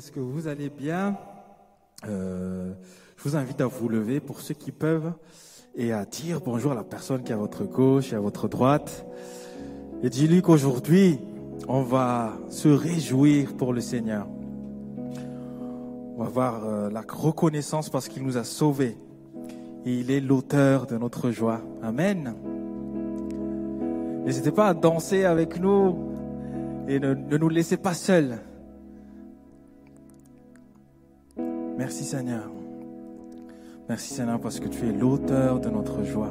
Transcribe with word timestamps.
est-ce 0.00 0.12
que 0.12 0.20
vous 0.20 0.48
allez 0.48 0.70
bien? 0.70 1.18
Euh, 2.08 2.72
Je 3.18 3.28
vous 3.28 3.36
invite 3.36 3.60
à 3.60 3.66
vous 3.66 3.86
lever 3.86 4.18
pour 4.18 4.40
ceux 4.40 4.54
qui 4.54 4.72
peuvent 4.72 5.12
et 5.74 5.92
à 5.92 6.06
dire 6.06 6.40
bonjour 6.42 6.72
à 6.72 6.74
la 6.74 6.84
personne 6.84 7.22
qui 7.22 7.32
est 7.32 7.34
à 7.34 7.38
votre 7.38 7.64
gauche 7.64 8.14
et 8.14 8.16
à 8.16 8.20
votre 8.20 8.48
droite. 8.48 9.04
Et 10.02 10.08
dis-lui 10.08 10.40
qu'aujourd'hui, 10.40 11.18
on 11.68 11.82
va 11.82 12.32
se 12.48 12.68
réjouir 12.68 13.54
pour 13.58 13.74
le 13.74 13.82
Seigneur. 13.82 14.26
On 16.16 16.20
va 16.20 16.24
avoir 16.24 16.64
euh, 16.64 16.88
la 16.88 17.02
reconnaissance 17.06 17.90
parce 17.90 18.08
qu'il 18.08 18.22
nous 18.22 18.38
a 18.38 18.44
sauvés. 18.44 18.96
Et 19.84 19.98
il 19.98 20.10
est 20.10 20.20
l'auteur 20.20 20.86
de 20.86 20.96
notre 20.96 21.30
joie. 21.30 21.60
Amen. 21.82 22.34
N'hésitez 24.24 24.50
pas 24.50 24.68
à 24.68 24.72
danser 24.72 25.26
avec 25.26 25.60
nous 25.60 25.94
et 26.88 26.98
ne, 26.98 27.12
ne 27.12 27.36
nous 27.36 27.50
laissez 27.50 27.76
pas 27.76 27.92
seuls. 27.92 28.38
Merci 31.80 32.04
Seigneur. 32.04 32.42
Merci 33.88 34.12
Seigneur 34.12 34.38
parce 34.38 34.60
que 34.60 34.68
tu 34.68 34.86
es 34.86 34.92
l'auteur 34.92 35.60
de 35.60 35.70
notre 35.70 36.04
joie. 36.04 36.28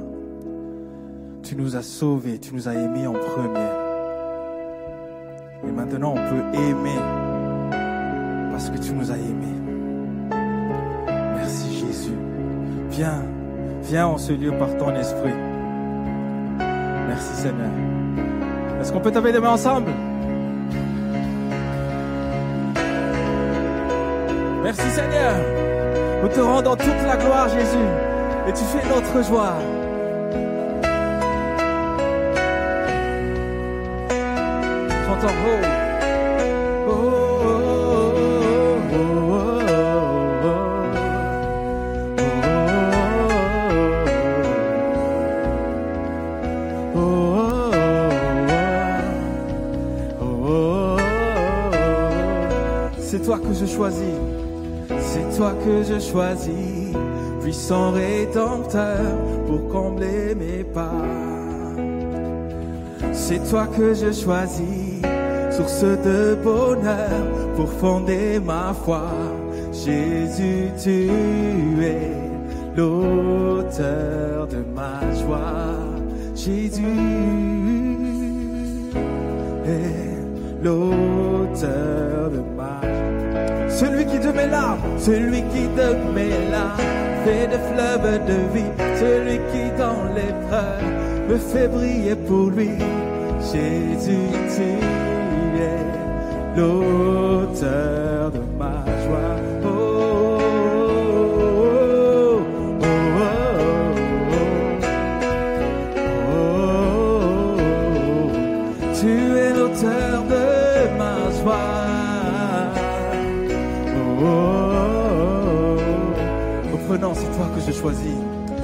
Tu 1.42 1.56
nous 1.56 1.76
as 1.76 1.82
sauvés, 1.82 2.38
tu 2.38 2.54
nous 2.54 2.68
as 2.68 2.76
aimés 2.76 3.08
en 3.08 3.14
premier. 3.14 3.68
Et 5.68 5.72
maintenant 5.72 6.12
on 6.12 6.30
peut 6.30 6.56
aimer 6.56 7.00
parce 8.52 8.70
que 8.70 8.78
tu 8.78 8.94
nous 8.94 9.10
as 9.10 9.18
aimés. 9.18 9.60
Merci 11.38 11.80
Jésus. 11.80 12.18
Viens, 12.92 13.24
viens 13.82 14.06
en 14.06 14.20
ce 14.20 14.34
lieu 14.34 14.52
par 14.52 14.78
ton 14.78 14.94
esprit. 14.94 15.34
Merci 17.08 17.42
Seigneur. 17.42 17.72
Est-ce 18.80 18.94
qu'on 18.94 19.02
peut 19.02 19.12
taper 19.12 19.32
des 19.32 19.40
mains 19.40 19.54
ensemble? 19.54 19.90
Merci 24.70 24.92
Seigneur. 24.92 25.34
Nous 26.22 26.30
te 26.30 26.40
rendons 26.40 26.76
toute 26.76 27.02
la 27.04 27.18
gloire 27.18 27.50
Jésus. 27.50 27.90
Et 28.48 28.54
tu 28.54 28.64
fais 28.66 28.88
notre 28.88 29.28
joie. 29.28 29.56
Oh. 35.08 35.12
Oh, 35.12 35.26
oh, 35.26 35.58
oh, 36.88 37.02
oh, 38.80 39.10
oh, 39.32 39.74
oh, 46.96 47.12
oh, 50.22 50.28
oh. 50.52 50.98
C'est 53.00 53.22
toi 53.26 53.40
que 53.40 53.52
je 53.52 53.66
choisis. 53.66 54.39
C'est 54.98 55.38
toi 55.38 55.54
que 55.64 55.84
je 55.84 56.00
choisis, 56.00 56.96
puissant 57.42 57.92
rédempteur 57.92 59.18
pour 59.46 59.70
combler 59.70 60.34
mes 60.36 60.64
pas. 60.64 60.92
C'est 63.14 63.48
toi 63.50 63.68
que 63.68 63.94
je 63.94 64.12
choisis, 64.12 65.02
source 65.52 65.84
de 65.84 66.36
bonheur 66.44 67.22
pour 67.56 67.70
fonder 67.70 68.40
ma 68.40 68.74
foi. 68.74 69.12
Jésus, 69.72 70.72
tu 70.82 71.12
es 71.84 72.12
l'auteur 72.76 74.48
de 74.48 74.64
ma 74.76 75.00
joie. 75.14 75.78
Jésus 76.36 76.82
est 79.66 80.64
l'auteur 80.64 82.32
de 82.32 82.40
ma 82.40 82.58
joie. 82.58 82.59
Celui 83.80 84.06
qui 84.06 84.20
de 84.20 84.32
mes 84.34 84.48
larmes, 84.48 84.82
celui 85.00 85.42
qui 85.54 85.64
de 85.80 85.90
mes 86.14 86.52
larmes 86.52 86.82
fait 87.24 87.48
des 87.48 87.62
fleuves 87.70 88.26
de 88.26 88.38
vie, 88.54 88.72
celui 89.00 89.38
qui 89.52 89.64
dans 89.78 90.04
l'épreuve 90.14 90.84
me 91.30 91.38
fait 91.38 91.70
briller 91.70 92.16
pour 92.28 92.50
lui. 92.50 92.72
Jésus, 93.40 94.28
tu 94.54 94.70
es 95.64 95.80
l'auteur 96.58 98.32
de 98.32 98.42
ma 98.60 98.89
choisis. 117.72 118.22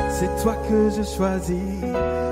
C'est 0.10 0.42
toi 0.42 0.56
que 0.68 0.90
je 0.90 1.04
choisis. 1.04 1.82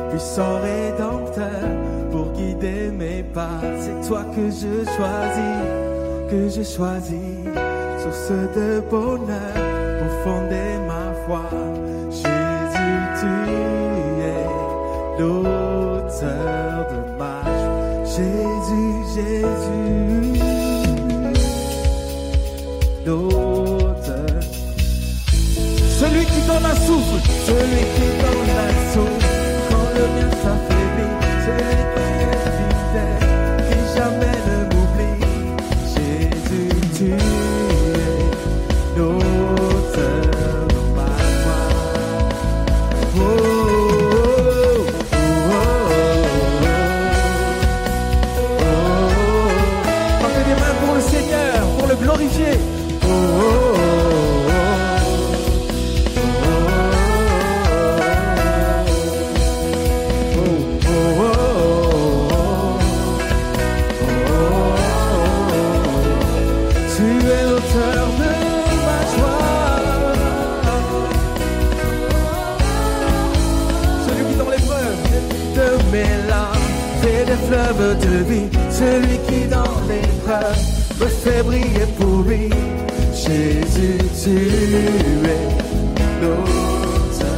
Puissant 0.09 0.59
rédempteur 0.61 1.67
pour 2.11 2.31
guider 2.33 2.91
mes 2.91 3.23
pas. 3.23 3.59
C'est 3.79 4.07
toi 4.07 4.23
que 4.35 4.49
je 4.49 4.83
choisis. 4.95 5.59
Que 6.29 6.49
je 6.49 6.63
choisis. 6.63 7.33
Source 8.01 8.31
de 8.55 8.81
bonheur 8.89 9.53
pour 9.99 10.11
fonder 10.23 10.77
ma 10.87 11.13
foi. 11.25 11.43
Jésus, 12.09 12.99
tu 13.19 13.51
es 14.21 15.19
l'auteur 15.19 15.62
celui 27.53 27.83
qui 27.95 28.07
quand 29.69 29.89
le 29.95 30.05
s'affaiblit, 30.41 31.15
qui 33.67 33.79
jamais 33.95 34.37
ne 34.47 34.57
m'oublie. 34.71 35.17
Jésus, 35.93 36.73
tu 36.95 37.05
es 37.05 37.17
l'auteur. 38.97 40.23
Oh, 43.15 43.19
oh, 43.19 44.87
oh, 45.33 45.59
oh, 48.43 48.69
pour 50.81 50.93
le 50.95 51.01
Seigneur, 51.01 51.57
pour 51.77 51.87
le 51.87 51.95
glorifier. 51.95 52.55
Oh, 53.03 53.07
oh, 53.07 53.75
oh, 53.75 54.02
de 77.79 78.23
vie. 78.29 78.49
Celui 78.69 79.17
qui 79.27 79.47
dans 79.47 79.75
l'épreuve 79.87 80.57
me 80.99 81.07
fait 81.07 81.43
briller 81.43 81.87
pour 81.99 82.23
lui. 82.27 82.49
Jésus, 83.13 83.97
tu 84.21 84.29
es 84.29 85.39
l'auteur. 86.21 87.33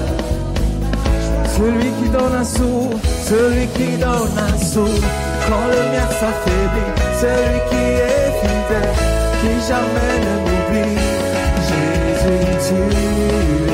Celui 1.57 1.89
qui 1.97 2.09
donne 2.09 2.35
un 2.37 2.43
sou, 2.43 2.89
celui 3.25 3.67
qui 3.67 3.97
donne 3.97 4.37
un 4.37 4.57
sou, 4.57 4.87
quand 5.47 5.65
le 5.73 5.81
mien 5.91 6.07
s'affaiblit, 6.19 6.93
celui 7.21 7.59
qui 7.69 7.83
est 8.09 8.31
fidèle, 8.41 8.93
qui 9.39 9.53
jamais 9.67 10.15
ne 10.25 10.33
m'oublie. 10.43 10.97
Jésus, 11.69 12.45
tu 12.67 12.75
es 13.61 13.64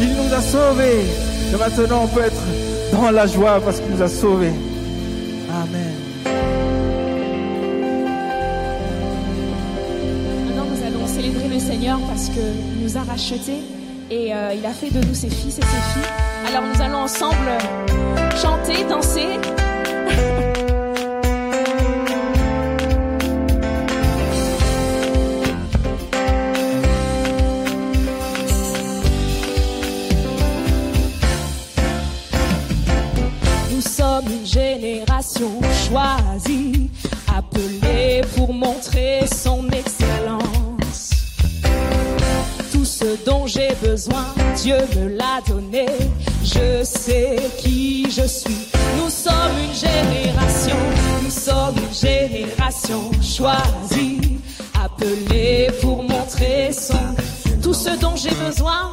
Il 0.00 0.08
nous 0.08 0.34
a 0.34 0.40
sauvés. 0.40 1.04
Et 1.52 1.56
maintenant, 1.56 2.02
on 2.04 2.08
peut 2.08 2.24
être 2.24 2.42
dans 2.92 3.10
la 3.10 3.26
joie 3.26 3.60
parce 3.64 3.78
qu'il 3.80 3.94
nous 3.94 4.02
a 4.02 4.08
sauvés. 4.08 4.52
Amen. 5.48 5.94
Maintenant, 10.46 10.66
nous 10.72 10.86
allons 10.86 11.06
célébrer 11.06 11.48
le 11.48 11.60
Seigneur 11.60 12.00
parce 12.08 12.28
qu'il 12.30 12.77
a 12.96 13.02
rachetés 13.02 13.60
et 14.10 14.34
euh, 14.34 14.54
il 14.54 14.64
a 14.64 14.70
fait 14.70 14.90
de 14.90 15.04
nous 15.06 15.14
ses 15.14 15.28
fils 15.28 15.58
et 15.58 15.62
ses 15.62 15.66
filles. 15.66 16.10
Alors 16.48 16.62
nous 16.62 16.82
allons 16.82 16.98
ensemble 16.98 17.50
chanter, 18.40 18.84
danser. 18.84 19.26
Nous 48.28 49.08
sommes 49.08 49.56
une 49.58 49.74
génération, 49.74 50.76
nous 51.22 51.30
sommes 51.30 51.76
une 51.78 51.94
génération 51.94 53.10
choisie, 53.22 54.38
appelée 54.84 55.68
pour 55.80 56.02
montrer 56.02 56.70
son. 56.70 57.14
Tout 57.62 57.72
ce 57.72 57.98
dont 57.98 58.16
j'ai 58.16 58.34
besoin, 58.46 58.92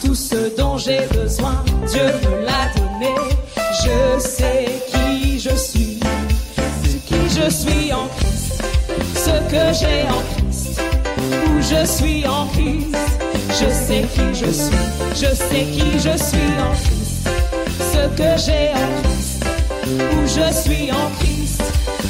tout 0.00 0.14
ce 0.14 0.56
dont 0.56 0.78
j'ai 0.78 1.06
besoin, 1.12 1.64
Dieu 1.88 2.04
me 2.22 2.44
l'a 2.44 2.70
donné. 2.76 3.14
Je 3.82 4.20
sais 4.20 4.66
qui 4.92 5.40
je 5.40 5.56
suis, 5.56 5.98
qui 7.06 7.28
je 7.30 7.50
suis 7.50 7.92
en 7.92 8.06
Christ, 8.16 8.62
ce 9.16 9.34
que 9.50 9.72
j'ai 9.80 10.02
en 10.08 10.22
Christ, 10.36 10.80
où 11.48 11.60
je 11.60 11.84
suis 11.84 12.24
en 12.28 12.46
Christ. 12.46 12.96
Je 13.50 13.70
sais 13.70 14.04
qui 14.14 14.34
je 14.34 14.50
suis, 14.52 14.76
je 15.14 15.34
sais 15.34 15.64
qui 15.64 15.98
je 15.98 16.16
suis 16.16 16.52
en 16.60 16.72
Christ, 16.74 17.03
ce 17.94 18.08
que 18.18 18.30
j'ai 18.44 18.66
en 18.82 18.88
Christ, 19.02 19.44
où 19.86 20.26
je 20.26 20.46
suis 20.62 20.90
en 20.92 21.06
Christ. 21.18 21.62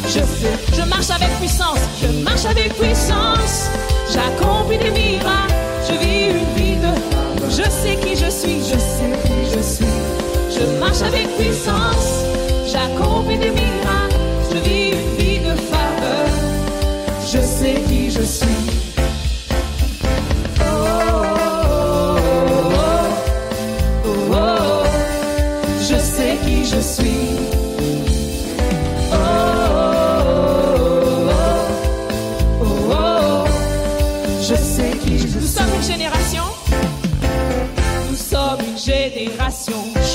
Je 0.07 0.21
sais, 0.21 0.57
je 0.77 0.83
marche 0.89 1.11
avec 1.11 1.31
puissance, 1.39 1.83
je 2.01 2.09
marche 2.23 2.45
avec 2.45 2.73
puissance, 2.75 3.71
j'accomplis 4.13 4.79
des 4.79 4.91
miracles, 4.91 5.55
je 5.89 5.95
vis 6.03 6.25
une 6.39 6.55
vie 6.57 6.77
de 6.77 7.15
je 7.51 7.63
sais 7.71 7.97
qui 8.03 8.17
je 8.17 8.31
suis, 8.31 8.61
je 8.61 8.79
sais 8.79 9.13
qui 9.25 9.39
je 9.55 9.63
suis. 9.63 9.95
Je 10.57 10.65
marche 10.81 11.03
avec 11.03 11.27
puissance, 11.37 12.25
j'accomplis 12.67 13.39
des 13.39 13.51
miracles, 13.51 14.17
je 14.51 14.59
vis 14.59 14.91
une 14.93 15.17
vie 15.17 15.39
de 15.39 15.55
faveur. 15.71 16.29
Je 17.33 17.39
sais 17.39 17.83
qui 17.89 18.11
je 18.11 18.23
suis. 18.23 18.94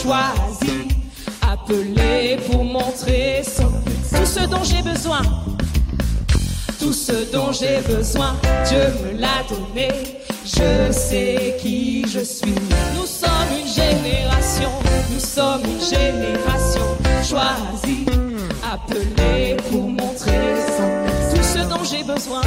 Choisie, 0.01 0.87
appelée 1.41 2.37
pour 2.49 2.63
montrer 2.63 3.41
tout 3.43 4.25
ce 4.25 4.47
dont 4.47 4.63
j'ai 4.63 4.81
besoin. 4.81 5.21
Tout 6.79 6.93
ce 6.93 7.31
dont 7.31 7.51
j'ai 7.51 7.79
besoin, 7.87 8.35
Dieu 8.67 8.85
me 9.03 9.19
l'a 9.19 9.43
donné. 9.49 9.89
Je 10.45 10.91
sais 10.91 11.57
qui 11.61 12.05
je 12.07 12.21
suis. 12.21 12.55
Nous 12.95 13.05
sommes 13.05 13.51
une 13.59 13.67
génération, 13.67 14.71
sommes 15.29 15.61
une 15.63 15.79
génération 15.79 16.87
choisie, 17.23 18.05
appelée 18.73 19.57
pour 19.69 19.83
montrer 19.83 20.55
tout 21.31 21.43
ce 21.43 21.59
dont 21.69 21.83
j'ai 21.83 22.03
besoin. 22.03 22.41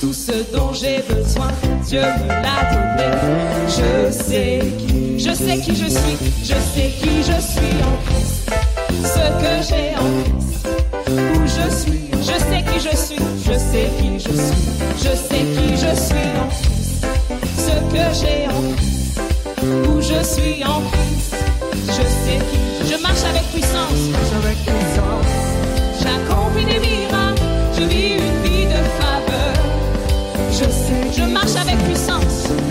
Tout 0.00 0.12
ce 0.12 0.32
dont 0.54 0.72
j'ai 0.72 1.02
besoin, 1.12 1.48
Dieu 1.84 2.00
me 2.00 2.28
l'a 2.28 2.60
donné. 2.70 3.08
Je 3.66 4.12
sais 4.12 4.60
qui, 4.78 5.18
je 5.18 5.32
sais 5.34 5.58
qui 5.58 5.74
je 5.74 5.88
suis, 5.88 6.16
je 6.44 6.54
sais 6.72 6.90
qui 7.00 7.22
je 7.30 7.38
suis 7.52 7.76
en 7.90 7.96
Christ. 8.06 8.50
Ce 9.02 9.24
que 9.42 9.52
j'ai 9.68 9.88
en 9.96 10.10
Christ, 10.22 10.68
où 11.08 11.40
je 11.56 11.66
suis, 11.80 12.06
je 12.20 12.36
sais 12.48 12.62
qui 12.68 12.78
je 12.88 12.96
suis, 12.96 13.22
je 13.46 13.58
sais 13.70 13.88
qui 13.98 14.20
je 14.20 14.32
suis, 14.46 14.64
je 14.98 15.12
sais 15.28 15.44
qui 15.56 15.68
je 15.74 15.92
suis 16.06 16.28
en 16.42 16.48
Christ. 16.54 17.06
Ce 17.66 17.74
que 17.92 18.04
j'ai 18.20 18.46
en 18.46 18.76
Christ, 18.76 19.05
où 19.66 20.00
je 20.00 20.22
suis 20.24 20.64
en 20.64 20.80
Christ, 20.90 21.34
je 21.88 21.92
sais 21.92 22.38
qui, 22.50 22.92
je 22.92 23.02
marche 23.02 23.24
avec 23.24 23.42
puissance, 23.52 24.00
avec 24.38 24.58
puissance. 24.58 25.34
j'accomplis 26.00 26.64
des 26.64 26.80
miracles, 26.80 27.42
je 27.76 27.82
vis 27.84 28.12
une 28.14 28.42
vie 28.42 28.66
de 28.66 28.80
faveur. 29.00 29.54
Je 30.50 30.64
sais, 30.64 31.12
Je 31.16 31.22
marche 31.22 31.56
avec 31.56 31.78
puissance, 31.84 32.16
marche 32.16 32.56
avec 32.56 32.58
puissance. 32.58 32.65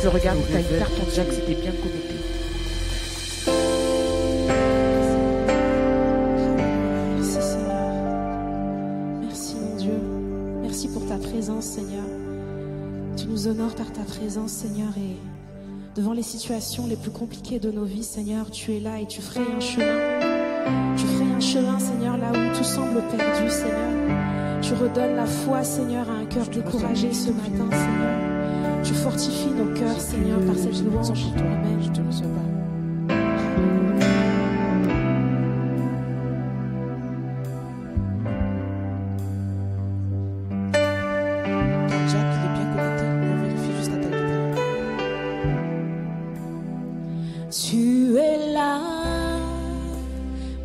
Tu 0.00 0.06
nous 0.06 0.16
Est-ce 0.16 0.24
que 0.24 0.30
tu 0.30 0.32
révèles, 0.32 0.34
peux 0.34 0.34
regarder 0.34 0.42
tu 0.42 0.52
ta 0.52 0.58
nous 0.58 0.64
révèles. 0.64 0.78
carte 0.78 0.92
en 0.92 1.10
c'était 1.32 1.54
bien 1.54 1.72
connecté 1.72 2.14
Merci 7.16 7.42
Seigneur. 7.42 7.92
Merci 9.22 9.56
mon 9.56 9.76
Dieu. 9.76 10.00
Merci 10.62 10.88
pour 10.88 11.06
ta 11.06 11.16
présence 11.18 11.64
Seigneur. 11.64 12.04
Tu 13.16 13.26
nous 13.26 13.48
honores 13.48 13.74
par 13.74 13.92
ta 13.92 14.02
présence 14.02 14.52
Seigneur 14.52 14.90
et 14.96 15.16
devant 15.96 16.12
les 16.12 16.22
situations 16.22 16.86
les 16.86 16.96
plus 16.96 17.10
compliquées 17.10 17.58
de 17.58 17.70
nos 17.70 17.84
vies 17.84 18.04
Seigneur, 18.04 18.50
tu 18.50 18.74
es 18.74 18.80
là 18.80 19.00
et 19.00 19.06
tu 19.06 19.20
frayes 19.20 19.44
un 19.56 19.60
chemin. 19.60 19.98
Tu 20.96 21.04
frayes 21.04 21.32
un 21.36 21.40
chemin 21.40 21.78
Seigneur 21.78 22.16
là 22.16 22.30
où 22.32 22.56
tout 22.56 22.64
semble 22.64 23.02
perdu 23.10 23.50
Seigneur. 23.50 24.60
Tu 24.62 24.74
redonnes 24.74 25.16
la 25.16 25.26
foi 25.26 25.62
Seigneur 25.64 26.08
à 26.08 26.14
un 26.14 26.26
cœur 26.26 26.46
découragé 26.48 27.12
ce 27.12 27.30
matin 27.30 27.68
Seigneur. 27.70 28.29
Tu 28.82 28.94
fortifies 28.94 29.50
nos 29.50 29.72
cœurs 29.78 30.00
Seigneur 30.00 30.40
par 30.40 30.56
cette 30.56 30.82
louange. 30.84 31.24
Amen. 31.36 31.78
Je 31.82 31.88
te 31.90 32.00
reçois 32.06 32.26
pas. 32.28 32.48
Ton 41.88 42.08
Jack, 42.08 42.26
il 42.34 42.42
est 42.46 42.52
bien 42.54 42.66
connecté. 42.74 43.04
On 43.22 43.36
vérifie 43.42 43.74
juste 43.78 43.92
à 43.92 43.96
ta 43.96 44.08
guitare. 44.08 44.54
Tu 47.50 48.16
es 48.16 48.52
là, 48.52 48.80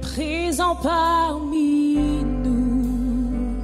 présent 0.01 0.75
parmi 0.81 2.23
nous. 2.43 3.55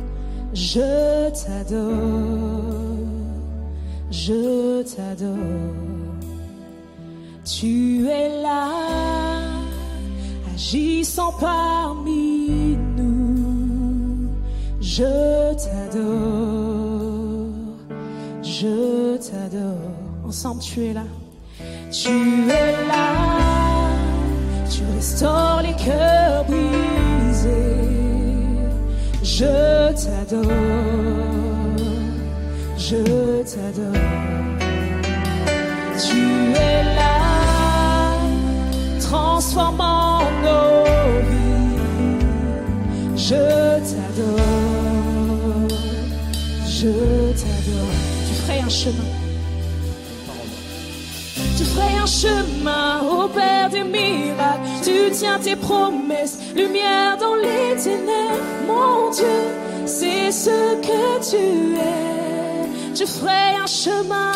Je 0.53 1.29
t'adore, 1.29 3.10
je 4.11 4.83
t'adore. 4.83 5.37
Tu 7.43 8.07
es 8.07 8.41
là, 8.41 8.69
agissant 10.53 11.33
parmi 11.39 12.77
nous. 12.97 14.29
Je 14.79 15.53
t'adore, 15.53 17.47
je 18.43 19.17
t'adore. 19.17 20.27
Ensemble, 20.27 20.61
tu 20.61 20.85
es 20.85 20.93
là. 20.93 21.05
Tu 21.91 22.09
es 22.49 22.71
là, 22.87 23.89
tu 24.69 24.81
restaures 24.95 25.61
les 25.61 25.73
cœurs 25.73 26.45
brisés. 26.45 27.71
Je 29.23 29.93
t'adore, 29.93 30.51
je 32.91 32.97
t'adore. 33.51 34.01
Tu 36.03 36.21
es 36.67 36.83
là, 36.97 38.17
transformant 38.99 40.19
nos 40.43 40.83
vies. 41.29 41.77
Je 43.15 43.43
t'adore, 43.89 44.57
je 46.67 46.91
t'adore. 47.41 47.95
Tu 48.27 48.33
ferais 48.41 48.59
un 48.59 48.69
chemin. 48.69 49.11
Tu 51.57 51.63
ferais 51.63 51.95
un 52.03 52.05
chemin 52.05 53.01
au 53.09 53.27
Père 53.29 53.69
des 53.69 53.83
miracles. 53.83 54.67
Tu 54.83 55.11
tiens 55.13 55.39
tes 55.39 55.55
promesses, 55.55 56.39
lumière 56.55 57.17
dans 57.17 57.35
les 57.35 57.81
ténèbres. 57.81 58.43
Mon 58.67 59.11
Dieu, 59.11 59.39
c'est 59.85 60.31
ce 60.31 60.75
que 60.87 61.29
tu 61.29 61.75
es. 61.77 62.20
Tu 62.93 63.05
ferais 63.05 63.55
un 63.61 63.67
chemin. 63.67 64.33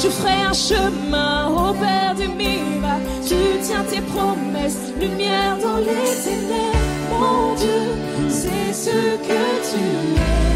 Tu 0.00 0.08
ferais 0.10 0.42
un 0.42 0.52
chemin 0.52 1.48
au 1.48 1.72
Père 1.74 2.14
des 2.16 2.26
miracles. 2.26 3.06
Tu 3.26 3.36
tiens 3.62 3.84
tes 3.88 4.00
promesses, 4.00 4.92
lumière 5.00 5.56
dans 5.62 5.78
les 5.78 6.10
ténèbres. 6.24 7.20
Mon 7.20 7.54
Dieu, 7.54 8.28
c'est 8.28 8.72
ce 8.72 8.90
que 8.90 9.70
tu 9.70 9.80
es. 9.80 10.53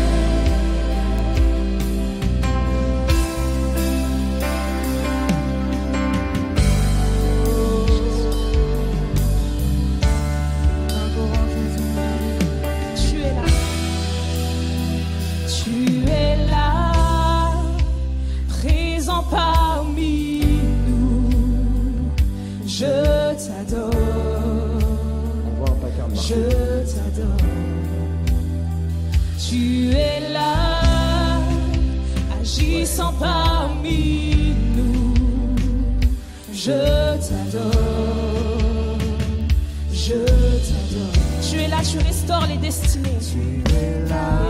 Tu 43.30 43.40
es 43.74 44.08
là. 44.08 44.40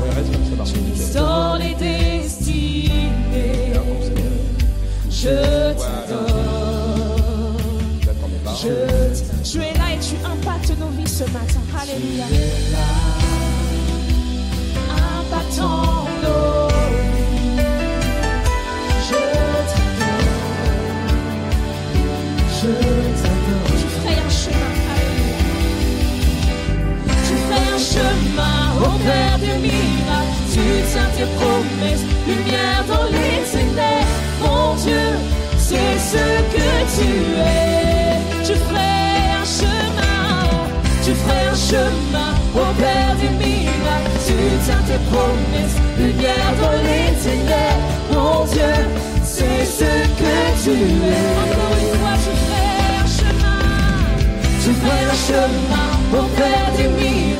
Ouais, 0.00 0.10
reste 0.14 0.30
comme 0.32 0.44
ça, 0.44 0.54
les 1.58 1.74
destinées. 1.74 3.72
Je 5.10 5.28
t'adore. 5.76 6.28
Je 8.30 8.70
t'adore. 8.70 9.32
Tu 9.42 9.58
es 9.58 9.74
là 9.74 9.94
et 9.94 9.98
tu 9.98 10.14
impactes 10.24 10.78
nos 10.78 10.88
vies 10.90 11.08
ce 11.08 11.24
matin. 11.24 11.62
Alléluia. 11.76 12.26
Père 29.04 29.38
des 29.38 29.58
miracles. 29.66 30.36
Tu 30.52 30.60
tiens 30.90 31.10
tes 31.16 31.28
promesses, 31.38 32.04
lumière 32.26 32.84
dans 32.86 33.06
les 33.10 33.42
ténèbres. 33.50 34.16
Mon 34.40 34.74
Dieu, 34.76 35.06
c'est 35.58 35.98
ce 36.12 36.24
que 36.54 36.68
tu 36.96 37.10
es. 37.40 38.18
Tu 38.46 38.54
ferais 38.54 39.22
un 39.40 39.46
chemin, 39.58 40.46
tu 41.04 41.12
ferais 41.14 41.46
un 41.50 41.58
chemin 41.70 42.32
au 42.54 42.66
Père 42.80 43.14
des 43.20 43.32
miracles. 43.44 44.10
Tu 44.26 44.34
tiens 44.64 44.82
tes 44.86 45.00
promesses, 45.10 45.78
lumière 45.98 46.52
dans 46.60 46.78
les 46.86 47.08
ténèbres. 47.26 47.86
Mon 48.12 48.44
Dieu, 48.44 48.72
c'est 49.24 49.64
ce 49.64 49.92
que 50.20 50.34
tu 50.62 50.70
es. 50.70 51.26
Encore 51.42 51.76
une 51.82 51.94
fois, 51.98 52.14
tu 52.24 52.32
ferais 52.40 52.82
un 53.02 53.08
chemin. 53.18 53.62
Tu 54.62 54.70
ferais 54.78 55.04
un 55.10 55.18
chemin 55.28 55.90
au 56.12 56.24
Père 56.36 56.70
des 56.76 56.88
miracles. 56.88 57.31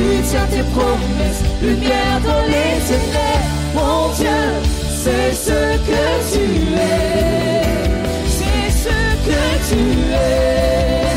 Tu 0.00 0.06
tiens 0.30 0.46
tes 0.50 0.62
promesses, 0.72 1.42
lumière 1.60 2.20
dans 2.24 2.44
les 2.46 2.72
ténèbres. 2.88 3.50
Mon 3.74 4.08
Dieu, 4.14 4.40
c'est 5.02 5.34
ce 5.34 5.60
que 5.88 6.04
tu 6.32 6.44
es. 6.72 7.62
C'est 8.36 8.70
ce 8.84 8.98
que 9.28 9.42
tu 9.68 9.82
es. 10.10 11.12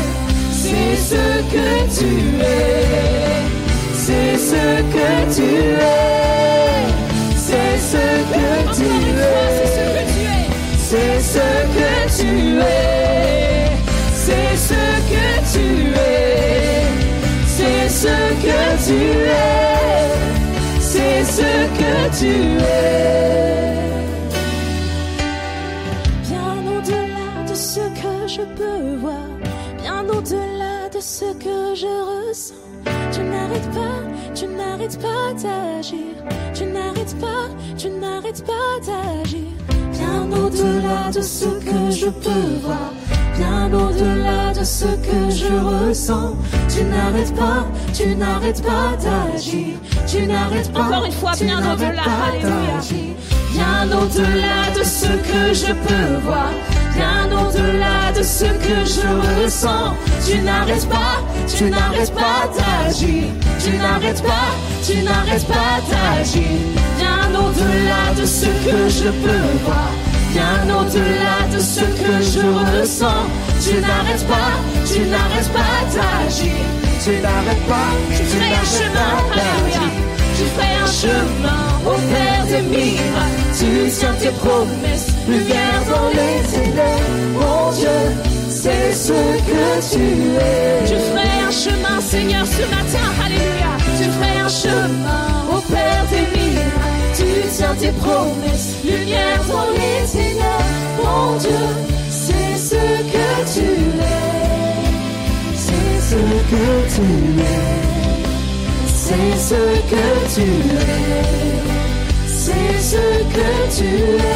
C'est 0.52 0.96
ce 1.10 1.24
que 1.54 1.68
tu 1.96 2.10
es. 2.42 2.60
C'est 4.04 4.36
ce 4.50 4.64
que 4.94 5.10
tu 5.34 5.48
es. 5.64 6.04
C'est 7.36 7.76
ce 7.78 8.06
que 8.34 8.50
tu 8.76 8.90
es. 8.92 9.34
C'est 10.76 11.18
ce 11.32 11.46
que 11.76 11.90
tu 12.18 12.32
es. 12.58 12.72
C'est 14.12 14.56
ce 14.68 14.82
que 15.10 15.26
tu 15.52 15.66
es. 15.94 16.53
Ce 18.04 18.10
que 18.44 18.60
tu 18.86 19.00
es. 19.00 20.10
C'est 20.78 21.24
ce 21.24 21.50
que 21.78 21.94
tu 22.18 22.34
es. 22.60 23.80
Bien 26.28 26.54
au-delà 26.74 27.50
de 27.50 27.54
ce 27.54 27.80
que 28.00 28.14
je 28.28 28.42
peux 28.58 28.96
voir, 29.00 29.28
bien 29.80 30.04
au-delà 30.06 30.90
de 30.94 31.00
ce 31.00 31.24
que 31.44 31.74
je 31.74 31.92
ressens. 32.10 32.54
Tu 33.10 33.20
n'arrêtes 33.22 33.70
pas, 33.72 34.00
tu 34.34 34.46
n'arrêtes 34.48 34.98
pas 35.00 35.32
d'agir. 35.42 36.12
Tu 36.52 36.66
n'arrêtes 36.66 37.16
pas, 37.18 37.48
tu 37.78 37.88
n'arrêtes 37.88 38.44
pas 38.44 38.70
d'agir. 38.86 39.48
Bien 39.92 40.30
au-delà 40.42 41.10
de 41.10 41.22
ce 41.22 41.46
que 41.46 41.90
je 41.90 42.10
peux 42.24 42.48
voir, 42.64 42.92
bien 43.38 43.72
au-delà 43.72 44.52
de 44.52 44.62
ce 44.62 44.84
que 45.06 45.30
je 45.30 45.54
ressens. 45.70 46.36
Tu 46.74 46.82
n'arrêtes 46.82 47.34
pas, 47.36 47.66
tu 47.92 48.16
n'arrêtes 48.16 48.62
pas 48.62 48.96
d'agir. 48.96 49.76
Tu 50.08 50.26
n'arrêtes 50.26 50.72
pas. 50.72 50.80
Encore 50.86 51.04
une 51.04 51.12
fois, 51.12 51.32
bien 51.40 51.58
au-delà, 51.72 52.02
alléluia. 52.26 52.80
Bien 53.52 53.96
au-delà 53.96 54.76
de 54.76 54.82
ce 54.82 55.06
que 55.06 55.54
je 55.54 55.72
peux 55.72 56.16
voir, 56.24 56.50
bien 56.92 57.30
au-delà 57.30 58.10
de 58.16 58.24
ce 58.24 58.46
que 58.46 58.84
je 58.84 59.44
ressens. 59.44 59.94
Tu 60.26 60.40
n'arrêtes 60.40 60.88
pas, 60.88 61.22
tu 61.46 61.70
n'arrêtes 61.70 62.12
pas 62.12 62.50
d'agir. 62.56 63.24
Tu 63.64 63.76
n'arrêtes 63.76 64.22
pas, 64.22 64.50
tu 64.84 65.02
n'arrêtes 65.04 65.46
pas 65.46 65.78
d'agir. 65.88 66.58
Bien 66.98 67.40
au-delà 67.40 68.20
de 68.20 68.26
ce 68.26 68.46
que 68.46 68.88
je 68.88 69.10
peux 69.22 69.64
voir, 69.64 69.90
bien 70.34 70.74
au-delà 70.78 71.36
de 71.54 71.60
ce 71.60 71.84
que 72.00 72.12
je 72.32 72.44
ressens. 72.72 73.24
Tu 73.64 73.74
n'arrêtes 73.80 74.26
pas, 74.26 74.52
tu 74.90 75.00
n'arrêtes 75.12 75.52
pas 75.60 75.76
d'agir. 75.94 76.58
Tu 77.04 77.10
n'arrêtes 77.24 77.66
pas, 77.74 77.90
tu 78.16 78.22
ferais 78.30 78.54
un 78.62 78.68
chemin, 78.78 79.12
alléluia. 79.32 79.86
Tu 80.36 80.44
ferais 80.54 80.76
un 80.82 80.90
chemin 81.02 81.64
au 81.86 81.96
Père 82.12 82.44
des 82.50 82.64
miracles. 82.74 83.42
Tu 83.58 83.68
tiens 83.96 84.14
tes 84.20 84.34
promesses, 84.42 85.10
lumière 85.28 85.82
dans 85.92 86.08
les 86.18 86.36
ténèbres. 86.52 87.40
Mon 87.40 87.70
Dieu, 87.78 88.00
c'est 88.48 88.92
ce 88.92 89.18
que 89.48 89.64
tu 89.92 90.04
es. 90.50 90.88
Tu 90.90 90.96
ferais 91.08 91.36
un 91.48 91.54
chemin, 91.64 92.00
Seigneur, 92.00 92.46
ce 92.46 92.64
matin. 92.74 93.06
Alléluia. 93.24 93.72
Tu 93.98 94.04
ferais 94.14 94.38
un 94.46 94.48
chemin 94.48 95.26
au 95.54 95.60
Père 95.72 96.04
des. 96.10 96.33
Tu 96.33 96.33
tes 97.78 97.92
promesses, 97.92 98.76
lumière 98.84 99.42
dans 99.48 99.66
les 99.72 100.06
ténèbres. 100.06 100.64
Mon 101.02 101.36
Dieu, 101.38 101.64
c'est 102.10 102.56
ce 102.56 102.82
que 103.12 103.28
tu 103.54 103.68
es. 104.00 104.24
C'est 105.56 105.96
ce 106.10 106.20
que 106.50 106.66
tu 106.94 107.06
es. 107.40 107.84
C'est 108.86 109.34
ce 109.48 109.62
que 109.90 110.04
tu 110.34 110.42
es. 110.42 111.04
C'est 112.26 112.76
ce 112.80 113.04
que 113.34 113.50
tu 113.76 113.90
es. 114.14 114.34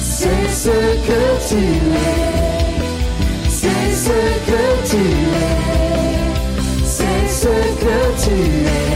C'est 0.00 0.48
ce 0.52 0.76
que 1.06 1.22
tu 1.48 1.62
es. 1.94 2.18
C'est 3.48 3.88
ce 4.04 4.18
que 4.48 4.62
tu 4.88 5.02
es. 5.34 5.56
C'est 6.84 7.26
ce 7.28 7.54
que 7.82 7.96
tu 8.24 8.36
es. 8.66 8.87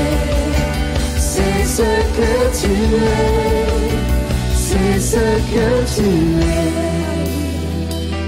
C'est 4.55 5.01
ce 5.01 5.17
que 5.17 5.95
tu 5.95 6.09
es. 6.41 6.73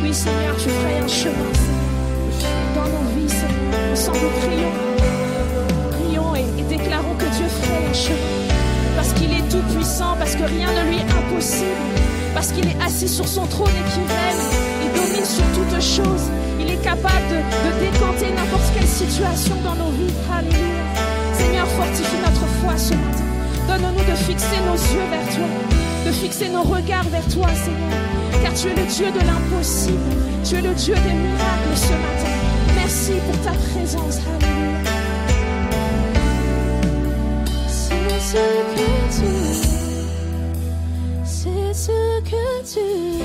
Oui, 0.03 0.13
Seigneur, 0.13 0.57
tu 0.59 0.69
ferais 0.69 0.99
un 1.03 1.09
chemin 1.09 1.53
dans 2.75 2.83
nos 2.83 3.07
vies. 3.17 3.33
Ensemble, 3.93 4.19
prions. 4.41 4.77
Prions 5.93 6.35
et, 6.35 6.61
et 6.61 6.65
déclarons 6.65 7.15
que 7.17 7.25
Dieu 7.37 7.47
ferait 7.49 7.87
un 7.91 7.95
chemin. 7.95 8.19
Parce 8.97 9.13
qu'il 9.15 9.33
est 9.33 9.49
tout 9.51 9.63
puissant, 9.75 10.15
parce 10.19 10.35
que 10.35 10.45
rien 10.45 10.69
ne 10.73 10.91
lui 10.91 10.99
est 10.99 11.11
impossible, 11.11 11.85
parce 12.35 12.53
qu'il 12.53 12.67
est 12.67 12.77
assis 12.85 13.09
sur 13.09 13.27
son 13.27 13.47
trône 13.47 13.71
et 13.71 13.91
qu'il 13.91 14.03
règne, 14.03 14.45
il 14.85 14.91
domine 15.01 15.25
sur 15.25 15.45
toutes 15.55 15.83
choses. 15.83 16.29
Il 16.61 16.71
est 16.71 16.83
capable 16.83 17.29
de, 17.31 17.37
de 17.37 18.35
n'importe 18.35 18.73
quelle 18.75 18.87
situation 18.87 19.55
dans 19.65 19.75
nos 19.75 19.91
vies. 19.91 20.13
Alléluia. 20.31 20.85
Seigneur, 21.33 21.67
fortifie 21.67 22.19
notre 22.25 22.47
foi 22.61 22.77
ce 22.77 22.95
matin. 22.95 23.24
Donne-nous 23.69 24.05
de 24.11 24.17
fixer 24.17 24.61
nos 24.67 24.77
yeux 24.95 25.07
vers 25.11 25.29
toi, 25.35 25.49
de 26.07 26.13
fixer 26.13 26.49
nos 26.49 26.63
regards 26.63 27.09
vers 27.09 27.27
toi, 27.29 27.49
Seigneur. 27.55 28.43
Car 28.43 28.53
tu 28.55 28.69
es 28.69 28.75
le 28.75 28.87
Dieu 28.87 29.07
de 29.11 29.21
l'impossible. 29.27 29.99
Tu 30.45 30.57
es 30.57 30.63
le 30.63 30.75
Dieu 30.75 30.95
des 30.95 31.15
miracles 31.15 31.77
ce 31.77 31.93
matin. 31.93 32.35
Merci 32.77 33.13
pour 33.27 33.41
ta 33.41 33.53
présence. 33.71 34.19
Alléluia. 34.27 34.85
C'est 37.67 38.21
ce 38.21 38.45
que 38.75 38.89
tu 39.17 39.25
es. 39.25 39.75
C'est 41.25 41.73
ce 41.73 42.21
que 42.31 42.47
tu 42.73 42.81
es. 42.81 43.25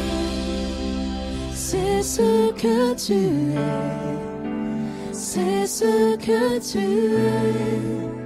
C'est 1.54 2.02
ce 2.02 2.52
que 2.54 2.96
tu 2.96 3.14
es. 3.14 3.58
C'est 5.12 5.68
ce 5.68 6.16
que 6.18 6.60
tu 6.60 6.80
es. 6.80 8.19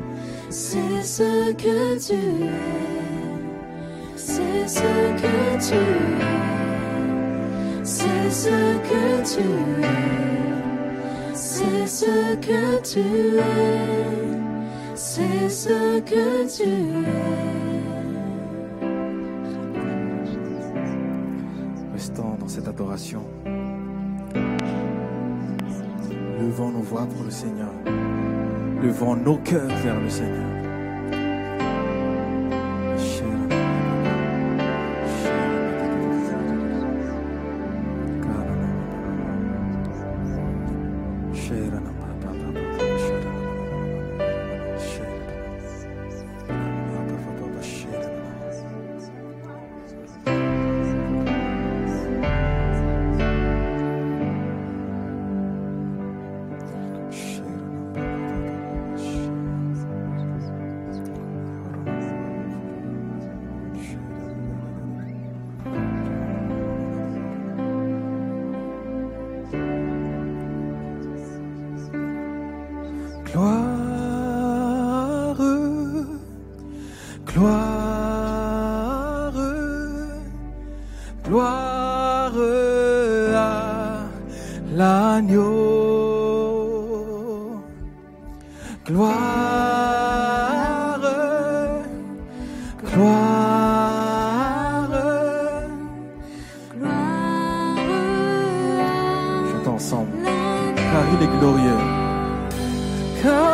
C'est 0.74 1.04
ce 1.04 1.54
que 1.54 2.00
tu 2.00 2.14
es. 2.14 2.50
C'est 4.16 4.68
ce 4.68 4.82
que 5.22 5.36
tu 5.62 5.76
es. 5.76 6.24
C'est 7.84 8.32
ce 8.32 8.58
que 8.90 9.06
tu 9.24 9.44
es. 9.84 9.92
C'est 11.36 11.86
ce 11.86 12.36
que 12.38 12.82
tu 12.82 13.02
es. 13.38 13.44
C'est 14.96 15.48
ce 15.48 16.00
que 16.00 16.48
tu 16.58 16.64
es. 16.64 17.06
Restons 21.94 22.36
dans 22.40 22.48
cette 22.48 22.68
adoration. 22.68 23.22
Levons 26.40 26.72
nos 26.72 26.82
voix 26.82 27.06
pour 27.06 27.24
le 27.24 27.30
Seigneur. 27.30 27.70
Levons 28.82 29.16
nos 29.18 29.38
cœurs 29.38 29.76
vers 29.84 30.00
le 30.00 30.10
Seigneur. 30.10 30.53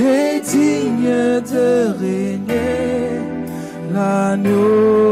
est 0.00 0.40
digne 0.40 1.42
de 1.52 1.68
régner 2.00 3.20
l'agneau. 3.92 5.03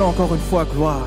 Encore 0.00 0.34
une 0.34 0.40
fois. 0.40 0.64
Gloire, 0.64 1.06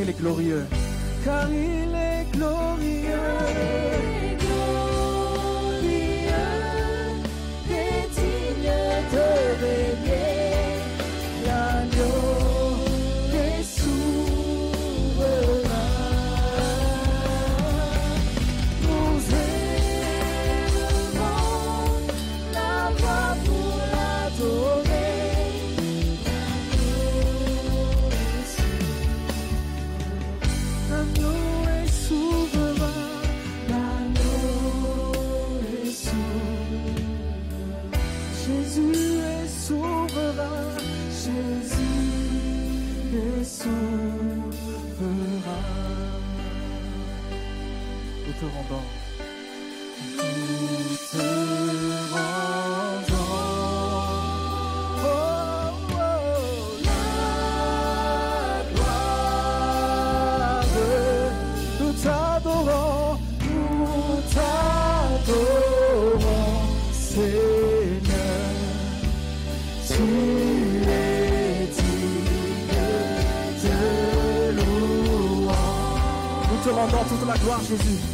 il 0.00 0.10
est 0.10 0.18
glorieux. 0.18 0.64
L'anneau 30.98 31.62
est 31.78 31.86
sauvera, 31.86 32.94
l'agneau 33.68 35.14
est 35.84 35.92
sauve. 35.92 36.98
Jésus 38.44 39.20
est 39.20 39.46
sauvera, 39.46 40.50
Jésus 41.22 42.02
est 43.14 43.44
sauvera. 43.44 43.78
Toute 77.68 78.07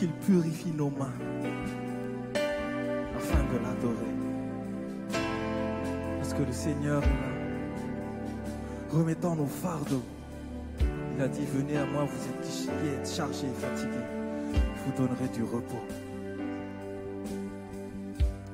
Qu'il 0.00 0.12
purifie 0.12 0.72
nos 0.72 0.88
mains 0.88 1.12
afin 2.34 3.42
de 3.52 3.58
l'adorer. 3.62 4.14
Parce 6.16 6.32
que 6.32 6.42
le 6.42 6.52
Seigneur. 6.52 7.02
Remettons 8.90 9.36
nos 9.36 9.44
fardeaux. 9.44 10.02
Il 10.80 11.22
a 11.22 11.28
dit, 11.28 11.44
venez 11.54 11.76
à 11.76 11.84
moi, 11.84 12.06
vous 12.06 12.88
êtes 12.88 13.06
chargés 13.14 13.48
et 13.48 13.60
fatigués. 13.60 14.06
Je 14.54 14.90
vous 14.90 15.06
donnerai 15.06 15.28
du 15.34 15.42
repos. 15.42 15.84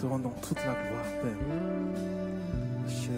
Te 0.00 0.06
rendons 0.06 0.34
toute 0.42 0.58
la 0.58 0.74
gloire, 0.74 1.12
Père. 1.22 1.30
Merci 2.82 3.10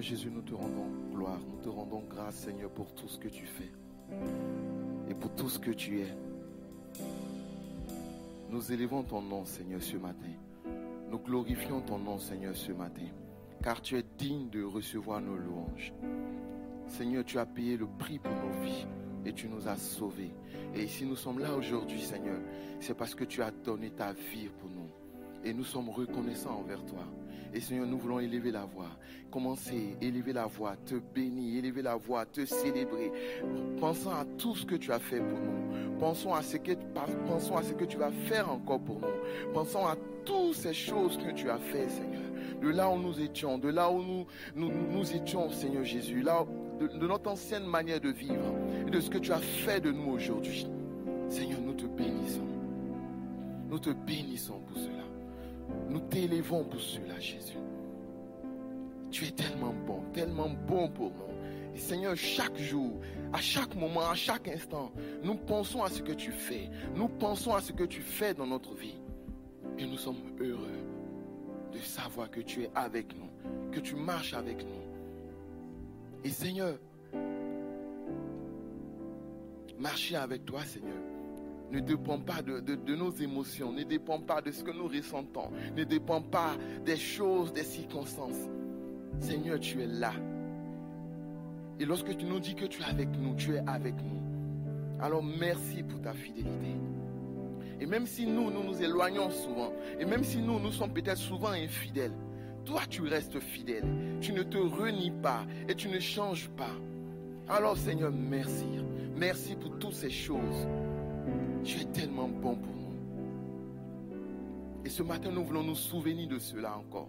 Jésus, 0.00 0.30
nous 0.30 0.42
te 0.42 0.54
rendons 0.54 0.88
gloire, 1.12 1.38
nous 1.38 1.62
te 1.62 1.68
rendons 1.68 2.02
grâce, 2.08 2.34
Seigneur, 2.36 2.70
pour 2.70 2.92
tout 2.94 3.08
ce 3.08 3.18
que 3.18 3.28
tu 3.28 3.46
fais 3.46 3.70
et 5.08 5.14
pour 5.14 5.34
tout 5.34 5.48
ce 5.48 5.58
que 5.58 5.70
tu 5.70 6.00
es. 6.00 6.16
Nous 8.50 8.72
élevons 8.72 9.02
ton 9.02 9.22
nom, 9.22 9.44
Seigneur, 9.44 9.82
ce 9.82 9.96
matin. 9.96 10.32
Nous 11.10 11.18
glorifions 11.18 11.80
ton 11.80 11.98
nom, 11.98 12.18
Seigneur, 12.18 12.56
ce 12.56 12.72
matin, 12.72 13.06
car 13.62 13.80
tu 13.80 13.96
es 13.96 14.04
digne 14.18 14.48
de 14.50 14.62
recevoir 14.62 15.20
nos 15.20 15.36
louanges. 15.36 15.92
Seigneur, 16.88 17.24
tu 17.24 17.38
as 17.38 17.46
payé 17.46 17.76
le 17.76 17.86
prix 17.86 18.18
pour 18.18 18.32
nos 18.32 18.64
vies 18.64 18.86
et 19.24 19.32
tu 19.32 19.48
nous 19.48 19.68
as 19.68 19.76
sauvés. 19.76 20.32
Et 20.74 20.86
si 20.86 21.06
nous 21.06 21.16
sommes 21.16 21.38
là 21.38 21.54
aujourd'hui, 21.54 22.00
Seigneur, 22.00 22.38
c'est 22.80 22.94
parce 22.96 23.14
que 23.14 23.24
tu 23.24 23.42
as 23.42 23.50
donné 23.50 23.90
ta 23.90 24.12
vie 24.12 24.48
pour 24.58 24.68
nous. 24.70 24.73
Et 25.44 25.52
nous 25.52 25.64
sommes 25.64 25.90
reconnaissants 25.90 26.58
envers 26.60 26.84
toi. 26.84 27.04
Et 27.54 27.60
Seigneur, 27.60 27.86
nous 27.86 27.98
voulons 27.98 28.18
élever 28.18 28.50
la 28.50 28.64
voix. 28.64 28.90
Commencer, 29.30 29.96
élever 30.00 30.32
la 30.32 30.46
voix, 30.46 30.74
te 30.86 30.96
bénir, 30.96 31.58
élever 31.58 31.82
la 31.82 31.94
voix, 31.94 32.26
te 32.26 32.44
célébrer. 32.44 33.12
Pensons 33.78 34.10
à 34.10 34.24
tout 34.38 34.56
ce 34.56 34.66
que 34.66 34.74
tu 34.74 34.90
as 34.90 34.98
fait 34.98 35.20
pour 35.20 35.38
nous. 35.38 35.98
Pensons 36.00 36.34
à 36.34 36.42
ce 36.42 36.56
que, 36.56 36.72
pensons 37.26 37.56
à 37.56 37.62
ce 37.62 37.72
que 37.72 37.84
tu 37.84 37.96
vas 37.96 38.10
faire 38.10 38.50
encore 38.50 38.80
pour 38.80 39.00
nous. 39.00 39.52
Pensons 39.52 39.86
à 39.86 39.96
toutes 40.24 40.54
ces 40.54 40.74
choses 40.74 41.16
que 41.16 41.30
tu 41.32 41.48
as 41.48 41.58
fait, 41.58 41.88
Seigneur. 41.88 42.22
De 42.60 42.70
là 42.70 42.90
où 42.90 42.98
nous 42.98 43.20
étions, 43.20 43.58
de 43.58 43.68
là 43.68 43.90
où 43.90 44.02
nous, 44.02 44.26
nous, 44.56 45.14
étions, 45.14 45.50
Seigneur 45.50 45.84
Jésus, 45.84 46.22
là, 46.22 46.44
de, 46.80 47.06
notre 47.06 47.30
ancienne 47.30 47.66
manière 47.66 48.00
de 48.00 48.10
vivre, 48.10 48.52
de 48.90 49.00
ce 49.00 49.10
que 49.10 49.18
tu 49.18 49.32
as 49.32 49.38
fait 49.38 49.80
de 49.80 49.92
nous 49.92 50.10
aujourd'hui. 50.10 50.66
Seigneur, 51.28 51.60
nous 51.60 51.74
te 51.74 51.86
bénissons. 51.86 52.48
Nous 53.68 53.78
te 53.78 53.90
bénissons 53.90 54.58
pour 54.66 54.76
cela. 54.76 55.03
Nous 55.88 56.00
t'élevons 56.00 56.64
pour 56.64 56.80
cela, 56.80 57.18
Jésus. 57.18 57.58
Tu 59.10 59.26
es 59.26 59.30
tellement 59.30 59.72
bon, 59.86 60.02
tellement 60.12 60.50
bon 60.50 60.88
pour 60.88 61.10
nous. 61.10 61.34
Et 61.74 61.78
Seigneur, 61.78 62.16
chaque 62.16 62.56
jour, 62.56 63.00
à 63.32 63.40
chaque 63.40 63.74
moment, 63.74 64.08
à 64.08 64.14
chaque 64.14 64.48
instant, 64.48 64.92
nous 65.22 65.34
pensons 65.34 65.82
à 65.82 65.90
ce 65.90 66.02
que 66.02 66.12
tu 66.12 66.30
fais. 66.30 66.70
Nous 66.94 67.08
pensons 67.08 67.54
à 67.54 67.60
ce 67.60 67.72
que 67.72 67.84
tu 67.84 68.00
fais 68.00 68.34
dans 68.34 68.46
notre 68.46 68.74
vie. 68.74 68.96
Et 69.78 69.86
nous 69.86 69.96
sommes 69.96 70.20
heureux 70.40 70.84
de 71.72 71.78
savoir 71.78 72.30
que 72.30 72.40
tu 72.40 72.62
es 72.62 72.70
avec 72.74 73.16
nous, 73.16 73.30
que 73.72 73.80
tu 73.80 73.96
marches 73.96 74.34
avec 74.34 74.64
nous. 74.64 74.84
Et 76.22 76.30
Seigneur, 76.30 76.78
marcher 79.78 80.16
avec 80.16 80.44
toi, 80.44 80.64
Seigneur, 80.64 80.94
ne 81.76 81.80
dépend 81.80 82.18
pas 82.18 82.42
de, 82.42 82.94
nos 82.94 83.10
émotions, 83.10 83.72
ne 83.72 83.82
dépend 83.82 84.20
pas 84.20 84.40
de 84.40 84.50
ce 84.50 84.62
que 84.62 84.70
nous 84.70 84.88
ressentons, 84.88 85.50
ne 85.76 85.84
dépend 85.84 86.22
pas 86.22 86.56
des 86.84 86.96
choses, 86.96 87.52
des 87.52 87.64
circonstances. 87.64 88.48
Seigneur, 89.20 89.60
tu 89.60 89.80
es 89.80 89.86
là. 89.86 90.12
Et 91.78 91.84
lorsque 91.84 92.16
tu 92.16 92.24
nous 92.24 92.40
dis 92.40 92.54
que 92.54 92.66
tu 92.66 92.82
es 92.82 92.84
avec 92.84 93.08
nous, 93.18 93.34
tu 93.34 93.54
es 93.54 93.62
avec 93.66 93.94
nous. 93.96 95.00
Alors 95.00 95.22
merci 95.22 95.82
pour 95.82 96.00
ta 96.00 96.12
fidélité. 96.12 96.76
Et 97.80 97.86
même 97.86 98.06
si 98.06 98.26
nous, 98.26 98.50
nous 98.50 98.62
nous 98.62 98.80
éloignons 98.82 99.30
souvent, 99.30 99.72
et 99.98 100.04
même 100.04 100.24
si 100.24 100.38
nous, 100.38 100.60
nous 100.60 100.72
sommes 100.72 100.92
peut-être 100.92 101.18
souvent 101.18 101.50
infidèles, 101.50 102.12
toi, 102.64 102.80
tu 102.88 103.02
restes 103.02 103.38
fidèle. 103.40 103.84
Tu 104.20 104.32
ne 104.32 104.42
te 104.42 104.56
renies 104.56 105.12
pas 105.22 105.44
et 105.68 105.74
tu 105.74 105.88
ne 105.88 105.98
changes 105.98 106.48
pas. 106.56 106.74
Alors, 107.48 107.76
Seigneur, 107.76 108.10
merci. 108.10 108.66
Merci 109.16 109.54
pour 109.54 109.78
toutes 109.78 109.94
ces 109.94 110.10
choses. 110.10 110.66
Tu 111.64 111.80
es 111.80 111.84
tellement 111.86 112.28
bon 112.28 112.56
pour 112.56 112.74
nous. 112.74 112.84
Et 114.84 114.90
ce 114.90 115.02
matin, 115.02 115.30
nous 115.30 115.44
voulons 115.44 115.62
nous 115.62 115.74
souvenir 115.74 116.28
de 116.28 116.38
cela 116.38 116.76
encore. 116.76 117.08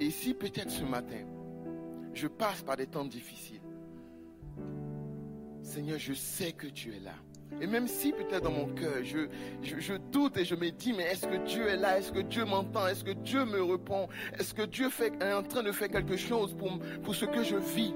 Et 0.00 0.10
si 0.10 0.34
peut-être 0.34 0.70
ce 0.70 0.82
matin, 0.82 1.24
je 2.12 2.26
passe 2.26 2.62
par 2.62 2.76
des 2.76 2.88
temps 2.88 3.04
difficiles, 3.04 3.60
Seigneur, 5.62 5.98
je 5.98 6.12
sais 6.12 6.52
que 6.52 6.66
tu 6.66 6.94
es 6.94 7.00
là. 7.00 7.14
Et 7.60 7.68
même 7.68 7.86
si 7.86 8.12
peut-être 8.12 8.42
dans 8.42 8.50
mon 8.50 8.66
cœur, 8.74 9.04
je, 9.04 9.96
doute 10.10 10.36
et 10.36 10.44
je 10.44 10.56
me 10.56 10.70
dis, 10.70 10.92
mais 10.92 11.04
est-ce 11.04 11.26
que 11.26 11.46
Dieu 11.46 11.68
est 11.68 11.76
là? 11.76 11.98
Est-ce 11.98 12.10
que 12.10 12.20
Dieu 12.20 12.44
m'entend? 12.44 12.88
Est-ce 12.88 13.04
que 13.04 13.12
Dieu 13.12 13.44
me 13.44 13.62
répond? 13.62 14.08
Est-ce 14.38 14.52
que 14.52 14.62
Dieu 14.62 14.88
est 15.20 15.32
en 15.32 15.42
train 15.44 15.62
de 15.62 15.70
faire 15.70 15.88
quelque 15.88 16.16
chose 16.16 16.56
pour 17.02 17.14
ce 17.14 17.24
que 17.24 17.44
je 17.44 17.56
vis? 17.56 17.94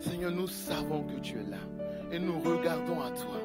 Seigneur, 0.00 0.32
nous 0.32 0.48
savons 0.48 1.04
que 1.04 1.20
tu 1.20 1.38
es 1.38 1.44
là. 1.44 1.58
Et 2.10 2.18
nous 2.18 2.38
regardons 2.40 3.00
à 3.00 3.10
toi. 3.10 3.40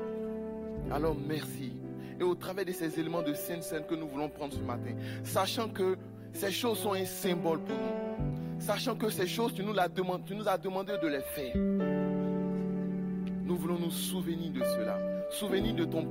Alors 0.89 1.15
merci. 1.15 1.73
Et 2.19 2.23
au 2.23 2.35
travers 2.35 2.65
de 2.65 2.71
ces 2.71 2.99
éléments 2.99 3.21
de 3.21 3.33
Sainte 3.33 3.63
Sainte 3.63 3.87
que 3.87 3.95
nous 3.95 4.07
voulons 4.07 4.29
prendre 4.29 4.53
ce 4.53 4.59
matin, 4.59 4.95
sachant 5.23 5.69
que 5.69 5.97
ces 6.33 6.51
choses 6.51 6.79
sont 6.79 6.93
un 6.93 7.05
symbole 7.05 7.59
pour 7.59 7.75
nous, 7.75 8.59
sachant 8.59 8.95
que 8.95 9.09
ces 9.09 9.27
choses, 9.27 9.53
tu 9.53 9.63
nous, 9.63 9.73
tu 10.25 10.35
nous 10.35 10.47
as 10.47 10.57
demandé 10.57 10.93
de 11.01 11.07
les 11.07 11.21
faire, 11.21 11.55
nous 11.55 13.55
voulons 13.57 13.79
nous 13.79 13.91
souvenir 13.91 14.51
de 14.51 14.63
cela. 14.63 15.10
Souvenir 15.31 15.73
de 15.73 15.85
ton, 15.85 16.05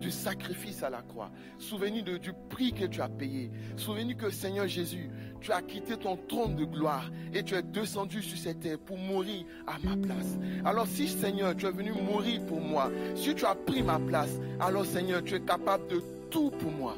du 0.00 0.10
sacrifice 0.10 0.82
à 0.82 0.90
la 0.90 1.00
croix. 1.02 1.30
Souvenir 1.58 2.02
de- 2.02 2.16
du 2.18 2.32
prix 2.50 2.72
que 2.72 2.84
tu 2.86 3.00
as 3.00 3.08
payé. 3.08 3.50
Souvenir 3.76 4.16
que 4.16 4.28
Seigneur 4.28 4.66
Jésus, 4.66 5.08
tu 5.40 5.52
as 5.52 5.62
quitté 5.62 5.96
ton 5.96 6.16
trône 6.28 6.56
de 6.56 6.64
gloire 6.64 7.08
et 7.32 7.44
tu 7.44 7.54
es 7.54 7.62
descendu 7.62 8.20
sur 8.22 8.36
cette 8.36 8.60
terre 8.60 8.78
pour 8.80 8.98
mourir 8.98 9.44
à 9.68 9.78
ma 9.78 9.96
place. 9.96 10.36
Alors 10.64 10.86
si 10.88 11.06
Seigneur, 11.06 11.54
tu 11.56 11.66
es 11.66 11.70
venu 11.70 11.92
mourir 11.92 12.40
pour 12.46 12.60
moi, 12.60 12.90
si 13.14 13.34
tu 13.36 13.44
as 13.46 13.54
pris 13.54 13.82
ma 13.84 14.00
place, 14.00 14.36
alors 14.58 14.84
Seigneur, 14.84 15.22
tu 15.22 15.34
es 15.36 15.40
capable 15.40 15.86
de 15.88 16.02
tout 16.30 16.50
pour 16.50 16.72
moi. 16.72 16.96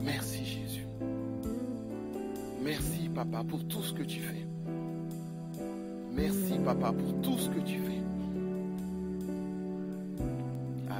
Merci 0.00 0.44
Jésus. 0.44 0.86
Merci 2.62 3.08
Papa 3.14 3.42
pour 3.42 3.64
tout 3.66 3.82
ce 3.82 3.92
que 3.92 4.02
tu 4.04 4.20
fais. 4.20 4.46
Merci 6.12 6.54
Papa 6.64 6.92
pour 6.92 7.20
tout 7.20 7.36
ce 7.38 7.48
que 7.48 7.60
tu 7.60 7.78
fais. 7.78 7.99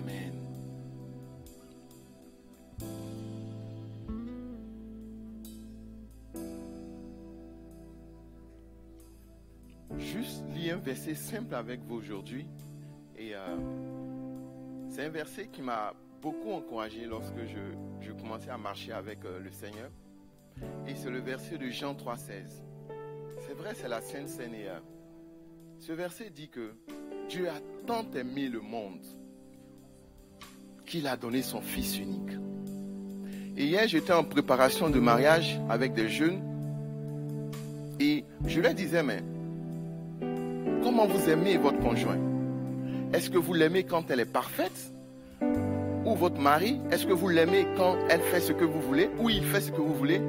Amen. 0.00 0.32
Juste 9.98 10.42
lire 10.54 10.76
un 10.76 10.78
verset 10.78 11.14
simple 11.14 11.54
avec 11.54 11.80
vous 11.82 11.96
aujourd'hui. 11.96 12.46
Et 13.14 13.34
euh, 13.34 13.38
c'est 14.88 15.04
un 15.04 15.10
verset 15.10 15.48
qui 15.48 15.60
m'a 15.60 15.92
beaucoup 16.22 16.52
encouragé 16.52 17.04
lorsque 17.04 17.44
je, 17.44 17.58
je 18.00 18.12
commençais 18.12 18.48
à 18.48 18.56
marcher 18.56 18.92
avec 18.92 19.22
euh, 19.26 19.38
le 19.38 19.50
Seigneur. 19.50 19.90
Et 20.86 20.94
c'est 20.94 21.10
le 21.10 21.20
verset 21.20 21.58
de 21.58 21.68
Jean 21.68 21.92
3,16. 21.92 22.62
C'est 23.40 23.54
vrai, 23.54 23.74
c'est 23.74 23.88
la 23.88 24.00
Sainte 24.00 24.28
Seine. 24.28 24.54
Et, 24.54 24.66
euh, 24.66 24.78
ce 25.78 25.92
verset 25.92 26.30
dit 26.30 26.48
que 26.48 26.72
Dieu 27.28 27.50
a 27.50 27.60
tant 27.86 28.10
aimé 28.12 28.48
le 28.48 28.60
monde 28.60 29.04
qu'il 30.90 31.06
a 31.06 31.16
donné 31.16 31.40
son 31.40 31.60
Fils 31.60 31.98
unique. 31.98 32.36
Et 33.56 33.64
hier, 33.64 33.86
j'étais 33.86 34.12
en 34.12 34.24
préparation 34.24 34.90
de 34.90 34.98
mariage 34.98 35.60
avec 35.68 35.94
des 35.94 36.08
jeunes. 36.08 36.42
Et 38.00 38.24
je 38.44 38.60
leur 38.60 38.74
disais, 38.74 39.02
mais 39.04 39.22
comment 40.82 41.06
vous 41.06 41.30
aimez 41.30 41.56
votre 41.58 41.78
conjoint? 41.78 42.18
Est-ce 43.12 43.30
que 43.30 43.38
vous 43.38 43.54
l'aimez 43.54 43.84
quand 43.84 44.10
elle 44.10 44.18
est 44.18 44.32
parfaite? 44.32 44.92
Ou 46.04 46.14
votre 46.16 46.40
mari 46.40 46.80
Est-ce 46.90 47.06
que 47.06 47.12
vous 47.12 47.28
l'aimez 47.28 47.66
quand 47.76 47.96
elle 48.08 48.22
fait 48.22 48.40
ce 48.40 48.52
que 48.52 48.64
vous 48.64 48.80
voulez? 48.80 49.10
Ou 49.20 49.30
il 49.30 49.44
fait 49.44 49.60
ce 49.60 49.70
que 49.70 49.80
vous 49.80 49.94
voulez? 49.94 50.20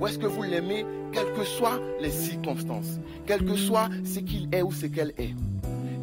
Ou 0.00 0.06
est-ce 0.06 0.18
que 0.18 0.26
vous 0.26 0.42
l'aimez 0.42 0.84
quelles 1.12 1.32
que 1.32 1.44
soient 1.44 1.80
les 2.00 2.10
circonstances? 2.10 3.00
Quel 3.26 3.42
que 3.44 3.56
soit 3.56 3.88
ce 4.04 4.18
qu'il 4.18 4.54
est 4.54 4.62
ou 4.62 4.70
ce 4.72 4.86
qu'elle 4.86 5.14
est 5.16 5.34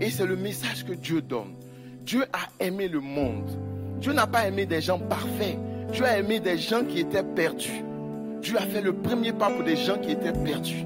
Et 0.02 0.10
c'est 0.10 0.26
le 0.26 0.36
message 0.36 0.86
que 0.86 0.94
Dieu 0.94 1.22
donne. 1.22 1.54
Dieu 2.04 2.26
a 2.34 2.64
aimé 2.64 2.88
le 2.88 3.00
monde. 3.00 3.77
Dieu 4.00 4.14
n'a 4.14 4.28
pas 4.28 4.48
aimé 4.48 4.66
des 4.66 4.82
gens 4.82 5.00
parfaits. 5.00 5.58
Dieu 5.92 6.06
a 6.06 6.18
aimé 6.18 6.40
des 6.40 6.58
gens 6.58 6.84
qui 6.84 7.00
étaient 7.00 7.24
perdus. 7.24 7.84
Dieu 8.42 8.58
a 8.58 8.62
fait 8.62 8.82
le 8.82 8.94
premier 8.94 9.34
pas 9.34 9.50
pour 9.50 9.64
des 9.64 9.76
gens 9.76 9.98
qui 9.98 10.12
étaient 10.12 10.34
perdus. 10.34 10.86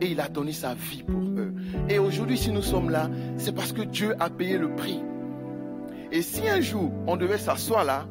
Et 0.00 0.06
il 0.06 0.20
a 0.20 0.28
donné 0.28 0.52
sa 0.52 0.74
vie 0.74 1.02
pour 1.02 1.20
eux. 1.20 1.52
Et 1.88 1.98
aujourd'hui, 1.98 2.38
si 2.38 2.50
nous 2.50 2.62
sommes 2.62 2.90
là, 2.90 3.08
c'est 3.36 3.54
parce 3.54 3.72
que 3.72 3.82
Dieu 3.82 4.14
a 4.20 4.30
payé 4.30 4.58
le 4.58 4.74
prix. 4.74 5.00
Et 6.10 6.22
si 6.22 6.48
un 6.48 6.60
jour, 6.60 6.90
on 7.06 7.16
devait 7.16 7.38
s'asseoir 7.38 7.84
là 7.84 8.06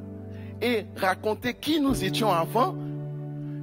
et 0.62 0.86
raconter 0.96 1.54
qui 1.54 1.80
nous 1.80 2.04
étions 2.04 2.32
avant, 2.32 2.76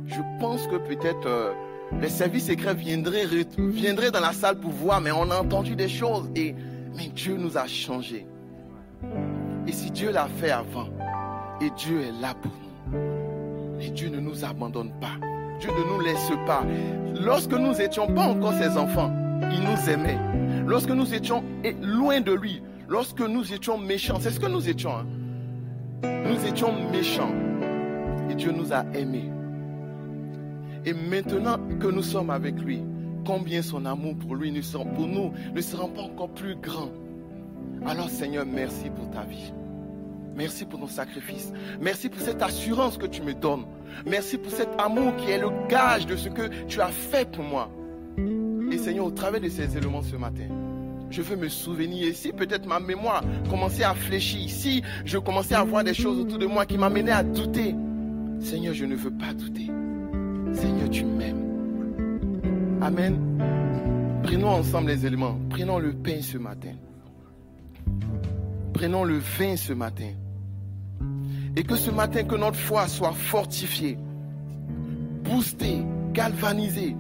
je 0.07 0.21
pense 0.41 0.67
que 0.67 0.77
peut-être 0.77 1.27
euh, 1.27 1.53
les 2.01 2.09
services 2.09 2.47
secrets 2.47 2.75
viendraient, 2.75 4.11
dans 4.11 4.21
la 4.21 4.33
salle 4.33 4.59
pour 4.59 4.71
voir, 4.71 5.01
mais 5.01 5.11
on 5.11 5.31
a 5.31 5.41
entendu 5.41 5.75
des 5.75 5.89
choses. 5.89 6.31
Et, 6.35 6.55
mais 6.97 7.09
Dieu 7.09 7.37
nous 7.37 7.57
a 7.57 7.67
changés. 7.67 8.27
Et 9.69 9.73
si 9.73 9.91
Dieu 9.91 10.11
l'a 10.11 10.27
fait 10.27 10.51
avant, 10.51 10.89
et 11.61 11.69
Dieu 11.77 12.01
est 12.01 12.23
là 12.23 12.35
pour 12.35 12.51
nous, 12.91 13.81
et 13.81 13.91
Dieu 13.91 14.09
ne 14.09 14.19
nous 14.19 14.43
abandonne 14.45 14.91
pas, 14.99 15.13
Dieu 15.61 15.71
ne 15.71 15.93
nous 15.93 16.01
laisse 16.01 16.31
pas. 16.47 16.65
Lorsque 17.21 17.53
nous 17.53 17.73
n'étions 17.75 18.07
pas 18.07 18.29
encore 18.29 18.55
ses 18.55 18.79
enfants, 18.79 19.13
il 19.53 19.61
nous 19.61 19.91
aimait. 19.91 20.19
Lorsque 20.67 20.91
nous 20.91 21.13
étions 21.13 21.45
loin 21.83 22.23
de 22.23 22.33
lui, 22.33 22.63
lorsque 22.89 23.21
nous 23.21 23.53
étions 23.53 23.77
méchants, 23.77 24.19
c'est 24.21 24.31
ce 24.31 24.41
que 24.41 24.47
nous 24.47 24.69
étions. 24.69 24.93
hein. 24.97 25.07
Nous 26.03 26.47
étions 26.47 26.73
méchants. 26.91 27.35
Et 28.31 28.35
Dieu 28.35 28.53
nous 28.53 28.73
a 28.73 28.85
aimés. 28.95 29.31
Et 30.87 30.95
maintenant 30.95 31.59
que 31.79 31.89
nous 31.89 32.03
sommes 32.03 32.31
avec 32.31 32.59
lui, 32.59 32.83
combien 33.27 33.61
son 33.61 33.85
amour 33.85 34.15
pour 34.17 34.35
lui, 34.35 34.51
pour 34.97 35.07
nous, 35.07 35.33
ne 35.55 35.61
sera 35.61 35.89
pas 35.89 36.03
encore 36.03 36.31
plus 36.31 36.57
grand. 36.57 36.89
Alors 37.87 38.11
Seigneur, 38.11 38.45
merci 38.47 38.91
pour 38.91 39.11
ta 39.11 39.23
vie. 39.23 39.53
Merci 40.35 40.65
pour 40.67 40.79
ton 40.79 40.87
sacrifice. 40.87 41.53
Merci 41.81 42.09
pour 42.09 42.21
cette 42.21 42.41
assurance 42.43 42.97
que 42.97 43.07
tu 43.07 43.23
me 43.23 43.35
donnes. 43.35 43.65
Merci 44.07 44.39
pour 44.39 44.53
cet 44.53 44.69
amour 44.79 45.17
qui 45.17 45.31
est 45.31 45.39
le 45.39 45.49
gage 45.69 46.07
de 46.07 46.17
ce 46.17 46.29
que 46.29 46.49
tu 46.67 46.81
as 46.81 46.89
fait 46.89 47.29
pour 47.31 47.45
moi. 47.45 47.71
Et 48.71 48.79
Seigneur, 48.79 49.07
au 49.07 49.11
travers 49.11 49.41
de 49.41 49.49
ces 49.49 49.77
éléments 49.77 50.03
ce 50.03 50.15
matin, 50.17 50.47
je 51.11 51.23
veux 51.23 51.37
me 51.37 51.49
souvenir. 51.49 52.07
Et 52.07 52.13
si 52.13 52.33
peut-être 52.33 52.67
ma 52.67 52.79
mémoire 52.79 53.25
commençait 53.51 53.83
à 53.83 53.95
fléchir, 53.95 54.49
si 54.49 54.83
je 55.05 55.19
commençais 55.19 55.57
à 55.57 55.65
voir 55.65 55.83
des 55.83 55.95
choses 55.95 56.21
autour 56.21 56.39
de 56.39 56.47
moi 56.47 56.67
qui 56.67 56.79
m'amenaient 56.79 57.11
à 57.11 57.23
douter, 57.25 57.75
Seigneur, 58.41 58.75
je 58.75 58.85
ne 58.85 58.95
veux 58.95 59.11
pas 59.11 59.33
douter. 59.35 59.67
Seigneur, 60.53 60.89
tu 60.91 61.05
m'aimes. 61.05 62.79
Amen. 62.81 64.21
Prenons 64.23 64.51
ensemble 64.51 64.89
les 64.89 65.05
éléments. 65.05 65.37
Prenons 65.51 65.79
le 65.79 65.93
pain 65.95 66.21
ce 66.21 66.39
matin. 66.39 66.75
Prenons 68.79 69.03
le 69.03 69.19
vin 69.19 69.57
ce 69.57 69.73
matin. 69.73 70.13
Et 71.57 71.65
que 71.65 71.75
ce 71.75 71.91
matin, 71.91 72.23
que 72.23 72.37
notre 72.37 72.57
foi 72.57 72.87
soit 72.87 73.13
fortifiée, 73.13 73.99
boostée, 75.25 75.83
galvanisée. 76.13 76.95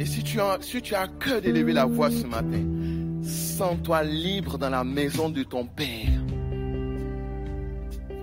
Et 0.00 0.04
si 0.04 0.24
tu 0.24 0.40
as, 0.40 0.58
si 0.62 0.82
tu 0.82 0.96
as 0.96 1.02
à 1.02 1.06
cœur 1.06 1.42
d'élever 1.42 1.74
la 1.74 1.84
voix 1.84 2.10
ce 2.10 2.26
matin, 2.26 3.22
sens-toi 3.22 4.02
libre 4.02 4.58
dans 4.58 4.70
la 4.70 4.82
maison 4.82 5.28
de 5.28 5.44
ton 5.44 5.64
Père. 5.64 6.10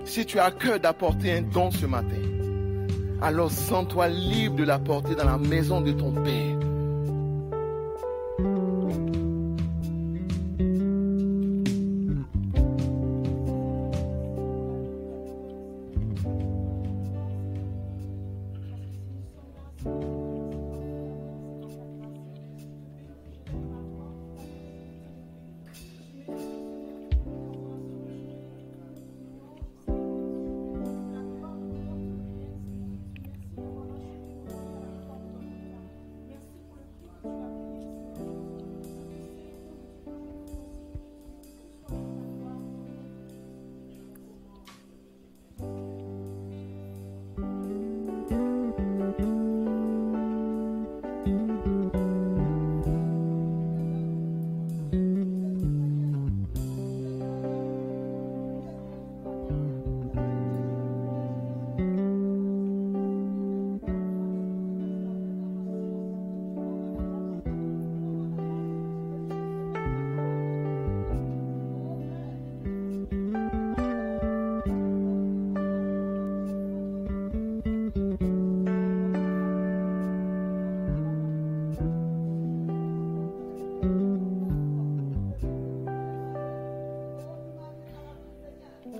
Si 0.04 0.26
tu 0.26 0.38
as 0.38 0.50
cœur 0.50 0.78
d'apporter 0.78 1.32
un 1.32 1.40
don 1.40 1.70
ce 1.70 1.86
matin, 1.86 2.33
alors 3.24 3.50
sens-toi 3.50 4.08
libre 4.08 4.56
de 4.56 4.64
l'apporter 4.64 5.14
dans 5.14 5.24
la 5.24 5.38
maison 5.38 5.80
de 5.80 5.92
ton 5.92 6.12
Père. 6.12 6.53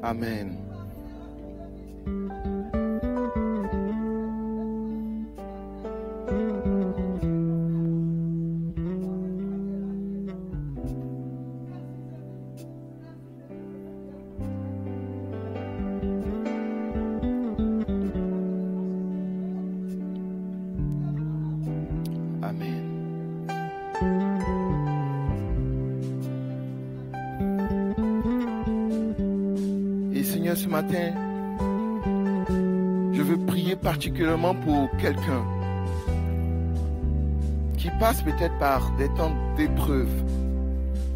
Amen. 0.05 0.64
Particulièrement 34.15 34.55
pour 34.55 34.89
quelqu'un 34.99 35.45
qui 37.77 37.91
passe 37.99 38.23
peut-être 38.23 38.57
par 38.61 38.93
des 38.97 39.09
temps 39.15 39.35
d'épreuve 39.57 40.09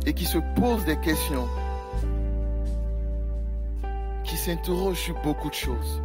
et 0.05 0.13
qui 0.13 0.25
se 0.25 0.39
pose 0.57 0.85
des 0.85 0.97
questions, 0.97 1.47
qui 4.25 4.37
s'interroge 4.37 4.97
sur 4.97 5.15
beaucoup 5.23 5.49
de 5.49 5.55
choses. 5.55 6.03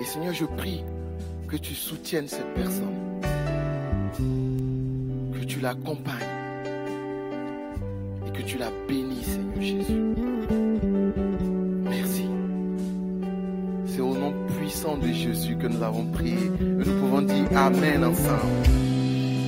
Et 0.00 0.04
Seigneur, 0.04 0.32
je 0.32 0.46
prie 0.46 0.82
que 1.46 1.56
tu 1.56 1.74
soutiennes 1.74 2.28
cette 2.28 2.54
personne, 2.54 3.20
que 5.34 5.44
tu 5.44 5.60
l'accompagnes 5.60 6.14
et 8.26 8.30
que 8.32 8.42
tu 8.42 8.56
la 8.56 8.70
bénis, 8.88 9.22
Seigneur 9.22 9.60
Jésus. 9.60 10.93
Jésus 15.12 15.56
que 15.56 15.66
nous 15.66 15.82
avons 15.82 16.04
prié. 16.06 16.50
Et 16.60 16.88
nous 16.88 17.00
pouvons 17.00 17.22
dire 17.22 17.46
Amen 17.56 18.04
ensemble. 18.04 18.40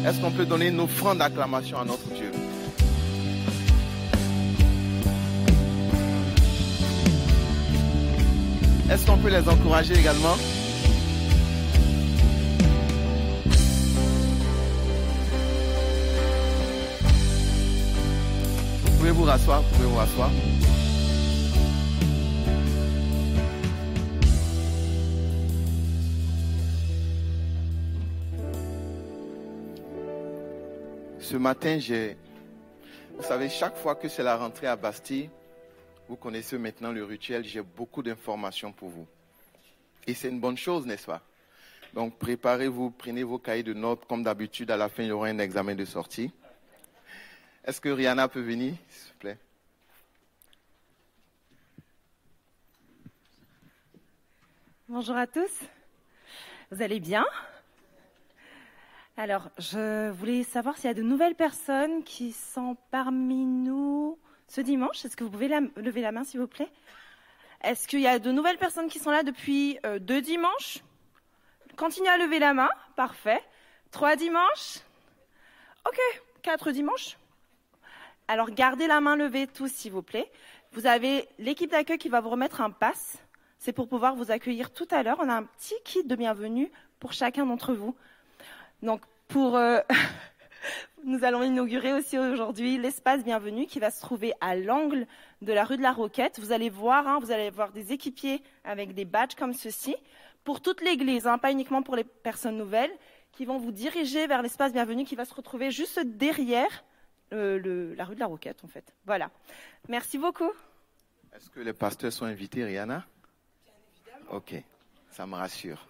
Est-ce 0.07 0.21
qu'on 0.21 0.31
peut 0.31 0.45
donner 0.47 0.69
une 0.69 0.81
offrande 0.81 1.19
d'acclamation 1.19 1.79
à 1.81 1.85
notre 1.85 2.07
Dieu? 2.15 2.31
Est-ce 8.89 9.05
qu'on 9.05 9.17
peut 9.19 9.31
les 9.31 9.49
encourager 9.49 9.95
également? 9.99 10.37
Vous 18.85 18.99
pouvez 18.99 19.11
vous 19.11 19.25
rasseoir, 19.25 19.63
vous 19.63 19.77
pouvez 19.77 19.89
vous 19.89 19.97
rasseoir. 19.97 20.31
Ce 31.37 31.39
matin, 31.39 31.79
j'ai... 31.79 32.17
Vous 33.15 33.23
savez, 33.23 33.51
chaque 33.51 33.77
fois 33.77 33.95
que 33.95 34.09
c'est 34.09 34.23
la 34.23 34.39
rentrée 34.39 34.69
à 34.69 34.75
Bastille, 34.75 35.29
vous 36.09 36.17
connaissez 36.17 36.57
maintenant 36.57 36.93
le 36.93 37.05
rituel, 37.05 37.45
j'ai 37.45 37.61
beaucoup 37.61 38.03
d'informations 38.03 38.73
pour 38.73 38.89
vous. 38.89 39.07
Et 40.07 40.15
c'est 40.15 40.31
une 40.31 40.41
bonne 40.41 40.57
chose, 40.57 40.87
n'est-ce 40.87 41.05
pas? 41.05 41.21
Donc 41.93 42.17
préparez-vous, 42.19 42.91
prenez 42.91 43.23
vos 43.23 43.39
cahiers 43.39 43.63
de 43.63 43.75
notes. 43.75 44.07
Comme 44.07 44.23
d'habitude, 44.23 44.71
à 44.71 44.79
la 44.79 44.89
fin, 44.89 45.03
il 45.03 45.11
y 45.11 45.13
aura 45.13 45.27
un 45.27 45.39
examen 45.39 45.75
de 45.75 45.85
sortie. 45.85 46.33
Est-ce 47.67 47.83
que 47.83 47.91
Rihanna 47.91 48.29
peut 48.29 48.41
venir, 48.41 48.73
s'il 48.89 49.13
vous 49.13 49.19
plaît? 49.19 49.39
Bonjour 54.89 55.17
à 55.17 55.27
tous. 55.27 55.53
Vous 56.71 56.81
allez 56.81 56.99
bien? 56.99 57.27
Alors, 59.19 59.49
je 59.57 60.11
voulais 60.11 60.43
savoir 60.43 60.77
s'il 60.77 60.89
y 60.89 60.91
a 60.91 60.95
de 60.95 61.01
nouvelles 61.01 61.35
personnes 61.35 62.05
qui 62.05 62.33
sont 62.33 62.77
parmi 62.91 63.47
nous 63.47 64.19
ce 64.47 64.61
dimanche. 64.61 65.07
Est-ce 65.07 65.17
que 65.17 65.25
vous 65.25 65.31
pouvez 65.31 65.49
lever 65.49 66.03
la 66.03 66.13
main, 66.13 66.23
s'il 66.23 66.39
vous 66.39 66.47
plaît? 66.47 66.69
Est-ce 67.65 67.89
qu'il 67.89 68.01
y 68.01 68.07
a 68.07 68.19
de 68.19 68.31
nouvelles 68.31 68.59
personnes 68.59 68.89
qui 68.89 68.99
sont 68.99 69.11
là 69.11 69.23
depuis 69.23 69.79
euh, 69.87 69.99
deux 69.99 70.21
dimanches? 70.21 70.81
Continuez 71.77 72.11
à 72.11 72.19
lever 72.19 72.39
la 72.39 72.53
main. 72.53 72.69
Parfait. 72.95 73.43
Trois 73.91 74.17
dimanches? 74.17 74.81
Ok. 75.89 75.99
Quatre 76.43 76.71
dimanches? 76.71 77.17
Alors, 78.29 78.51
gardez 78.51 78.87
la 78.87 79.01
main 79.01 79.17
levée 79.17 79.47
tous, 79.47 79.73
s'il 79.73 79.93
vous 79.93 80.03
plaît. 80.03 80.31
Vous 80.73 80.87
avez 80.87 81.27
l'équipe 81.39 81.71
d'accueil 81.71 81.97
qui 81.97 82.11
va 82.11 82.21
vous 82.21 82.29
remettre 82.29 82.61
un 82.61 82.71
pass. 82.71 83.17
C'est 83.59 83.73
pour 83.73 83.89
pouvoir 83.89 84.15
vous 84.15 84.31
accueillir 84.31 84.75
tout 84.75 84.89
à 84.91 85.03
l'heure. 85.03 85.21
On 85.21 85.29
a 85.31 85.37
un 85.37 85.45
petit 85.45 85.75
kit 85.85 86.05
de 86.05 86.17
bienvenue 86.17 86.71
pour 87.01 87.15
chacun 87.15 87.47
d'entre 87.47 87.73
vous. 87.73 87.97
Donc, 88.83 89.03
euh, 89.35 89.83
nous 91.05 91.25
allons 91.25 91.43
inaugurer 91.43 91.93
aussi 91.93 92.19
aujourd'hui 92.19 92.79
l'espace 92.79 93.25
bienvenue 93.25 93.67
qui 93.67 93.81
va 93.81 93.91
se 93.91 94.01
trouver 94.01 94.35
à 94.41 94.55
l'angle 94.55 95.07
de 95.43 95.53
la 95.53 95.65
rue 95.65 95.77
de 95.77 95.83
la 95.83 95.93
Roquette. 95.93 96.39
Vous 96.39 96.53
allez 96.53 96.71
voir, 96.71 97.07
hein, 97.09 97.19
vous 97.21 97.31
allez 97.31 97.51
voir 97.51 97.73
des 97.73 97.93
équipiers 97.93 98.43
avec 98.65 98.95
des 98.95 99.05
badges 99.05 99.35
comme 99.35 99.55
ceci 99.55 99.97
pour 100.45 100.61
toute 100.61 100.83
l'église, 100.83 101.27
hein, 101.27 101.39
pas 101.39 101.51
uniquement 101.51 101.83
pour 101.83 101.97
les 101.97 102.05
personnes 102.05 102.57
nouvelles, 102.57 102.93
qui 103.33 103.45
vont 103.45 103.59
vous 103.59 103.73
diriger 103.73 104.27
vers 104.27 104.43
l'espace 104.43 104.73
bienvenue 104.73 105.05
qui 105.05 105.17
va 105.17 105.25
se 105.25 105.35
retrouver 105.35 105.71
juste 105.71 105.99
derrière 106.01 106.85
euh, 107.33 107.95
la 107.97 108.05
rue 108.05 108.15
de 108.15 108.21
la 108.21 108.27
Roquette, 108.27 108.63
en 108.65 108.69
fait. 108.69 108.95
Voilà. 109.05 109.31
Merci 109.89 110.19
beaucoup. 110.19 110.51
Est-ce 111.35 111.51
que 111.51 111.61
les 111.61 111.73
pasteurs 111.73 112.13
sont 112.13 112.25
invités, 112.25 112.65
Rihanna? 112.65 113.05
Ok, 114.31 114.55
ça 115.11 115.27
me 115.27 115.35
rassure. 115.35 115.87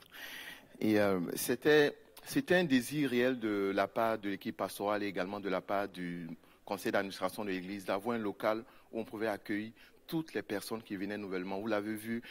Et 0.80 0.98
euh, 0.98 1.20
c'était 1.34 1.96
c'était 2.26 2.56
un 2.56 2.64
désir 2.64 3.10
réel 3.10 3.38
de 3.38 3.72
la 3.72 3.86
part 3.86 4.18
de 4.18 4.28
l'équipe 4.28 4.56
pastorale 4.56 5.04
et 5.04 5.06
également 5.06 5.38
de 5.38 5.48
la 5.48 5.60
part 5.60 5.88
du 5.88 6.28
conseil 6.64 6.90
d'administration 6.90 7.44
de 7.44 7.50
l'Église 7.50 7.84
d'avoir 7.84 8.16
un 8.16 8.18
local 8.18 8.64
où 8.92 8.98
on 8.98 9.04
pouvait 9.04 9.28
accueillir 9.28 9.70
toutes 10.08 10.34
les 10.34 10.42
personnes 10.42 10.82
qui 10.82 10.96
venaient 10.96 11.18
nouvellement. 11.18 11.60
Vous 11.60 11.68
l'avez 11.68 11.94
vu, 11.94 12.22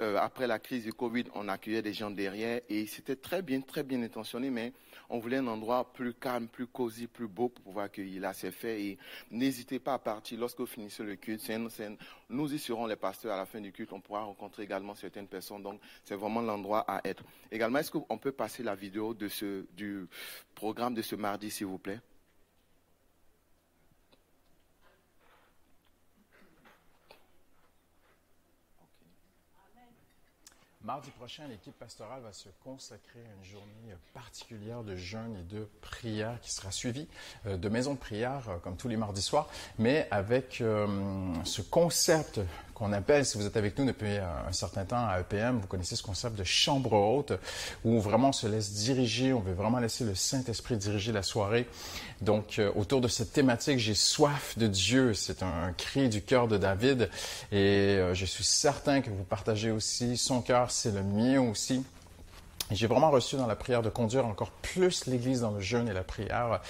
euh, 0.00 0.16
après 0.18 0.46
la 0.46 0.58
crise 0.58 0.84
du 0.84 0.92
Covid, 0.92 1.24
on 1.34 1.48
accueillait 1.48 1.82
des 1.82 1.92
gens 1.92 2.10
derrière 2.10 2.60
et 2.68 2.86
c'était 2.86 3.16
très 3.16 3.42
bien, 3.42 3.60
très 3.60 3.82
bien 3.82 4.02
intentionné, 4.02 4.48
mais 4.48 4.72
on 5.10 5.18
voulait 5.18 5.36
un 5.36 5.46
endroit 5.46 5.92
plus 5.92 6.14
calme, 6.14 6.48
plus 6.48 6.66
cosy, 6.66 7.06
plus 7.06 7.28
beau 7.28 7.50
pour 7.50 7.62
pouvoir 7.62 7.84
accueillir. 7.86 8.22
Là, 8.22 8.32
c'est 8.32 8.52
fait 8.52 8.82
et 8.82 8.98
n'hésitez 9.30 9.78
pas 9.78 9.94
à 9.94 9.98
partir 9.98 10.40
lorsque 10.40 10.60
vous 10.60 10.66
finissez 10.66 11.02
le 11.02 11.16
culte. 11.16 11.42
Nous 12.30 12.54
y 12.54 12.58
serons 12.58 12.86
les 12.86 12.96
pasteurs 12.96 13.34
à 13.34 13.36
la 13.36 13.44
fin 13.44 13.60
du 13.60 13.70
culte. 13.70 13.92
On 13.92 14.00
pourra 14.00 14.22
rencontrer 14.22 14.62
également 14.62 14.94
certaines 14.94 15.28
personnes. 15.28 15.62
Donc, 15.62 15.80
c'est 16.04 16.16
vraiment 16.16 16.40
l'endroit 16.40 16.84
à 16.88 17.06
être. 17.06 17.22
Également, 17.50 17.78
est-ce 17.78 17.90
qu'on 17.90 18.18
peut 18.18 18.32
passer 18.32 18.62
la 18.62 18.74
vidéo 18.74 19.12
de 19.12 19.28
ce, 19.28 19.66
du 19.76 20.06
programme 20.54 20.94
de 20.94 21.02
ce 21.02 21.16
mardi, 21.16 21.50
s'il 21.50 21.66
vous 21.66 21.78
plaît? 21.78 22.00
Mardi 30.84 31.10
prochain, 31.12 31.46
l'équipe 31.46 31.78
pastorale 31.78 32.22
va 32.22 32.32
se 32.32 32.48
consacrer 32.64 33.20
à 33.20 33.38
une 33.38 33.44
journée 33.44 33.94
particulière 34.14 34.82
de 34.82 34.96
jeûne 34.96 35.36
et 35.36 35.54
de 35.54 35.68
prière 35.80 36.40
qui 36.40 36.50
sera 36.50 36.72
suivie 36.72 37.06
euh, 37.46 37.56
de 37.56 37.68
maisons 37.68 37.94
de 37.94 38.00
prière 38.00 38.48
euh, 38.48 38.58
comme 38.58 38.76
tous 38.76 38.88
les 38.88 38.96
mardis 38.96 39.22
soirs, 39.22 39.48
mais 39.78 40.08
avec 40.10 40.60
euh, 40.60 41.32
ce 41.44 41.62
concept 41.62 42.40
qu'on 42.74 42.92
appelle, 42.92 43.24
si 43.24 43.38
vous 43.38 43.46
êtes 43.46 43.56
avec 43.56 43.78
nous 43.78 43.84
depuis 43.84 44.16
euh, 44.16 44.48
un 44.48 44.52
certain 44.52 44.84
temps 44.84 45.06
à 45.06 45.20
EPM, 45.20 45.58
vous 45.58 45.66
connaissez 45.66 45.96
ce 45.96 46.02
concept 46.02 46.36
de 46.36 46.44
chambre 46.44 46.92
haute 46.92 47.32
où 47.84 48.00
vraiment 48.00 48.30
on 48.30 48.32
se 48.32 48.46
laisse 48.46 48.72
diriger, 48.72 49.32
on 49.32 49.40
veut 49.40 49.52
vraiment 49.52 49.78
laisser 49.78 50.04
le 50.04 50.14
Saint-Esprit 50.14 50.76
diriger 50.76 51.12
la 51.12 51.22
soirée. 51.22 51.66
Donc, 52.20 52.58
euh, 52.58 52.70
autour 52.76 53.00
de 53.00 53.08
cette 53.08 53.32
thématique, 53.32 53.78
j'ai 53.78 53.94
soif 53.94 54.56
de 54.56 54.66
Dieu. 54.66 55.14
C'est 55.14 55.42
un, 55.42 55.72
cri 55.76 56.08
du 56.08 56.22
cœur 56.22 56.48
de 56.48 56.56
David 56.56 57.10
et 57.50 57.96
euh, 57.98 58.14
je 58.14 58.24
suis 58.24 58.44
certain 58.44 59.00
que 59.00 59.10
vous 59.10 59.24
partagez 59.24 59.70
aussi 59.70 60.16
son 60.16 60.40
cœur, 60.40 60.70
c'est 60.70 60.92
le 60.92 61.02
mien 61.02 61.40
aussi. 61.40 61.82
Et 62.72 62.74
J'ai 62.74 62.86
vraiment 62.86 63.10
reçu 63.10 63.36
dans 63.36 63.46
la 63.46 63.54
prière 63.54 63.82
de 63.82 63.90
conduire 63.90 64.24
encore 64.24 64.50
plus 64.50 65.04
l'Église 65.04 65.42
dans 65.42 65.50
le 65.50 65.60
jeûne 65.60 65.90
et 65.90 65.92
la 65.92 66.04
prière. 66.04 66.62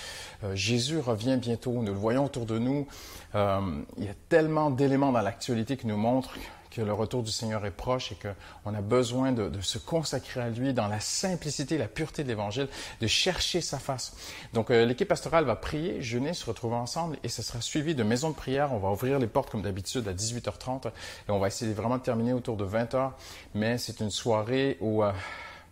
Euh, 0.42 0.56
Jésus 0.56 0.98
revient 0.98 1.36
bientôt, 1.36 1.70
nous 1.70 1.82
le 1.82 1.92
voyons 1.92 2.24
autour 2.24 2.44
de 2.44 2.58
nous. 2.58 2.88
Euh, 3.36 3.60
il 3.98 4.04
y 4.04 4.08
a 4.08 4.14
tellement 4.28 4.70
d'éléments 4.70 5.12
dans 5.12 5.20
l'actualité 5.20 5.76
qui 5.76 5.86
nous 5.86 5.96
montrent 5.96 6.34
que 6.72 6.80
le 6.80 6.92
retour 6.92 7.22
du 7.22 7.30
Seigneur 7.30 7.64
est 7.66 7.70
proche 7.70 8.10
et 8.10 8.16
qu'on 8.16 8.74
a 8.74 8.80
besoin 8.80 9.30
de, 9.30 9.48
de 9.48 9.60
se 9.60 9.78
consacrer 9.78 10.40
à 10.40 10.48
lui 10.48 10.72
dans 10.72 10.88
la 10.88 10.98
simplicité, 10.98 11.78
la 11.78 11.86
pureté 11.86 12.24
de 12.24 12.28
l'Évangile, 12.28 12.66
de 13.00 13.06
chercher 13.06 13.60
sa 13.60 13.78
face. 13.78 14.16
Donc 14.54 14.72
euh, 14.72 14.84
l'équipe 14.84 15.06
pastorale 15.06 15.44
va 15.44 15.54
prier, 15.54 16.02
jeûner, 16.02 16.34
se 16.34 16.44
retrouver 16.46 16.74
ensemble 16.74 17.16
et 17.22 17.28
ce 17.28 17.42
sera 17.42 17.60
suivi 17.60 17.94
de 17.94 18.02
maisons 18.02 18.30
de 18.30 18.34
prière. 18.34 18.72
On 18.72 18.78
va 18.78 18.90
ouvrir 18.90 19.20
les 19.20 19.28
portes 19.28 19.50
comme 19.50 19.62
d'habitude 19.62 20.08
à 20.08 20.14
18h30 20.14 20.88
et 20.88 21.30
on 21.30 21.38
va 21.38 21.46
essayer 21.46 21.72
vraiment 21.72 21.98
de 21.98 22.02
terminer 22.02 22.32
autour 22.32 22.56
de 22.56 22.64
20h. 22.64 23.12
Mais 23.54 23.78
c'est 23.78 24.00
une 24.00 24.10
soirée 24.10 24.78
où... 24.80 25.04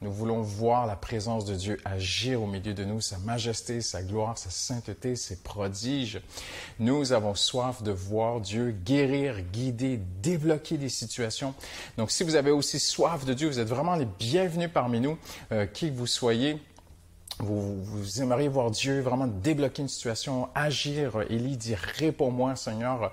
nous 0.03 0.12
voulons 0.12 0.40
voir 0.40 0.86
la 0.86 0.96
présence 0.96 1.44
de 1.44 1.55
Dieu 1.55 1.78
agir 1.84 2.42
au 2.42 2.46
milieu 2.46 2.72
de 2.72 2.84
nous, 2.84 3.03
sa 3.03 3.18
majesté, 3.18 3.82
sa 3.82 4.03
gloire, 4.03 4.38
sa 4.38 4.48
sainteté, 4.48 5.14
ses 5.14 5.36
prodiges. 5.36 6.22
Nous 6.78 7.12
avons 7.12 7.34
soif 7.34 7.82
de 7.82 7.90
voir 7.90 8.40
Dieu 8.40 8.70
guérir, 8.70 9.42
guider, 9.42 10.01
débloquer 10.22 10.78
des 10.78 10.88
situations. 10.88 11.55
Donc 11.98 12.11
si 12.11 12.24
vous 12.24 12.34
avez 12.34 12.51
aussi 12.51 12.78
soif 12.78 13.26
de 13.26 13.34
Dieu, 13.34 13.48
vous 13.48 13.59
êtes 13.59 13.68
vraiment 13.68 13.94
les 13.94 14.07
bienvenus 14.07 14.70
parmi 14.72 15.01
nous, 15.01 15.18
euh, 15.53 15.66
qui 15.66 15.90
que 15.90 15.96
vous 15.96 16.07
soyez. 16.07 16.57
Vous, 17.38 17.82
vous 17.82 18.22
aimeriez 18.22 18.48
voir 18.48 18.70
Dieu 18.70 19.01
vraiment 19.01 19.26
débloquer 19.26 19.82
une 19.82 19.88
situation, 19.88 20.48
agir. 20.55 21.22
Élie 21.28 21.59
dit 21.59 21.74
Réponds-moi, 21.74 22.57
Seigneur. 22.57 23.12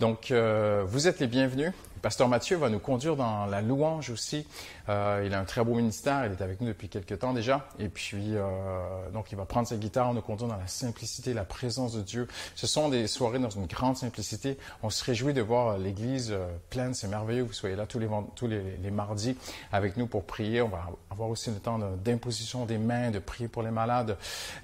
Donc, 0.00 0.30
euh, 0.30 0.84
vous 0.86 1.08
êtes 1.08 1.20
les 1.20 1.26
bienvenus. 1.26 1.72
Pasteur 2.02 2.28
Mathieu 2.28 2.56
va 2.56 2.68
nous 2.68 2.80
conduire 2.80 3.16
dans 3.16 3.46
la 3.46 3.62
louange 3.62 4.10
aussi. 4.10 4.46
Euh, 4.88 5.22
il 5.24 5.32
a 5.34 5.40
un 5.40 5.44
très 5.44 5.64
beau 5.64 5.74
ministère, 5.74 6.26
il 6.26 6.32
est 6.32 6.42
avec 6.42 6.60
nous 6.60 6.66
depuis 6.66 6.88
quelques 6.88 7.20
temps 7.20 7.32
déjà. 7.32 7.68
Et 7.78 7.88
puis, 7.88 8.34
euh, 8.34 9.10
donc, 9.12 9.30
il 9.30 9.36
va 9.36 9.44
prendre 9.44 9.68
sa 9.68 9.76
guitare, 9.76 10.12
nous 10.12 10.20
conduire 10.20 10.48
dans 10.48 10.56
la 10.56 10.66
simplicité, 10.66 11.32
la 11.32 11.44
présence 11.44 11.92
de 11.94 12.02
Dieu. 12.02 12.26
Ce 12.56 12.66
sont 12.66 12.88
des 12.88 13.06
soirées 13.06 13.38
dans 13.38 13.50
une 13.50 13.66
grande 13.66 13.96
simplicité. 13.96 14.58
On 14.82 14.90
se 14.90 15.04
réjouit 15.04 15.32
de 15.32 15.42
voir 15.42 15.78
l'Église 15.78 16.32
euh, 16.32 16.46
pleine, 16.70 16.94
c'est 16.94 17.08
merveilleux. 17.08 17.42
Vous 17.42 17.52
soyez 17.52 17.76
là 17.76 17.86
tous 17.86 17.98
les, 17.98 18.90
mardis 18.90 19.36
avec 19.72 19.96
nous 19.96 20.06
pour 20.06 20.24
prier. 20.24 20.62
On 20.62 20.68
va 20.68 20.90
avoir 21.10 21.28
aussi 21.28 21.50
le 21.50 21.56
temps 21.56 21.78
d'imposition 21.78 22.66
des 22.66 22.78
mains, 22.78 23.10
de 23.10 23.18
prier 23.18 23.48
pour 23.48 23.62
les 23.62 23.70
malades. 23.70 24.16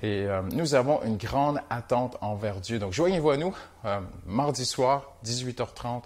Et 0.02 0.26
euh, 0.26 0.42
nous 0.42 0.74
avons 0.74 1.02
une 1.04 1.16
grande 1.16 1.60
attente 1.70 2.16
envers 2.20 2.60
Dieu. 2.60 2.78
Donc, 2.78 2.92
joignez-vous 2.92 3.30
à 3.30 3.36
nous 3.36 3.56
euh, 3.84 4.00
mardi 4.26 4.64
soir, 4.64 5.12
18h30 5.24 6.02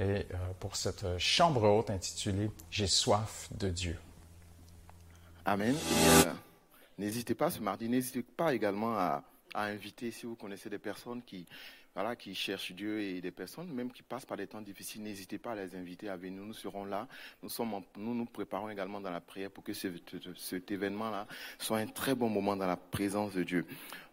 et 0.00 0.26
euh, 0.32 0.36
pour 0.58 0.76
cette 0.76 1.04
euh, 1.04 1.18
chambre 1.18 1.62
haute 1.68 1.90
intitulée 1.90 2.50
J'ai 2.70 2.86
soif 2.86 3.48
de 3.58 3.68
Dieu. 3.68 3.98
Amen. 5.44 5.76
Euh, 6.26 6.32
n'hésitez 6.98 7.34
pas 7.34 7.50
ce 7.50 7.60
mardi, 7.60 7.88
n'hésitez 7.88 8.22
pas 8.22 8.54
également 8.54 8.94
à, 8.96 9.22
à 9.54 9.64
inviter, 9.64 10.10
si 10.10 10.26
vous 10.26 10.36
connaissez 10.36 10.70
des 10.70 10.78
personnes 10.78 11.22
qui, 11.22 11.46
voilà, 11.94 12.14
qui 12.16 12.34
cherchent 12.34 12.72
Dieu 12.72 13.00
et 13.00 13.20
des 13.20 13.30
personnes 13.30 13.68
même 13.72 13.90
qui 13.90 14.02
passent 14.02 14.26
par 14.26 14.36
des 14.36 14.46
temps 14.46 14.60
difficiles, 14.60 15.02
n'hésitez 15.02 15.38
pas 15.38 15.52
à 15.52 15.56
les 15.56 15.74
inviter 15.76 16.08
avec 16.08 16.30
nous. 16.32 16.44
Nous 16.46 16.54
serons 16.54 16.84
là. 16.84 17.08
Nous, 17.42 17.48
sommes 17.48 17.82
nous 17.96 18.14
nous 18.14 18.26
préparons 18.26 18.70
également 18.70 19.00
dans 19.00 19.10
la 19.10 19.20
prière 19.20 19.50
pour 19.50 19.64
que 19.64 19.72
ce- 19.72 19.88
ce- 20.12 20.34
cet 20.36 20.70
événement-là 20.70 21.26
soit 21.58 21.78
un 21.78 21.86
très 21.88 22.14
bon 22.14 22.28
moment 22.28 22.56
dans 22.56 22.66
la 22.66 22.76
présence 22.76 23.34
de 23.34 23.42
Dieu. 23.42 23.66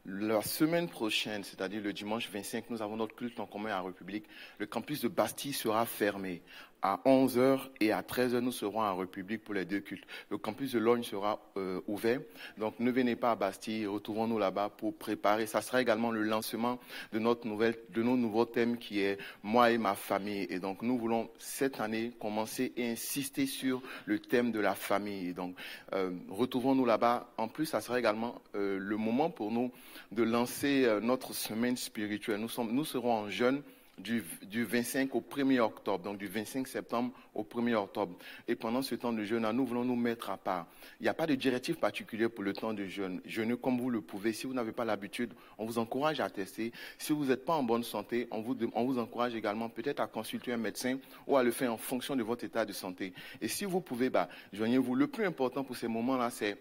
La 0.09 0.41
semaine 0.41 0.87
prochaine, 0.87 1.43
c'est-à-dire 1.43 1.81
le 1.81 1.91
dimanche 1.91 2.29
25, 2.31 2.69
nous 2.69 2.81
avons 2.81 2.95
notre 2.95 3.13
culte 3.13 3.41
en 3.41 3.45
commun 3.45 3.71
à 3.71 3.81
République. 3.81 4.23
Le 4.57 4.65
campus 4.65 5.01
de 5.01 5.09
Bastille 5.09 5.51
sera 5.51 5.85
fermé. 5.85 6.41
À 6.81 7.01
11h 7.05 7.59
et 7.81 7.91
à 7.91 8.03
13h, 8.03 8.37
nous 8.37 8.51
serons 8.51 8.81
à 8.81 8.93
République 8.93 9.43
pour 9.43 9.55
les 9.55 9.65
deux 9.65 9.79
cultes. 9.79 10.05
Le 10.29 10.37
campus 10.37 10.73
de 10.73 10.79
Logne 10.79 11.01
sera 11.01 11.41
euh, 11.57 11.81
ouvert. 11.87 12.21
Donc 12.57 12.79
ne 12.79 12.91
venez 12.91 13.15
pas 13.15 13.31
à 13.31 13.35
Bastille, 13.35 13.87
retrouvons-nous 13.87 14.37
là-bas 14.37 14.69
pour 14.77 14.95
préparer. 14.95 15.47
Ça 15.47 15.61
sera 15.61 15.81
également 15.81 16.11
le 16.11 16.21
lancement 16.21 16.79
de 17.11 17.19
notre 17.19 17.47
nouvelle, 17.47 17.75
de 17.89 18.03
nos 18.03 18.15
nouveaux 18.15 18.45
thèmes 18.45 18.77
qui 18.77 19.01
est 19.01 19.17
moi 19.41 19.71
et 19.71 19.79
ma 19.79 19.95
famille. 19.95 20.45
Et 20.51 20.59
donc 20.59 20.83
nous 20.83 20.99
voulons 20.99 21.29
cette 21.39 21.81
année 21.81 22.13
commencer 22.19 22.71
et 22.77 22.91
insister 22.91 23.47
sur 23.47 23.81
le 24.05 24.19
thème 24.19 24.51
de 24.51 24.59
la 24.59 24.75
famille. 24.75 25.29
Et 25.29 25.33
donc 25.33 25.55
euh, 25.93 26.11
retrouvons-nous 26.29 26.85
là-bas. 26.85 27.33
En 27.37 27.47
plus, 27.47 27.65
ça 27.65 27.81
sera 27.81 27.97
également 27.97 28.39
euh, 28.55 28.77
le 28.79 28.97
moment 28.97 29.31
pour 29.31 29.51
nous 29.51 29.71
de 30.11 30.23
lancer 30.23 30.85
euh, 30.85 30.99
notre 30.99 31.33
semaine 31.33 31.77
spirituelle. 31.77 32.39
Nous, 32.39 32.49
sommes, 32.49 32.71
nous 32.71 32.85
serons 32.85 33.11
en 33.13 33.29
jeûne 33.29 33.61
du, 33.97 34.23
du 34.43 34.63
25 34.63 35.15
au 35.15 35.21
1er 35.21 35.59
octobre, 35.59 36.03
donc 36.03 36.19
du 36.19 36.27
25 36.27 36.67
septembre 36.67 37.11
au 37.33 37.41
1er 37.43 37.73
octobre. 37.73 38.15
Et 38.47 38.55
pendant 38.55 38.83
ce 38.83 38.93
temps 38.93 39.11
de 39.11 39.23
jeûne, 39.23 39.49
nous 39.53 39.65
voulons 39.65 39.83
nous 39.83 39.95
mettre 39.95 40.29
à 40.29 40.37
part. 40.37 40.67
Il 40.99 41.03
n'y 41.03 41.09
a 41.09 41.15
pas 41.15 41.25
de 41.25 41.33
directive 41.33 41.77
particulière 41.77 42.29
pour 42.29 42.43
le 42.43 42.53
temps 42.53 42.73
de 42.73 42.85
jeûne. 42.85 43.21
Jeûnez 43.25 43.55
comme 43.57 43.79
vous 43.79 43.89
le 43.89 44.01
pouvez. 44.01 44.33
Si 44.33 44.45
vous 44.45 44.53
n'avez 44.53 44.71
pas 44.71 44.85
l'habitude, 44.85 45.33
on 45.57 45.65
vous 45.65 45.79
encourage 45.79 46.19
à 46.19 46.29
tester. 46.29 46.71
Si 46.99 47.11
vous 47.11 47.25
n'êtes 47.25 47.43
pas 47.43 47.55
en 47.55 47.63
bonne 47.63 47.83
santé, 47.83 48.27
on 48.29 48.41
vous, 48.41 48.53
dem- 48.53 48.69
on 48.75 48.85
vous 48.85 48.99
encourage 48.99 49.33
également 49.33 49.67
peut-être 49.67 49.99
à 49.99 50.05
consulter 50.05 50.53
un 50.53 50.57
médecin 50.57 50.99
ou 51.25 51.35
à 51.35 51.41
le 51.41 51.49
faire 51.49 51.73
en 51.73 51.77
fonction 51.77 52.15
de 52.15 52.21
votre 52.21 52.43
état 52.43 52.65
de 52.65 52.73
santé. 52.73 53.13
Et 53.41 53.47
si 53.47 53.65
vous 53.65 53.81
pouvez, 53.81 54.11
bah, 54.11 54.29
joignez-vous. 54.53 54.93
Le 54.93 55.07
plus 55.07 55.25
important 55.25 55.63
pour 55.63 55.75
ces 55.75 55.87
moments-là, 55.87 56.29
c'est 56.29 56.55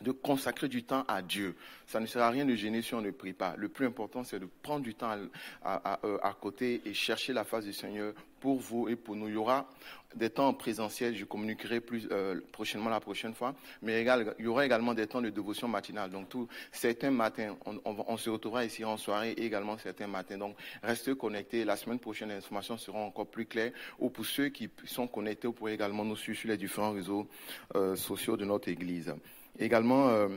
de 0.00 0.12
consacrer 0.12 0.68
du 0.68 0.84
temps 0.84 1.04
à 1.08 1.22
Dieu. 1.22 1.56
Ça 1.86 2.00
ne 2.00 2.06
sert 2.06 2.22
à 2.22 2.30
rien 2.30 2.44
de 2.44 2.54
gêner 2.54 2.82
si 2.82 2.94
on 2.94 3.00
ne 3.00 3.10
prie 3.10 3.32
pas. 3.32 3.54
Le 3.56 3.68
plus 3.68 3.86
important, 3.86 4.24
c'est 4.24 4.38
de 4.38 4.48
prendre 4.62 4.82
du 4.82 4.94
temps 4.94 5.16
à, 5.64 6.00
euh, 6.04 6.18
côté 6.40 6.80
et 6.84 6.94
chercher 6.94 7.32
la 7.32 7.44
face 7.44 7.64
du 7.64 7.72
Seigneur 7.72 8.14
pour 8.40 8.58
vous 8.58 8.88
et 8.88 8.96
pour 8.96 9.16
nous. 9.16 9.28
Il 9.28 9.34
y 9.34 9.36
aura 9.36 9.68
des 10.14 10.30
temps 10.30 10.48
en 10.48 10.54
présentiel, 10.54 11.16
je 11.16 11.24
communiquerai 11.24 11.80
plus 11.80 12.08
euh, 12.10 12.40
prochainement 12.52 12.90
la 12.90 13.00
prochaine 13.00 13.34
fois, 13.34 13.54
mais 13.82 14.02
il 14.02 14.44
y 14.44 14.46
aura 14.46 14.64
également 14.64 14.94
des 14.94 15.06
temps 15.06 15.20
de 15.20 15.30
dévotion 15.30 15.66
matinale. 15.66 16.10
Donc, 16.10 16.28
tout, 16.28 16.48
certains 16.70 17.10
matins, 17.10 17.56
on 17.84 18.16
se 18.16 18.30
retrouvera 18.30 18.64
ici 18.64 18.84
en 18.84 18.96
soirée 18.96 19.32
et 19.32 19.44
également 19.44 19.76
certains 19.78 20.06
matins. 20.06 20.38
Donc, 20.38 20.56
restez 20.82 21.16
connectés. 21.16 21.64
La 21.64 21.76
semaine 21.76 21.98
prochaine, 21.98 22.28
les 22.28 22.36
informations 22.36 22.78
seront 22.78 23.06
encore 23.06 23.26
plus 23.26 23.46
claires. 23.46 23.72
Ou 23.98 24.10
pour 24.10 24.26
ceux 24.26 24.48
qui 24.48 24.70
sont 24.84 25.06
connectés, 25.06 25.46
vous 25.46 25.54
pourrez 25.54 25.74
également 25.74 26.04
nous 26.04 26.16
suivre 26.16 26.38
sur 26.38 26.48
les 26.48 26.56
différents 26.56 26.92
réseaux 26.92 27.26
euh, 27.74 27.96
sociaux 27.96 28.36
de 28.36 28.44
notre 28.44 28.68
Église. 28.68 29.14
Également, 29.58 30.08
euh, 30.08 30.28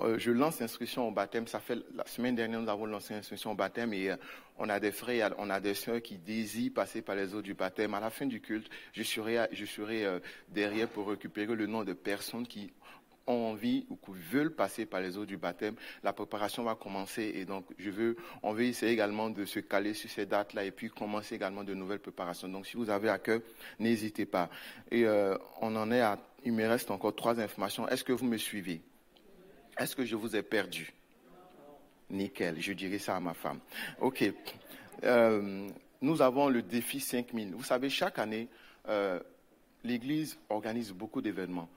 euh, 0.00 0.18
je 0.18 0.30
lance 0.30 0.60
l'inscription 0.60 1.08
au 1.08 1.10
baptême. 1.10 1.46
Ça 1.46 1.60
fait 1.60 1.78
la 1.94 2.06
semaine 2.06 2.34
dernière, 2.34 2.60
nous 2.60 2.68
avons 2.68 2.86
lancé 2.86 3.14
l'inscription 3.14 3.52
au 3.52 3.54
baptême 3.54 3.92
et 3.92 4.10
euh, 4.10 4.16
on 4.58 4.68
a 4.68 4.78
des 4.78 4.92
frères, 4.92 5.34
on 5.38 5.50
a 5.50 5.60
des 5.60 5.74
sœurs 5.74 6.02
qui 6.02 6.18
désirent 6.18 6.72
passer 6.74 7.02
par 7.02 7.16
les 7.16 7.34
eaux 7.34 7.42
du 7.42 7.54
baptême. 7.54 7.94
À 7.94 8.00
la 8.00 8.10
fin 8.10 8.26
du 8.26 8.40
culte, 8.40 8.68
je 8.92 9.02
serai, 9.02 9.48
je 9.52 9.64
serai 9.64 10.20
derrière 10.48 10.88
pour 10.88 11.08
récupérer 11.08 11.54
le 11.54 11.66
nom 11.66 11.84
de 11.84 11.92
personnes 11.92 12.46
qui 12.46 12.72
ont 13.28 13.50
envie 13.50 13.86
ou 13.90 13.96
qui 13.96 14.12
veulent 14.32 14.54
passer 14.54 14.86
par 14.86 15.00
les 15.00 15.16
eaux 15.16 15.26
du 15.26 15.36
baptême. 15.36 15.74
La 16.02 16.12
préparation 16.12 16.64
va 16.64 16.74
commencer 16.74 17.32
et 17.34 17.44
donc 17.44 17.64
je 17.78 17.90
veux, 17.90 18.16
on 18.42 18.52
veut 18.52 18.64
essayer 18.64 18.92
également 18.92 19.30
de 19.30 19.44
se 19.44 19.60
caler 19.60 19.94
sur 19.94 20.10
ces 20.10 20.26
dates-là 20.26 20.64
et 20.64 20.70
puis 20.70 20.90
commencer 20.90 21.34
également 21.36 21.64
de 21.64 21.74
nouvelles 21.74 22.00
préparations. 22.00 22.48
Donc 22.48 22.66
si 22.66 22.76
vous 22.76 22.90
avez 22.90 23.08
à 23.08 23.18
cœur, 23.18 23.40
n'hésitez 23.78 24.26
pas. 24.26 24.50
Et 24.90 25.04
euh, 25.04 25.36
on 25.60 25.76
en 25.76 25.90
est 25.92 26.00
à, 26.00 26.18
il 26.44 26.52
me 26.52 26.66
reste 26.66 26.90
encore 26.90 27.14
trois 27.14 27.38
informations. 27.40 27.88
Est-ce 27.88 28.04
que 28.04 28.12
vous 28.12 28.26
me 28.26 28.38
suivez? 28.38 28.80
Est-ce 29.78 29.94
que 29.94 30.04
je 30.04 30.16
vous 30.16 30.34
ai 30.34 30.42
perdu? 30.42 30.92
Nickel, 32.10 32.60
je 32.60 32.72
dirai 32.72 32.98
ça 32.98 33.16
à 33.16 33.20
ma 33.20 33.34
femme. 33.34 33.60
OK. 34.00 34.24
Euh, 35.04 35.68
nous 36.00 36.22
avons 36.22 36.48
le 36.48 36.62
défi 36.62 37.00
5000. 37.00 37.54
Vous 37.54 37.62
savez, 37.62 37.90
chaque 37.90 38.18
année, 38.18 38.48
euh, 38.88 39.20
l'Église 39.84 40.38
organise 40.48 40.92
beaucoup 40.92 41.20
d'événements. 41.20 41.68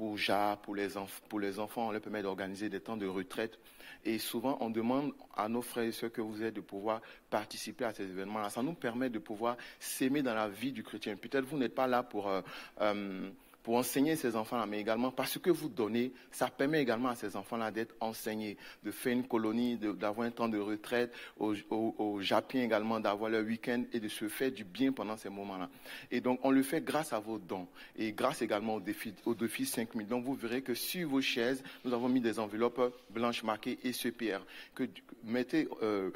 Pour 0.00 0.16
JA, 0.16 0.58
pour 0.62 0.74
les, 0.74 0.96
enfants, 0.96 1.88
on 1.88 1.90
leur 1.90 2.00
permet 2.00 2.22
d'organiser 2.22 2.70
des 2.70 2.80
temps 2.80 2.96
de 2.96 3.06
retraite. 3.06 3.58
Et 4.02 4.18
souvent, 4.18 4.56
on 4.62 4.70
demande 4.70 5.12
à 5.36 5.46
nos 5.46 5.60
frères 5.60 5.84
et 5.84 5.92
sœurs 5.92 6.10
que 6.10 6.22
vous 6.22 6.42
êtes 6.42 6.54
de 6.54 6.62
pouvoir 6.62 7.02
participer 7.28 7.84
à 7.84 7.92
ces 7.92 8.04
événements-là. 8.04 8.48
Ça 8.48 8.62
nous 8.62 8.72
permet 8.72 9.10
de 9.10 9.18
pouvoir 9.18 9.58
s'aimer 9.78 10.22
dans 10.22 10.32
la 10.32 10.48
vie 10.48 10.72
du 10.72 10.82
chrétien. 10.82 11.16
Peut-être 11.16 11.44
vous 11.44 11.58
n'êtes 11.58 11.74
pas 11.74 11.86
là 11.86 12.02
pour, 12.02 12.30
euh, 12.30 12.40
euh, 12.80 13.28
pour 13.62 13.76
enseigner 13.76 14.16
ces 14.16 14.36
enfants-là, 14.36 14.66
mais 14.66 14.80
également 14.80 15.10
parce 15.10 15.38
que 15.38 15.50
vous 15.50 15.68
donnez, 15.68 16.12
ça 16.30 16.48
permet 16.48 16.80
également 16.80 17.08
à 17.08 17.14
ces 17.14 17.36
enfants-là 17.36 17.70
d'être 17.70 17.94
enseignés, 18.00 18.56
de 18.82 18.90
faire 18.90 19.12
une 19.12 19.26
colonie, 19.26 19.76
d'avoir 19.76 20.26
un 20.26 20.30
temps 20.30 20.48
de 20.48 20.58
retraite, 20.58 21.12
aux, 21.38 21.54
aux, 21.70 21.94
aux 21.98 22.20
Japiens 22.20 22.62
également 22.62 23.00
d'avoir 23.00 23.30
leur 23.30 23.44
week-end 23.44 23.84
et 23.92 24.00
de 24.00 24.08
se 24.08 24.28
faire 24.28 24.50
du 24.50 24.64
bien 24.64 24.92
pendant 24.92 25.16
ces 25.16 25.28
moments-là. 25.28 25.68
Et 26.10 26.20
donc, 26.20 26.40
on 26.42 26.50
le 26.50 26.62
fait 26.62 26.82
grâce 26.82 27.12
à 27.12 27.18
vos 27.18 27.38
dons 27.38 27.68
et 27.96 28.12
grâce 28.12 28.42
également 28.42 28.76
au 28.76 28.80
défi, 28.80 29.14
au 29.24 29.34
défi 29.34 29.66
5000. 29.66 30.06
Donc, 30.06 30.24
vous 30.24 30.34
verrez 30.34 30.62
que 30.62 30.74
sur 30.74 31.08
vos 31.08 31.20
chaises, 31.20 31.62
nous 31.84 31.92
avons 31.92 32.08
mis 32.08 32.20
des 32.20 32.38
enveloppes 32.38 32.94
blanches 33.10 33.42
marquées 33.42 33.78
SEPR. 33.92 34.44
Que, 34.74 34.84
mettez, 35.24 35.68
euh, 35.82 36.10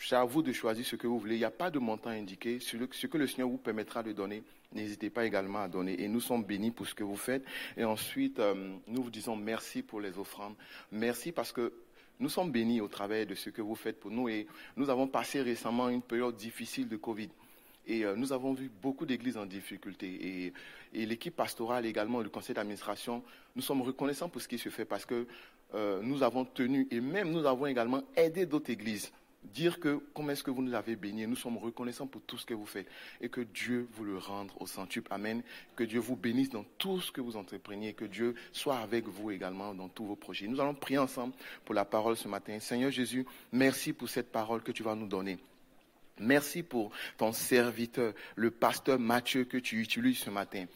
c'est 0.00 0.16
à 0.16 0.24
vous 0.24 0.42
de 0.42 0.52
choisir 0.52 0.84
ce 0.84 0.96
que 0.96 1.06
vous 1.06 1.18
voulez. 1.18 1.36
Il 1.36 1.40
n'y 1.40 1.44
a 1.44 1.50
pas 1.50 1.70
de 1.70 1.78
montant 1.78 2.10
indiqué. 2.10 2.58
Ce 2.60 3.06
que 3.06 3.18
le 3.18 3.26
Seigneur 3.26 3.48
vous 3.48 3.58
permettra 3.58 4.02
de 4.02 4.12
donner, 4.12 4.42
n'hésitez 4.74 5.10
pas 5.10 5.26
également 5.26 5.60
à 5.60 5.68
donner. 5.68 6.00
Et 6.02 6.08
nous 6.08 6.20
sommes 6.20 6.44
bénis 6.44 6.70
pour 6.70 6.86
ce 6.86 6.94
que 6.94 7.04
vous 7.04 7.16
faites. 7.16 7.44
Et 7.76 7.84
ensuite, 7.84 8.38
euh, 8.38 8.76
nous 8.86 9.02
vous 9.02 9.10
disons 9.10 9.36
merci 9.36 9.82
pour 9.82 10.00
les 10.00 10.18
offrandes. 10.18 10.54
Merci 10.92 11.32
parce 11.32 11.52
que 11.52 11.72
nous 12.18 12.28
sommes 12.28 12.50
bénis 12.50 12.80
au 12.80 12.88
travers 12.88 13.26
de 13.26 13.34
ce 13.34 13.50
que 13.50 13.62
vous 13.62 13.74
faites 13.74 13.98
pour 13.98 14.10
nous. 14.10 14.28
Et 14.28 14.46
nous 14.76 14.90
avons 14.90 15.06
passé 15.06 15.42
récemment 15.42 15.88
une 15.88 16.02
période 16.02 16.36
difficile 16.36 16.88
de 16.88 16.96
Covid. 16.96 17.30
Et 17.86 18.04
euh, 18.04 18.14
nous 18.14 18.32
avons 18.32 18.52
vu 18.52 18.70
beaucoup 18.82 19.06
d'églises 19.06 19.36
en 19.36 19.46
difficulté. 19.46 20.52
Et, 20.92 21.06
l'équipe 21.06 21.34
pastorale 21.34 21.86
également, 21.86 22.20
le 22.20 22.28
conseil 22.28 22.54
d'administration, 22.54 23.22
nous 23.56 23.62
sommes 23.62 23.82
reconnaissants 23.82 24.28
pour 24.28 24.42
ce 24.42 24.48
qui 24.48 24.58
se 24.58 24.68
fait 24.68 24.84
parce 24.84 25.06
que 25.06 25.26
euh, 25.74 26.00
nous 26.02 26.22
avons 26.22 26.44
tenu 26.44 26.86
et 26.90 27.00
même 27.00 27.30
nous 27.30 27.46
avons 27.46 27.66
également 27.66 28.02
aidé 28.16 28.44
d'autres 28.44 28.70
églises. 28.70 29.12
Dire 29.42 29.80
que 29.80 30.02
comment 30.14 30.30
est-ce 30.30 30.44
que 30.44 30.50
vous 30.50 30.62
nous 30.62 30.74
avez 30.74 30.96
bénis, 30.96 31.26
nous 31.26 31.34
sommes 31.34 31.56
reconnaissants 31.56 32.06
pour 32.06 32.20
tout 32.22 32.36
ce 32.36 32.44
que 32.44 32.52
vous 32.52 32.66
faites 32.66 32.86
et 33.20 33.30
que 33.30 33.40
Dieu 33.40 33.88
vous 33.92 34.04
le 34.04 34.18
rende 34.18 34.50
au 34.60 34.66
centuple. 34.66 35.12
Amen. 35.12 35.42
Que 35.76 35.84
Dieu 35.84 35.98
vous 35.98 36.14
bénisse 36.14 36.50
dans 36.50 36.64
tout 36.76 37.00
ce 37.00 37.10
que 37.10 37.22
vous 37.22 37.36
entrepreniez, 37.36 37.94
que 37.94 38.04
Dieu 38.04 38.34
soit 38.52 38.78
avec 38.78 39.08
vous 39.08 39.30
également 39.30 39.74
dans 39.74 39.88
tous 39.88 40.04
vos 40.04 40.16
projets. 40.16 40.46
Nous 40.46 40.60
allons 40.60 40.74
prier 40.74 40.98
ensemble 40.98 41.32
pour 41.64 41.74
la 41.74 41.86
parole 41.86 42.16
ce 42.16 42.28
matin. 42.28 42.60
Seigneur 42.60 42.90
Jésus, 42.90 43.26
merci 43.50 43.94
pour 43.94 44.10
cette 44.10 44.30
parole 44.30 44.62
que 44.62 44.72
tu 44.72 44.82
vas 44.82 44.94
nous 44.94 45.08
donner. 45.08 45.38
Merci 46.18 46.62
pour 46.62 46.90
ton 47.16 47.32
serviteur, 47.32 48.12
le 48.36 48.50
pasteur 48.50 48.98
Mathieu 48.98 49.44
que 49.44 49.56
tu 49.56 49.80
utilises 49.80 50.18
ce 50.18 50.30
matin. 50.30 50.66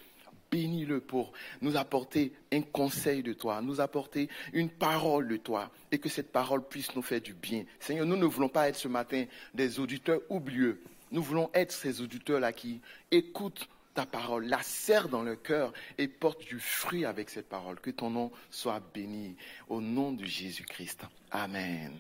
Bénis-le 0.55 1.01
pour 1.01 1.33
nous 1.63 1.77
apporter 1.77 2.33
un 2.53 2.63
conseil 2.63 3.25
de 3.25 3.33
toi, 3.33 3.61
nous 3.61 3.81
apporter 3.81 4.29
une 4.53 4.71
parole 4.71 5.27
de 5.27 5.37
toi 5.37 5.69
et 5.91 5.99
que 5.99 6.09
cette 6.09 6.31
parole 6.31 6.63
puisse 6.63 6.95
nous 6.95 7.03
faire 7.03 7.21
du 7.21 7.35
bien. 7.35 7.65
Seigneur, 7.81 8.07
nous 8.07 8.17
ne 8.17 8.25
voulons 8.25 8.49
pas 8.49 8.69
être 8.69 8.77
ce 8.77 8.87
matin 8.87 9.25
des 9.53 9.81
auditeurs 9.81 10.21
oublieux. 10.29 10.81
Nous 11.11 11.25
voulons 11.25 11.51
être 11.55 11.73
ces 11.73 12.01
auditeurs-là 12.01 12.53
qui 12.53 12.81
écoutent 13.11 13.69
ta 13.95 14.07
parole, 14.07 14.47
la 14.47 14.63
serrent 14.63 15.09
dans 15.09 15.25
leur 15.25 15.43
cœur 15.43 15.73
et 15.99 16.07
portent 16.07 16.45
du 16.45 16.61
fruit 16.61 17.05
avec 17.05 17.31
cette 17.31 17.49
parole. 17.49 17.81
Que 17.81 17.91
ton 17.91 18.11
nom 18.11 18.31
soit 18.49 18.81
béni 18.95 19.35
au 19.69 19.81
nom 19.81 20.13
de 20.13 20.25
Jésus-Christ. 20.25 21.01
Amen. 21.33 21.95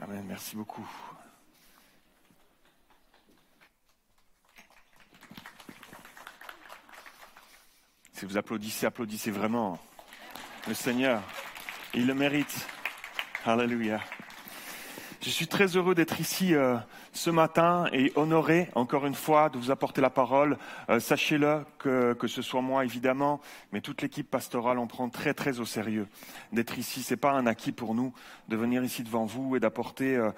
Amen, 0.00 0.24
merci 0.26 0.56
beaucoup. 0.56 0.88
Si 8.16 8.24
vous 8.24 8.38
applaudissez, 8.38 8.86
applaudissez 8.86 9.30
vraiment. 9.30 9.78
Le 10.66 10.72
Seigneur, 10.72 11.20
il 11.92 12.06
le 12.06 12.14
mérite. 12.14 12.66
Alléluia. 13.44 14.00
Je 15.20 15.28
suis 15.28 15.46
très 15.46 15.76
heureux 15.76 15.94
d'être 15.94 16.18
ici 16.18 16.54
euh, 16.54 16.78
ce 17.12 17.28
matin 17.28 17.84
et 17.92 18.12
honoré 18.16 18.70
encore 18.74 19.04
une 19.04 19.14
fois 19.14 19.50
de 19.50 19.58
vous 19.58 19.70
apporter 19.70 20.00
la 20.00 20.08
parole. 20.08 20.56
Euh, 20.88 20.98
Sachez-le 20.98 21.66
que, 21.78 22.14
que 22.14 22.26
ce 22.26 22.40
soit 22.40 22.62
moi 22.62 22.86
évidemment, 22.86 23.42
mais 23.70 23.82
toute 23.82 24.00
l'équipe 24.00 24.30
pastorale, 24.30 24.78
on 24.78 24.86
prend 24.86 25.10
très 25.10 25.34
très 25.34 25.60
au 25.60 25.66
sérieux 25.66 26.08
d'être 26.52 26.78
ici. 26.78 27.02
C'est 27.02 27.18
pas 27.18 27.32
un 27.32 27.46
acquis 27.46 27.72
pour 27.72 27.94
nous 27.94 28.14
de 28.48 28.56
venir 28.56 28.82
ici 28.82 29.02
devant 29.02 29.26
vous 29.26 29.56
et 29.56 29.60
d'apporter 29.60 30.16
euh, 30.16 30.30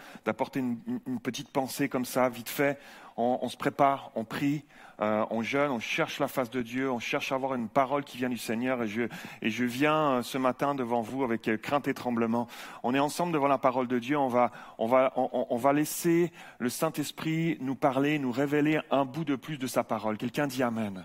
une 0.57 1.21
petite 1.23 1.51
pensée 1.51 1.89
comme 1.89 2.05
ça, 2.05 2.29
vite 2.29 2.49
fait. 2.49 2.77
On, 3.19 3.41
on 3.43 3.49
se 3.49 3.57
prépare, 3.57 4.13
on 4.15 4.23
prie, 4.25 4.65
euh, 5.01 5.27
on 5.31 5.43
jeûne, 5.43 5.73
on 5.73 5.81
cherche 5.81 6.21
la 6.21 6.29
face 6.29 6.51
de 6.51 6.63
Dieu, 6.63 6.89
on 6.91 7.01
cherche 7.01 7.33
à 7.33 7.35
avoir 7.35 7.55
une 7.55 7.69
parole 7.69 8.05
qui 8.05 8.17
vient 8.17 8.29
du 8.29 8.39
Seigneur. 8.39 8.81
Et 8.85 8.87
je, 8.87 9.03
et 9.43 9.51
je 9.51 9.65
viens 9.65 10.13
euh, 10.13 10.23
ce 10.23 10.39
matin 10.39 10.77
devant 10.77 11.03
vous 11.03 11.25
avec 11.25 11.49
euh, 11.49 11.57
crainte 11.57 11.89
et 11.89 11.95
tremblement. 11.95 12.47
On 12.85 12.95
est 12.95 12.99
ensemble 13.01 13.33
devant 13.33 13.49
la 13.49 13.59
parole 13.59 13.89
de 13.89 13.99
Dieu. 13.99 14.17
On 14.17 14.29
va, 14.29 14.53
on 14.79 14.87
va, 14.87 15.13
on, 15.17 15.57
va 15.57 15.73
laisser 15.73 16.31
le 16.61 16.69
Saint-Esprit 16.69 17.59
nous 17.61 17.75
parler, 17.75 18.21
nous 18.21 18.33
révéler 18.33 18.79
un 18.93 19.05
bout 19.05 19.25
de 19.25 19.35
plus 19.35 19.59
de 19.59 19.67
sa 19.67 19.83
parole. 19.83 20.17
Quelqu'un 20.17 20.47
dit 20.47 20.63
Amen. 20.63 21.05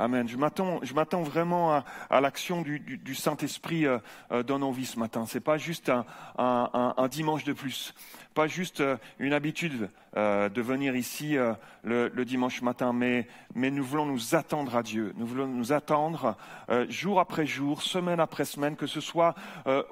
Amen. 0.00 0.26
Je 0.26 0.36
m'attends, 0.38 1.22
vraiment 1.22 1.74
à, 1.74 1.84
à 2.08 2.22
l'action 2.22 2.62
du, 2.62 2.80
du, 2.80 2.96
du 2.96 3.14
Saint-Esprit 3.14 3.84
euh, 3.84 3.98
euh, 4.32 4.42
dans 4.42 4.58
nos 4.58 4.72
vies 4.72 4.86
ce 4.86 4.98
matin. 4.98 5.26
C'est 5.26 5.40
pas 5.40 5.58
juste 5.58 5.90
un, 5.90 6.06
un, 6.38 6.94
un, 6.96 7.08
dimanche 7.08 7.44
de 7.44 7.52
plus, 7.52 7.94
pas 8.32 8.46
juste 8.46 8.82
une 9.18 9.34
habitude 9.34 9.90
euh, 10.16 10.48
de 10.48 10.60
venir 10.60 10.96
ici 10.96 11.36
euh, 11.36 11.54
le, 11.84 12.24
dimanche 12.24 12.62
matin, 12.62 12.92
mais, 12.92 13.28
mais 13.54 13.70
nous 13.70 13.84
voulons 13.84 14.06
nous 14.06 14.34
attendre 14.34 14.74
à 14.74 14.82
Dieu. 14.82 15.12
Nous 15.16 15.24
voulons 15.24 15.46
nous 15.46 15.72
attendre 15.72 16.36
euh, 16.68 16.84
jour 16.88 17.20
après 17.20 17.46
jour, 17.46 17.82
semaine 17.82 18.18
après 18.18 18.44
semaine, 18.44 18.74
que 18.74 18.88
ce 18.88 19.00
soit 19.00 19.34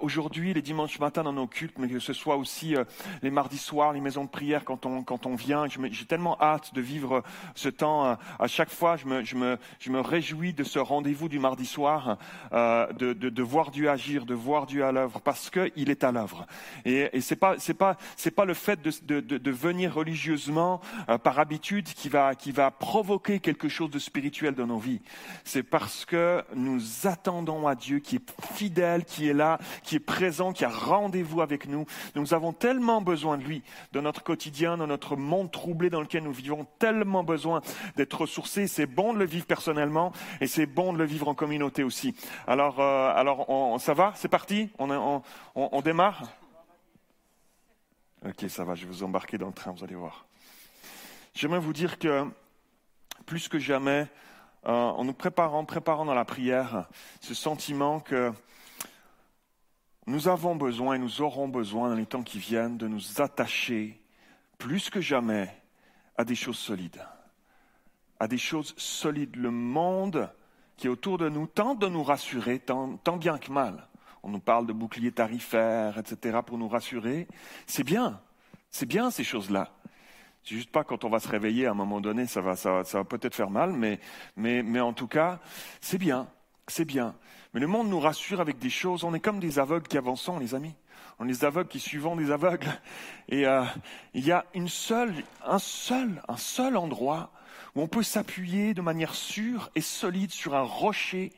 aujourd'hui 0.01 0.55
les 0.55 0.63
dimanches 0.63 0.99
matins 0.99 1.23
dans 1.23 1.33
nos 1.33 1.47
cultes, 1.47 1.79
mais 1.79 1.89
que 1.89 2.01
ce 2.01 2.13
soit 2.13 2.37
aussi 2.37 2.75
les 3.23 3.31
mardis 3.31 3.59
soirs, 3.59 3.93
les 3.93 4.01
maisons 4.01 4.25
de 4.25 4.29
prière 4.29 4.65
quand 4.65 4.87
on 4.87 5.03
quand 5.03 5.27
on 5.27 5.35
vient. 5.37 5.67
J'ai 5.69 6.05
tellement 6.05 6.37
hâte 6.41 6.75
de 6.75 6.81
vivre 6.81 7.23
ce 7.55 7.69
temps. 7.69 8.17
à 8.39 8.47
chaque 8.47 8.71
fois, 8.71 8.97
je 8.97 9.07
me 9.07 9.25
je 9.25 9.37
me 9.37 9.59
je 9.79 9.91
me 9.91 10.01
réjouis 10.01 10.53
de 10.53 10.65
ce 10.65 10.79
rendez-vous 10.79 11.29
du 11.29 11.39
mardi 11.39 11.67
soir, 11.67 12.19
de, 12.53 13.13
de, 13.13 13.29
de 13.29 13.43
voir 13.43 13.71
Dieu 13.71 13.89
agir, 13.91 14.27
de 14.27 14.35
voir 14.35 14.67
Dieu 14.67 14.85
à 14.85 14.93
l'œuvre, 14.93 15.21
parce 15.21 15.51
que 15.51 15.71
il 15.77 15.91
est 15.91 16.03
à 16.05 16.13
l'œuvre. 16.13 16.47
Et, 16.85 17.09
et 17.13 17.37
pas 17.37 17.55
c'est 17.59 17.75
pas 17.75 17.97
c'est 18.17 18.33
pas 18.33 18.45
le 18.45 18.55
fait 18.55 18.81
de, 18.83 19.21
de 19.21 19.51
venir 19.51 19.97
religieusement 20.09 20.81
euh, 21.09 21.19
par 21.19 21.39
habitude 21.39 21.85
qui 21.85 22.09
va 22.09 22.35
qui 22.35 22.51
va 22.51 22.71
provoquer 22.71 23.41
quelque 23.41 23.69
chose 23.69 23.91
de 23.91 23.99
spirituel 23.99 24.55
dans 24.55 24.67
nos 24.67 24.79
vies. 24.79 25.01
C'est 25.45 25.63
parce 25.63 26.05
que 26.05 26.43
nous 26.55 26.81
attendons 27.05 27.67
à 27.67 27.75
Dieu 27.75 27.99
qui 27.99 28.17
est 28.17 28.33
fidèle, 28.55 29.05
qui 29.05 29.29
est 29.29 29.35
là, 29.35 29.59
qui 29.83 29.97
est 29.97 30.01
présent, 30.01 30.53
qui 30.53 30.65
a 30.65 30.71
rendez-vous 30.71 31.43
avec 31.43 31.69
nous. 31.69 31.85
Nous 32.15 32.33
avons 32.35 32.53
tellement 32.53 33.03
besoin 33.03 33.37
de 33.37 33.45
lui 33.45 33.63
dans 33.93 34.03
notre 34.03 34.23
quotidien, 34.23 34.77
dans 34.77 34.87
notre 34.87 35.17
monde 35.17 35.51
troublé 35.51 35.91
dans 35.91 36.01
lequel 36.01 36.23
nous 36.23 36.33
vivons, 36.33 36.67
tellement 36.79 37.23
besoin 37.23 37.61
d'être 37.97 38.23
ressourcés. 38.23 38.67
C'est 38.67 38.87
bon 38.87 39.13
de 39.13 39.19
le 39.19 39.27
vivre 39.27 39.47
personnellement 39.47 40.13
et 40.41 40.47
c'est 40.47 40.67
bon 40.67 40.93
de 40.93 40.99
le 40.99 41.05
vivre 41.05 41.29
en 41.29 41.35
communauté 41.35 41.83
aussi. 41.83 42.15
Alors, 42.47 42.81
euh, 42.81 43.13
alors 43.15 43.51
on, 43.51 43.79
ça 43.79 43.93
va? 43.95 44.13
C'est 44.17 44.29
parti? 44.29 44.71
On, 44.79 45.83
démarre? 45.83 46.23
Ok, 48.27 48.47
ça 48.49 48.65
va, 48.65 48.75
je 48.75 48.85
vais 48.85 48.91
vous 48.91 49.05
embarquer 49.05 49.39
dans 49.39 49.47
le 49.47 49.53
train, 49.53 49.71
vous 49.71 49.85
allez 49.85 49.95
voir. 49.95 50.27
J'aimerais 51.35 51.61
vous 51.61 51.73
dire 51.73 52.01
que 52.01 52.27
plus 53.27 53.47
que 53.47 53.61
jamais, 53.61 54.09
euh, 54.67 54.73
en 54.73 55.05
nous 55.05 55.13
préparant, 55.13 55.65
préparant 55.65 56.05
dans 56.05 56.15
la 56.15 56.25
prière, 56.25 56.89
ce 57.21 57.33
sentiment 57.33 58.01
que 58.01 58.33
nous 60.09 60.27
avons 60.27 60.57
besoin 60.57 60.97
et 60.97 60.99
nous 60.99 61.21
aurons 61.21 61.47
besoin 61.47 61.91
dans 61.91 61.95
les 61.95 62.07
temps 62.07 62.25
qui 62.25 62.41
viennent 62.41 62.77
de 62.77 62.89
nous 62.89 63.21
attacher 63.21 64.03
plus 64.59 64.91
que 64.91 65.01
jamais 65.01 65.55
à 66.17 66.25
des 66.25 66.35
choses 66.35 66.59
solides. 66.59 67.07
À 68.19 68.27
des 68.27 68.39
choses 68.39 68.75
solides. 68.77 69.37
Le 69.37 69.53
monde 69.53 70.29
qui 70.77 70.89
est 70.89 70.91
autour 70.91 71.19
de 71.19 71.29
nous 71.29 71.47
tente 71.47 71.79
de 71.79 71.87
nous 71.87 72.03
rassurer, 72.03 72.59
tant, 72.59 72.97
tant 72.97 73.17
bien 73.17 73.39
que 73.39 73.53
mal. 73.53 73.87
On 74.23 74.31
nous 74.31 74.41
parle 74.41 74.67
de 74.67 74.73
boucliers 74.73 75.13
tarifaires, 75.13 75.99
etc., 75.99 76.39
pour 76.45 76.59
nous 76.59 76.69
rassurer. 76.69 77.29
C'est 77.67 77.85
bien. 77.85 78.21
C'est 78.71 78.87
bien 78.87 79.11
ces 79.11 79.25
choses-là. 79.25 79.73
C'est 80.45 80.55
juste 80.55 80.71
pas 80.71 80.85
quand 80.85 81.05
on 81.05 81.11
va 81.11 81.21
se 81.21 81.29
réveiller 81.29 81.67
à 81.67 81.73
un 81.73 81.75
moment 81.75 82.01
donné, 82.01 82.27
ça 82.27 82.41
va, 82.41 82.57
ça, 82.57 82.85
ça 82.85 82.99
va 82.99 83.05
peut-être 83.05 83.35
faire 83.35 83.51
mal, 83.51 83.73
mais, 83.73 84.01
mais, 84.37 84.63
mais 84.63 84.81
en 84.81 84.93
tout 84.93 85.09
cas, 85.09 85.41
c'est 85.81 85.99
bien. 85.99 86.29
C'est 86.69 86.85
bien. 86.85 87.15
Mais 87.55 87.61
le 87.61 87.67
monde 87.67 87.89
nous 87.89 88.01
rassure 88.01 88.41
avec 88.41 88.59
des 88.59 88.71
choses. 88.71 89.05
On 89.05 89.15
est 89.15 89.21
comme 89.21 89.41
des 89.41 89.59
aveugles 89.59 89.89
qui 89.89 89.97
avancent, 89.97 90.29
les 90.41 90.55
amis. 90.55 90.75
On 91.19 91.25
est 91.25 91.33
des 91.33 91.45
aveugles 91.45 91.69
qui 91.69 91.81
suivons 91.81 92.15
des 92.15 92.31
aveugles. 92.31 92.69
Et 93.29 93.47
euh, 93.47 93.65
il 94.15 94.25
y 94.25 94.33
a 94.33 94.45
une 94.55 94.69
seule, 94.69 95.15
un 95.45 95.59
seul, 95.59 96.23
un 96.29 96.37
seul 96.37 96.77
endroit 96.77 97.33
où 97.75 97.83
on 97.83 97.89
peut 97.89 98.03
s'appuyer 98.03 98.75
de 98.75 98.83
manière 98.83 99.15
sûre 99.15 99.71
et 99.75 99.81
solide 99.81 100.31
sur 100.31 100.55
un 100.55 100.63
rocher, 100.63 101.33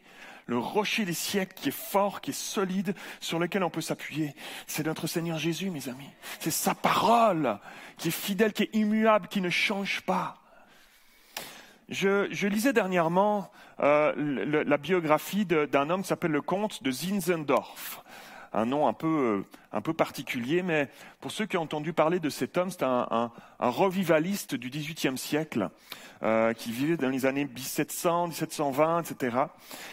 le 0.51 0.59
rocher 0.59 1.05
des 1.05 1.15
siècles 1.15 1.55
qui 1.55 1.69
est 1.69 1.73
fort, 1.73 2.21
qui 2.21 2.31
est 2.31 2.35
solide, 2.35 2.97
sur 3.21 3.39
lequel 3.39 3.63
on 3.63 3.71
peut 3.71 3.81
s'appuyer. 3.81 4.35
C'est 4.67 4.85
notre 4.85 5.07
Seigneur 5.07 5.39
Jésus, 5.39 5.71
mes 5.71 5.89
amis. 5.89 6.11
C'est 6.41 6.51
sa 6.51 6.75
parole 6.75 7.57
qui 7.99 8.09
est 8.09 8.11
fidèle, 8.11 8.53
qui 8.53 8.65
est 8.65 8.75
immuable, 8.75 9.29
qui 9.29 9.41
ne 9.41 9.49
change 9.49 10.01
pas. 10.01 10.39
je, 11.89 12.47
lisais 12.49 12.73
dernièrement 12.73 13.53
euh, 13.79 14.65
la 14.67 14.77
biographie 14.77 15.47
d'un 15.47 15.89
homme 15.89 16.03
qui 16.03 16.09
s'appelle 16.09 16.33
le 16.33 16.43
comte 16.43 16.83
de 16.83 16.91
Zinzendorf. 16.91 18.03
Un 18.53 18.67
nom 18.67 18.89
un 18.89 18.93
peu, 18.93 19.07
euh, 19.07 19.45
un 19.73 19.81
peu 19.81 19.93
particulier, 19.93 20.63
mais 20.63 20.89
pour 21.21 21.31
ceux 21.31 21.47
qui 21.47 21.57
ont 21.57 21.63
entendu 21.63 21.93
parler 21.93 22.19
de 22.19 22.31
cet 22.31 22.59
homme, 22.59 22.71
c'est 22.71 22.83
un, 22.83 23.31
revivaliste 23.61 24.57
du 24.57 24.71
XVIIIe 24.71 25.17
siècle 25.17 25.71
euh, 26.23 26.53
qui 26.53 26.73
vivait 26.73 26.97
dans 26.97 27.09
les 27.09 27.27
années 27.27 27.45
1700, 27.45 28.29
1720, 28.29 29.03
etc. 29.03 29.37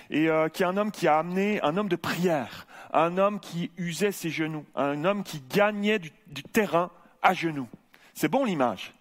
Et 0.10 0.30
euh, 0.30 0.50
qui 0.50 0.64
est 0.64 0.66
un 0.66 0.78
homme 0.78 0.92
qui 0.92 1.08
a 1.08 1.20
amené, 1.20 1.62
un 1.62 1.78
homme 1.78 1.90
de 1.90 1.96
prière, 1.96 2.66
un 2.94 3.18
homme 3.18 3.40
qui 3.40 3.70
usait 3.78 4.12
ses 4.12 4.32
genoux, 4.32 4.66
un 4.76 5.06
homme 5.06 5.24
qui 5.24 5.44
gagnait 5.50 6.00
du 6.00 6.44
terrain 6.44 6.90
à 7.22 7.34
genoux. 7.34 7.70
C'est 8.16 8.30
bon 8.30 8.46
l'image. 8.46 8.94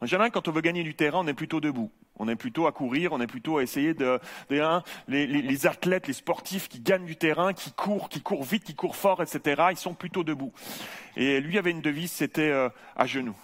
En 0.00 0.06
général, 0.06 0.30
quand 0.30 0.48
on 0.48 0.52
veut 0.52 0.62
gagner 0.62 0.82
du 0.82 0.94
terrain, 0.94 1.20
on 1.20 1.26
est 1.26 1.34
plutôt 1.34 1.60
debout. 1.60 1.90
On 2.18 2.28
est 2.28 2.36
plutôt 2.36 2.66
à 2.66 2.72
courir, 2.72 3.12
on 3.12 3.20
est 3.20 3.26
plutôt 3.26 3.58
à 3.58 3.62
essayer 3.62 3.92
de, 3.92 4.20
hein, 4.52 4.82
les 5.08 5.66
athlètes, 5.66 6.06
les 6.06 6.12
sportifs 6.12 6.68
qui 6.68 6.80
gagnent 6.80 7.06
du 7.06 7.16
terrain, 7.16 7.52
qui 7.52 7.72
courent, 7.72 8.08
qui 8.08 8.20
courent 8.20 8.44
vite, 8.44 8.64
qui 8.64 8.74
courent 8.74 8.96
fort, 8.96 9.22
etc. 9.22 9.64
Ils 9.70 9.76
sont 9.76 9.94
plutôt 9.94 10.24
debout. 10.24 10.52
Et 11.16 11.40
lui 11.40 11.58
avait 11.58 11.70
une 11.70 11.80
devise, 11.80 12.12
c'était 12.12 12.50
euh, 12.50 12.68
à 12.96 13.06
genoux. 13.06 13.36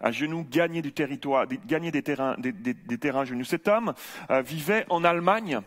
À 0.00 0.12
genoux, 0.12 0.46
gagner 0.48 0.82
du 0.82 0.92
territoire, 0.92 1.46
gagner 1.66 1.90
des 1.90 2.02
terrains, 2.02 2.36
des, 2.38 2.98
terrains 2.98 3.22
à 3.22 3.24
genoux. 3.24 3.44
Cet 3.44 3.66
homme 3.68 3.94
euh, 4.30 4.42
vivait 4.42 4.86
en 4.90 5.02
Allemagne 5.04 5.60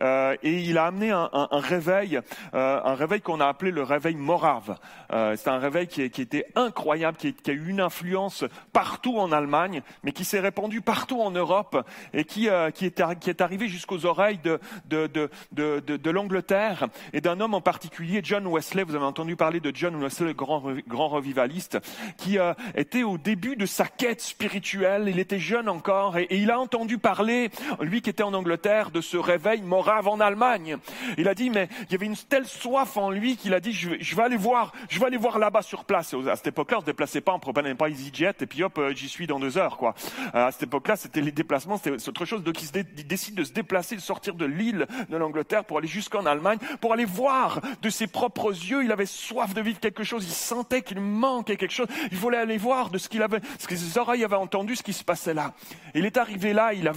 euh, 0.00 0.36
et 0.42 0.62
il 0.62 0.78
a 0.78 0.86
amené 0.86 1.10
un, 1.10 1.28
réveil, 1.52 2.20
euh, 2.54 2.80
un 2.82 2.94
réveil 2.94 3.20
qu'on 3.20 3.40
a 3.40 3.46
appelé 3.46 3.70
le 3.70 3.82
réveil 3.82 4.16
morave. 4.16 4.78
C'est 5.10 5.48
un 5.48 5.58
réveil 5.58 5.86
qui, 5.86 6.02
était 6.02 6.46
incroyable, 6.54 7.16
qui, 7.16 7.34
a 7.46 7.52
eu 7.52 7.68
une 7.68 7.80
influence 7.80 8.44
partout 8.72 9.18
en 9.18 9.32
Allemagne, 9.32 9.82
mais 10.02 10.12
qui 10.12 10.24
s'est 10.24 10.40
répandu 10.40 10.80
partout 10.80 11.20
en 11.20 11.30
Europe 11.30 11.86
et 12.12 12.24
qui, 12.24 12.48
est, 12.48 13.40
arrivé 13.40 13.68
jusqu'aux 13.68 14.06
oreilles 14.06 14.40
de, 14.42 16.10
l'Angleterre 16.10 16.88
et 17.12 17.20
d'un 17.20 17.40
homme 17.40 17.54
en 17.54 17.60
particulier, 17.60 18.20
John 18.22 18.46
Wesley. 18.46 18.82
Vous 18.82 18.94
avez 18.94 19.04
entendu 19.04 19.36
parler 19.36 19.60
de 19.60 19.70
John 19.74 19.94
Wesley, 20.02 20.28
le 20.28 20.34
grand, 20.34 20.62
grand 20.88 21.08
revivaliste, 21.08 21.78
qui 22.16 22.38
était 22.74 23.02
au 23.02 23.18
début 23.18 23.56
de 23.56 23.66
sa 23.76 23.86
quête 23.86 24.22
spirituelle. 24.22 25.04
Il 25.08 25.18
était 25.18 25.38
jeune 25.38 25.68
encore 25.68 26.16
et, 26.16 26.28
il 26.30 26.50
a 26.50 26.58
entendu 26.58 26.96
parler, 26.96 27.50
lui 27.80 28.00
qui 28.00 28.08
était 28.08 28.22
en 28.22 28.32
Angleterre, 28.32 28.90
de 28.90 29.02
ce 29.02 29.18
réveil 29.18 29.60
morave 29.60 30.08
en 30.08 30.18
Allemagne. 30.18 30.78
Il 31.18 31.28
a 31.28 31.34
dit, 31.34 31.50
mais 31.50 31.68
il 31.82 31.92
y 31.92 31.94
avait 31.94 32.06
une 32.06 32.16
telle 32.16 32.46
soif 32.46 32.96
en 32.96 33.10
lui 33.10 33.36
qu'il 33.36 33.52
a 33.52 33.60
dit, 33.60 33.72
je 33.72 33.90
vais, 33.90 33.98
je 34.00 34.16
vais 34.16 34.22
aller 34.22 34.38
voir, 34.38 34.72
je 34.88 34.98
vais 34.98 35.04
aller 35.04 35.18
voir 35.18 35.38
là-bas 35.38 35.60
sur 35.60 35.84
place. 35.84 36.14
À 36.14 36.36
cette 36.36 36.46
époque-là, 36.46 36.78
on 36.78 36.80
se 36.80 36.86
déplaçait 36.86 37.20
pas, 37.20 37.34
on 37.34 37.38
prenait 37.38 37.74
pas 37.74 37.90
EasyJet 37.90 38.34
et 38.40 38.46
puis 38.46 38.62
hop, 38.62 38.78
euh, 38.78 38.94
j'y 38.94 39.10
suis 39.10 39.26
dans 39.26 39.38
deux 39.38 39.58
heures, 39.58 39.76
quoi. 39.76 39.94
Euh, 40.34 40.46
À 40.46 40.52
cette 40.52 40.62
époque-là, 40.62 40.96
c'était 40.96 41.20
les 41.20 41.32
déplacements, 41.32 41.76
c'était 41.76 42.08
autre 42.08 42.24
chose. 42.24 42.42
Donc, 42.42 42.62
il, 42.62 42.70
il 42.96 43.06
décide 43.06 43.34
de 43.34 43.44
se 43.44 43.52
déplacer, 43.52 43.94
de 43.94 44.00
sortir 44.00 44.34
de 44.34 44.46
l'île 44.46 44.86
de 45.10 45.16
l'Angleterre 45.18 45.64
pour 45.64 45.76
aller 45.76 45.88
jusqu'en 45.88 46.24
Allemagne, 46.24 46.58
pour 46.80 46.94
aller 46.94 47.04
voir 47.04 47.60
de 47.82 47.90
ses 47.90 48.06
propres 48.06 48.52
yeux. 48.52 48.84
Il 48.84 48.92
avait 48.92 49.04
soif 49.04 49.52
de 49.52 49.60
vivre 49.60 49.80
quelque 49.80 50.02
chose. 50.02 50.24
Il 50.24 50.32
sentait 50.32 50.80
qu'il 50.80 51.00
manquait 51.00 51.56
quelque 51.56 51.74
chose. 51.74 51.88
Il 52.10 52.16
voulait 52.16 52.38
aller 52.38 52.56
voir 52.56 52.88
de 52.88 52.96
ce 52.96 53.10
qu'il 53.10 53.22
avait, 53.22 53.40
ce 53.74 53.94
que 53.94 53.98
oreilles 53.98 54.24
avaient 54.24 54.36
entendu, 54.36 54.76
ce 54.76 54.82
qui 54.82 54.92
se 54.92 55.04
passait 55.04 55.34
là. 55.34 55.52
Il 55.94 56.04
est 56.04 56.16
arrivé 56.16 56.52
là. 56.52 56.72
Il 56.72 56.88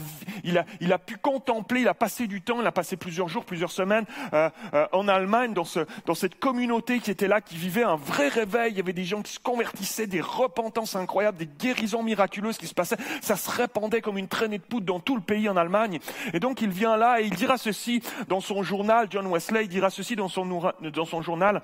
a, 0.92 1.00
pu 1.00 1.18
contempler. 1.18 1.82
Il 1.82 1.88
a 1.88 1.94
passé 1.94 2.28
du 2.28 2.42
temps. 2.42 2.62
Il 2.62 2.68
a 2.68 2.72
passé 2.72 2.98
plusieurs 2.98 3.28
jours, 3.28 3.46
plusieurs 3.46 3.72
semaines 3.72 4.06
euh, 4.34 4.50
euh, 4.74 4.88
en 4.92 5.08
Allemagne, 5.08 5.54
dans, 5.54 5.64
ce, 5.64 5.82
dans 6.06 6.16
cette 6.16 6.40
communauté 6.40 7.00
qui 7.00 7.12
était 7.12 7.28
là, 7.28 7.42
qui 7.42 7.56
vivait 7.56 7.84
un 7.84 7.96
vrai 7.96 8.28
réveil. 8.28 8.72
Il 8.74 8.78
y 8.78 8.82
avait 8.82 8.94
des 8.94 9.06
gens 9.06 9.22
qui 9.22 9.34
se 9.34 9.40
convertissaient, 9.40 10.08
des 10.08 10.22
repentances 10.22 10.96
incroyables, 10.96 11.38
des 11.38 11.48
guérisons 11.48 12.04
miraculeuses 12.04 12.58
qui 12.58 12.68
se 12.68 12.74
passaient. 12.74 12.98
Ça 13.22 13.36
se 13.36 13.50
répandait 13.50 14.02
comme 14.02 14.18
une 14.18 14.28
traînée 14.28 14.58
de 14.58 14.64
poudre 14.64 14.86
dans 14.86 15.00
tout 15.00 15.16
le 15.16 15.22
pays 15.22 15.50
en 15.50 15.58
Allemagne. 15.58 16.00
Et 16.34 16.40
donc 16.40 16.62
il 16.62 16.70
vient 16.70 16.98
là 16.98 17.22
et 17.22 17.26
il 17.26 17.36
dira 17.36 17.58
ceci 17.58 18.02
dans 18.28 18.42
son 18.42 18.64
journal. 18.64 19.08
John 19.10 19.28
Wesley 19.28 19.64
il 19.64 19.70
dira 19.70 19.90
ceci 19.90 20.16
dans 20.16 20.28
son, 20.28 21.22
journal. 21.22 21.62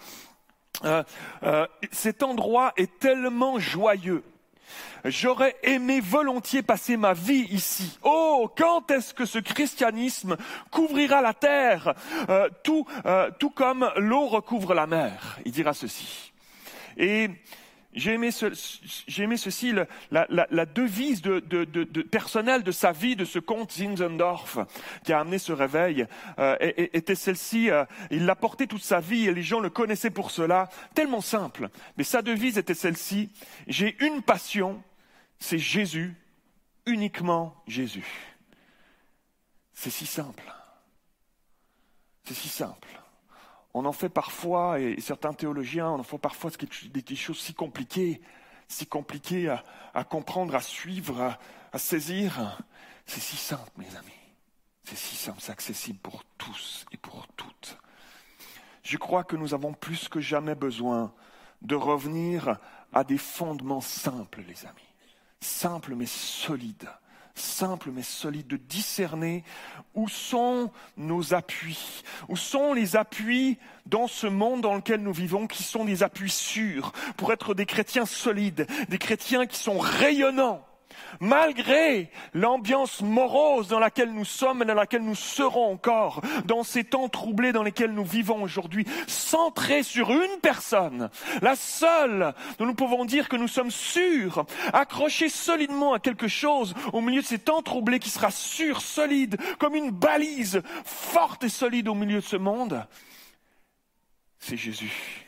Euh, 0.83 1.03
cet 1.91 2.23
endroit 2.23 2.73
est 2.75 2.99
tellement 2.99 3.59
joyeux. 3.59 4.23
J'aurais 5.05 5.55
aimé 5.63 5.99
volontiers 5.99 6.63
passer 6.63 6.97
ma 6.97 7.13
vie 7.13 7.47
ici. 7.51 7.99
Oh, 8.03 8.49
quand 8.57 8.89
est-ce 8.91 9.13
que 9.13 9.25
ce 9.25 9.39
christianisme 9.39 10.37
couvrira 10.71 11.21
la 11.21 11.33
terre, 11.33 11.93
euh, 12.29 12.49
tout, 12.63 12.85
euh, 13.05 13.29
tout 13.37 13.51
comme 13.51 13.89
l'eau 13.97 14.27
recouvre 14.27 14.73
la 14.73 14.87
mer 14.87 15.39
Il 15.45 15.51
dira 15.51 15.73
ceci. 15.73 16.31
Et 16.97 17.29
j'ai 17.95 18.13
aimé, 18.13 18.29
ce- 18.31 18.53
aimé 19.21 19.37
ceci, 19.37 19.71
la, 19.73 19.87
la- 20.29 20.47
la 20.51 20.65
devise 20.65 21.21
de, 21.21 21.39
de, 21.39 21.63
de- 21.63 22.01
personnelle 22.01 22.61
de 22.63 22.71
sa 22.71 22.91
vie, 22.91 23.15
de 23.15 23.25
ce 23.25 23.39
comte 23.39 23.71
Zinzendorf, 23.71 24.59
qui 25.03 25.13
a 25.13 25.19
amené 25.21 25.37
ce 25.39 25.51
réveil, 25.53 26.05
euh, 26.37 26.55
était 26.59 27.15
celle-ci. 27.15 27.69
euh, 27.71 27.85
il 28.11 28.25
l'a 28.25 28.35
porté 28.35 28.67
toute 28.67 28.83
sa 28.83 28.99
vie 28.99 29.27
et 29.27 29.33
les 29.33 29.43
gens 29.43 29.59
le 29.59 29.69
connaissaient 29.69 30.09
pour 30.11 30.31
cela. 30.31 30.69
Tellement 30.93 31.21
simple. 31.21 31.69
Mais 31.97 32.03
sa 32.03 32.21
devise 32.21 32.57
était 32.57 32.73
celle-ci. 32.73 33.31
J'ai 33.67 33.95
une 34.05 34.21
passion, 34.21 34.83
c'est 35.39 35.57
Jésus, 35.59 36.13
uniquement 36.85 37.55
Jésus. 37.67 38.05
C'est 39.73 39.89
si 39.89 40.05
simple. 40.05 40.43
C'est 42.25 42.33
si 42.33 42.49
simple 42.49 42.87
on 43.77 43.83
en 43.83 43.91
fait 43.91 44.07
parfois, 44.07 44.79
et 44.79 45.01
certains 45.01 45.33
théologiens 45.33 45.89
en 45.89 46.01
font 46.03 46.17
parfois 46.17 46.49
des, 46.49 47.15
choses 47.17 47.39
si 47.39 47.53
compliquées, 47.53 48.21
si 48.69 48.87
compliquées 48.87 49.49
à, 49.49 49.65
à 49.93 50.05
comprendre, 50.05 50.55
à 50.55 50.61
suivre, 50.61 51.21
à, 51.21 51.37
à 51.73 51.77
saisir. 51.77 52.57
C'est 53.05 53.19
si 53.19 53.35
simple, 53.35 53.69
mes 53.75 53.93
amis. 53.97 54.13
C'est 54.85 54.95
si 54.95 55.17
simple, 55.17 55.39
c'est 55.41 55.51
accessible 55.51 55.99
pour 55.99 56.23
tous 56.37 56.85
et 56.93 56.97
pour 56.97 57.27
toutes. 57.35 57.77
Je 58.81 58.95
crois 58.95 59.25
que 59.25 59.35
nous 59.35 59.53
avons 59.53 59.73
plus 59.73 60.07
que 60.07 60.21
jamais 60.21 60.55
besoin 60.55 61.13
de 61.61 61.75
revenir 61.75 62.59
à 62.93 63.03
des 63.03 63.17
fondements 63.17 63.81
simples, 63.81 64.41
les 64.47 64.65
amis. 64.65 64.93
Simples 65.41 65.95
mais 65.95 66.05
solides 66.05 66.87
simple 67.35 67.91
mais 67.91 68.01
solide, 68.01 68.47
de 68.47 68.57
discerner 68.57 69.43
où 69.93 70.07
sont 70.07 70.71
nos 70.97 71.33
appuis, 71.33 72.03
où 72.29 72.35
sont 72.35 72.73
les 72.73 72.95
appuis 72.95 73.57
dans 73.85 74.07
ce 74.07 74.27
monde 74.27 74.61
dans 74.61 74.75
lequel 74.75 75.01
nous 75.01 75.13
vivons 75.13 75.47
qui 75.47 75.63
sont 75.63 75.85
des 75.85 76.03
appuis 76.03 76.31
sûrs 76.31 76.91
pour 77.17 77.31
être 77.31 77.53
des 77.53 77.65
chrétiens 77.65 78.05
solides, 78.05 78.67
des 78.89 78.97
chrétiens 78.97 79.45
qui 79.45 79.57
sont 79.57 79.77
rayonnants. 79.77 80.65
Malgré 81.19 82.11
l'ambiance 82.33 83.01
morose 83.01 83.67
dans 83.67 83.79
laquelle 83.79 84.11
nous 84.11 84.25
sommes 84.25 84.61
et 84.61 84.65
dans 84.65 84.73
laquelle 84.73 85.03
nous 85.03 85.15
serons 85.15 85.73
encore, 85.73 86.21
dans 86.45 86.63
ces 86.63 86.83
temps 86.83 87.09
troublés 87.09 87.51
dans 87.51 87.63
lesquels 87.63 87.93
nous 87.93 88.05
vivons 88.05 88.43
aujourd'hui, 88.43 88.85
centrés 89.07 89.83
sur 89.83 90.11
une 90.11 90.39
personne, 90.41 91.09
la 91.41 91.55
seule 91.55 92.33
dont 92.57 92.65
nous 92.65 92.75
pouvons 92.75 93.05
dire 93.05 93.29
que 93.29 93.35
nous 93.35 93.47
sommes 93.47 93.71
sûrs, 93.71 94.45
accrochés 94.73 95.29
solidement 95.29 95.93
à 95.93 95.99
quelque 95.99 96.27
chose 96.27 96.73
au 96.93 97.01
milieu 97.01 97.21
de 97.21 97.27
ces 97.27 97.39
temps 97.39 97.61
troublés 97.61 97.99
qui 97.99 98.09
sera 98.09 98.31
sûr, 98.31 98.81
solide, 98.81 99.37
comme 99.59 99.75
une 99.75 99.91
balise 99.91 100.61
forte 100.83 101.43
et 101.43 101.49
solide 101.49 101.87
au 101.87 101.95
milieu 101.95 102.17
de 102.17 102.25
ce 102.25 102.37
monde, 102.37 102.85
c'est 104.39 104.57
Jésus. 104.57 105.25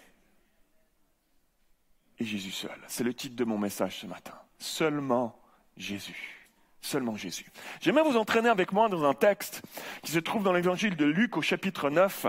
Et 2.20 2.26
Jésus 2.26 2.52
seul. 2.52 2.80
C'est 2.88 3.04
le 3.04 3.14
titre 3.14 3.36
de 3.36 3.44
mon 3.44 3.58
message 3.58 4.02
ce 4.02 4.06
matin. 4.06 4.34
Seulement 4.60 5.40
Jésus. 5.78 6.34
Seulement 6.82 7.16
Jésus. 7.16 7.46
J'aimerais 7.82 8.04
vous 8.04 8.18
entraîner 8.18 8.50
avec 8.50 8.72
moi 8.72 8.88
dans 8.88 9.04
un 9.04 9.14
texte 9.14 9.62
qui 10.04 10.12
se 10.12 10.20
trouve 10.20 10.44
dans 10.44 10.54
l'évangile 10.54 10.96
de 10.96 11.06
Luc 11.06 11.38
au 11.38 11.42
chapitre 11.42 11.90
9 11.90 12.28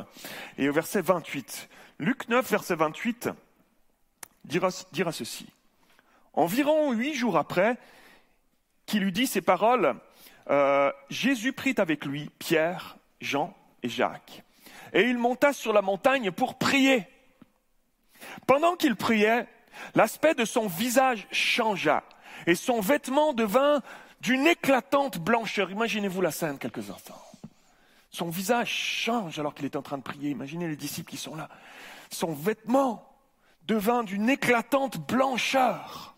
et 0.58 0.68
au 0.68 0.72
verset 0.72 1.00
28. 1.02 1.68
Luc 1.98 2.28
9, 2.28 2.50
verset 2.50 2.74
28 2.74 3.28
dira, 4.44 4.70
ceci. 5.12 5.46
Environ 6.32 6.92
huit 6.92 7.14
jours 7.14 7.36
après 7.36 7.76
qu'il 8.86 9.04
eut 9.04 9.12
dit 9.12 9.26
ces 9.26 9.42
paroles, 9.42 9.96
euh, 10.50 10.90
Jésus 11.10 11.52
prit 11.52 11.74
avec 11.76 12.04
lui 12.06 12.30
Pierre, 12.38 12.96
Jean 13.20 13.54
et 13.82 13.88
Jacques. 13.88 14.42
Et 14.92 15.02
il 15.02 15.18
monta 15.18 15.52
sur 15.52 15.72
la 15.72 15.82
montagne 15.82 16.30
pour 16.30 16.56
prier. 16.56 17.06
Pendant 18.46 18.74
qu'il 18.74 18.96
priait, 18.96 19.46
l'aspect 19.94 20.34
de 20.34 20.44
son 20.44 20.66
visage 20.66 21.26
changea 21.30 22.02
et 22.46 22.54
son 22.54 22.80
vêtement 22.80 23.32
devint 23.32 23.82
d'une 24.20 24.46
éclatante 24.46 25.18
blancheur. 25.18 25.70
Imaginez-vous 25.70 26.20
la 26.20 26.30
scène 26.30 26.58
quelques 26.58 26.90
instants. 26.90 27.22
Son 28.10 28.30
visage 28.30 28.70
change 28.70 29.38
alors 29.38 29.54
qu'il 29.54 29.64
est 29.64 29.76
en 29.76 29.82
train 29.82 29.98
de 29.98 30.02
prier. 30.02 30.30
Imaginez 30.30 30.66
les 30.66 30.76
disciples 30.76 31.10
qui 31.10 31.16
sont 31.16 31.36
là. 31.36 31.48
Son 32.10 32.32
vêtement 32.32 33.06
devint 33.66 34.02
d'une 34.02 34.30
éclatante 34.30 34.98
blancheur. 35.06 36.14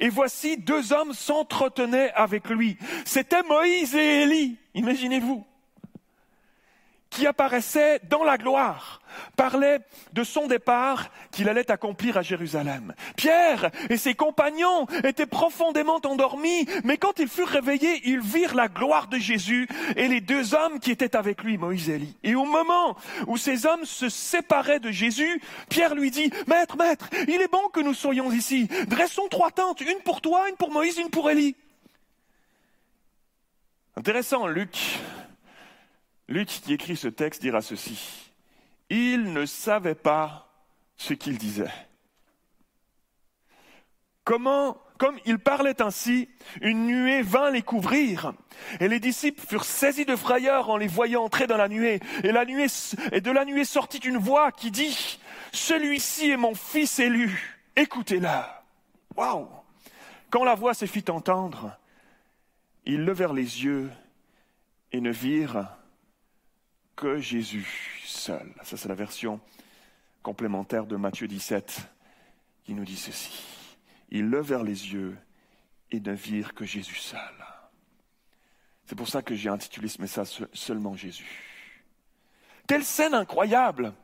Et 0.00 0.08
voici 0.08 0.56
deux 0.56 0.92
hommes 0.92 1.12
s'entretenaient 1.12 2.10
avec 2.12 2.48
lui. 2.48 2.76
C'était 3.04 3.42
Moïse 3.42 3.94
et 3.94 4.22
Élie. 4.22 4.58
Imaginez-vous. 4.74 5.46
Qui 7.10 7.26
apparaissait 7.26 8.00
dans 8.08 8.22
la 8.22 8.38
gloire, 8.38 9.02
parlait 9.36 9.80
de 10.12 10.22
son 10.22 10.46
départ 10.46 11.10
qu'il 11.32 11.48
allait 11.48 11.70
accomplir 11.70 12.16
à 12.16 12.22
Jérusalem. 12.22 12.94
Pierre 13.16 13.70
et 13.90 13.96
ses 13.96 14.14
compagnons 14.14 14.86
étaient 15.04 15.26
profondément 15.26 16.00
endormis, 16.04 16.66
mais 16.84 16.96
quand 16.96 17.18
ils 17.18 17.28
furent 17.28 17.48
réveillés, 17.48 18.00
ils 18.04 18.20
virent 18.20 18.54
la 18.54 18.68
gloire 18.68 19.08
de 19.08 19.18
Jésus 19.18 19.68
et 19.96 20.06
les 20.06 20.20
deux 20.20 20.54
hommes 20.54 20.78
qui 20.78 20.92
étaient 20.92 21.16
avec 21.16 21.42
lui, 21.42 21.58
Moïse 21.58 21.90
et 21.90 21.94
Élie. 21.94 22.16
Et 22.22 22.36
au 22.36 22.44
moment 22.44 22.96
où 23.26 23.36
ces 23.36 23.66
hommes 23.66 23.84
se 23.84 24.08
séparaient 24.08 24.80
de 24.80 24.92
Jésus, 24.92 25.42
Pierre 25.68 25.96
lui 25.96 26.12
dit, 26.12 26.30
Maître, 26.46 26.76
maître, 26.76 27.08
il 27.26 27.40
est 27.40 27.50
bon 27.50 27.68
que 27.72 27.80
nous 27.80 27.94
soyons 27.94 28.30
ici. 28.30 28.68
Dressons 28.86 29.28
trois 29.28 29.50
tentes, 29.50 29.80
une 29.80 30.00
pour 30.04 30.20
toi, 30.20 30.48
une 30.48 30.56
pour 30.56 30.70
Moïse, 30.70 30.98
une 30.98 31.10
pour 31.10 31.28
Élie. 31.28 31.56
Intéressant, 33.96 34.46
Luc 34.46 35.00
Luc 36.30 36.46
qui 36.46 36.72
écrit 36.72 36.96
ce 36.96 37.08
texte 37.08 37.42
dira 37.42 37.60
ceci. 37.60 38.30
Il 38.88 39.32
ne 39.32 39.46
savait 39.46 39.96
pas 39.96 40.48
ce 40.96 41.12
qu'il 41.12 41.36
disait. 41.36 41.72
Comment, 44.22 44.78
comme 44.96 45.18
il 45.26 45.40
parlait 45.40 45.82
ainsi, 45.82 46.28
une 46.60 46.86
nuée 46.86 47.22
vint 47.22 47.50
les 47.50 47.62
couvrir, 47.62 48.32
et 48.78 48.86
les 48.86 49.00
disciples 49.00 49.44
furent 49.44 49.64
saisis 49.64 50.04
de 50.04 50.14
frayeur 50.14 50.70
en 50.70 50.76
les 50.76 50.86
voyant 50.86 51.24
entrer 51.24 51.48
dans 51.48 51.56
la 51.56 51.68
nuée. 51.68 51.98
Et, 52.22 52.30
de 52.30 53.30
la 53.30 53.44
nuée 53.44 53.64
sortit 53.64 53.98
une 53.98 54.18
voix 54.18 54.52
qui 54.52 54.70
dit, 54.70 55.18
Celui-ci 55.52 56.30
est 56.30 56.36
mon 56.36 56.54
fils 56.54 57.00
élu, 57.00 57.58
écoutez-la. 57.74 58.62
Waouh! 59.16 59.48
Quand 60.30 60.44
la 60.44 60.54
voix 60.54 60.74
se 60.74 60.84
fit 60.86 61.04
entendre, 61.08 61.76
ils 62.86 63.04
levèrent 63.04 63.32
les 63.32 63.64
yeux 63.64 63.90
et 64.92 65.00
ne 65.00 65.10
virent 65.10 65.66
que 67.00 67.18
Jésus 67.18 68.02
seul. 68.04 68.52
Ça, 68.62 68.76
c'est 68.76 68.88
la 68.88 68.94
version 68.94 69.40
complémentaire 70.22 70.84
de 70.84 70.96
Matthieu 70.96 71.26
17 71.26 71.80
qui 72.62 72.74
nous 72.74 72.84
dit 72.84 72.96
ceci. 72.96 73.42
Ils 74.10 74.28
levèrent 74.28 74.62
les 74.62 74.92
yeux 74.92 75.16
et 75.90 75.98
ne 75.98 76.12
virent 76.12 76.52
que 76.52 76.66
Jésus 76.66 76.96
seul. 76.96 77.18
C'est 78.84 78.96
pour 78.96 79.08
ça 79.08 79.22
que 79.22 79.34
j'ai 79.34 79.48
intitulé 79.48 79.88
ce 79.88 80.02
message 80.02 80.44
Seulement 80.52 80.94
Jésus. 80.94 81.42
Quelle 82.66 82.84
scène 82.84 83.14
incroyable 83.14 83.94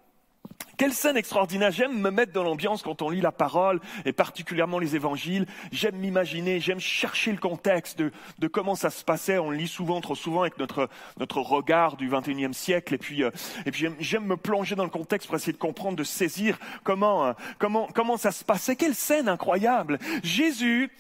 quelle 0.77 0.93
scène 0.93 1.17
extraordinaire. 1.17 1.71
J'aime 1.71 1.99
me 1.99 2.11
mettre 2.11 2.33
dans 2.33 2.43
l'ambiance 2.43 2.83
quand 2.83 3.01
on 3.03 3.11
lit 3.11 3.21
la 3.21 3.33
parole, 3.33 3.81
et 4.05 4.13
particulièrement 4.13 4.79
les 4.79 4.95
évangiles. 4.95 5.47
J'aime 5.73 5.97
m'imaginer, 5.97 6.61
j'aime 6.61 6.81
chercher 6.81 7.33
le 7.33 7.39
contexte 7.39 7.99
de, 7.99 8.49
comment 8.49 8.75
ça 8.75 8.91
se 8.91 9.05
passait. 9.05 9.39
On 9.39 9.51
le 9.51 9.57
lit 9.57 9.69
souvent, 9.69 10.01
trop 10.01 10.15
souvent, 10.15 10.43
avec 10.43 10.59
notre, 10.59 10.89
notre 11.19 11.41
regard 11.41 11.97
du 11.97 12.11
21e 12.11 12.53
siècle. 12.53 12.95
Et 12.95 12.99
puis, 12.99 13.23
euh, 13.23 13.31
et 13.65 13.71
puis 13.71 13.89
j'aime 14.01 14.27
me 14.27 14.37
plonger 14.37 14.75
dans 14.75 14.85
le 14.85 14.91
contexte 14.91 15.29
pour 15.29 15.37
essayer 15.37 15.53
de 15.53 15.59
comprendre, 15.59 15.97
de 15.97 16.05
saisir 16.05 16.59
comment, 16.85 17.27
euh, 17.27 17.33
comment, 17.59 17.89
comment 17.95 18.17
ça 18.17 18.31
se 18.31 18.45
passait. 18.45 18.77
Quelle 18.77 18.95
scène 18.95 19.29
incroyable. 19.29 19.99
Jésus 20.23 20.91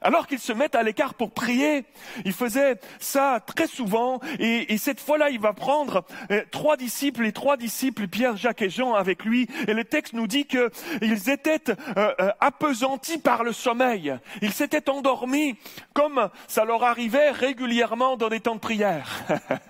alors 0.00 0.26
qu'ils 0.26 0.38
se 0.38 0.52
mettent 0.52 0.74
à 0.74 0.82
l'écart 0.82 1.14
pour 1.14 1.30
prier, 1.30 1.84
il 2.24 2.32
faisait 2.32 2.76
ça 3.00 3.40
très 3.44 3.66
souvent, 3.66 4.20
et, 4.38 4.72
et 4.72 4.78
cette 4.78 5.00
fois-là, 5.00 5.30
il 5.30 5.40
va 5.40 5.52
prendre 5.52 6.04
euh, 6.30 6.42
trois 6.50 6.76
disciples, 6.76 7.22
les 7.22 7.32
trois 7.32 7.56
disciples, 7.56 8.08
Pierre, 8.08 8.36
Jacques 8.36 8.62
et 8.62 8.70
Jean, 8.70 8.94
avec 8.94 9.24
lui, 9.24 9.48
et 9.66 9.74
le 9.74 9.84
texte 9.84 10.12
nous 10.12 10.26
dit 10.26 10.46
qu'ils 10.46 11.30
étaient 11.30 11.70
euh, 11.96 12.12
euh, 12.20 12.30
appesantis 12.40 13.18
par 13.18 13.44
le 13.44 13.52
sommeil, 13.52 14.16
ils 14.42 14.52
s'étaient 14.52 14.88
endormis, 14.88 15.56
comme 15.94 16.28
ça 16.46 16.64
leur 16.64 16.84
arrivait 16.84 17.30
régulièrement 17.30 18.16
dans 18.16 18.28
des 18.28 18.40
temps 18.40 18.54
de 18.54 18.60
prière. 18.60 19.24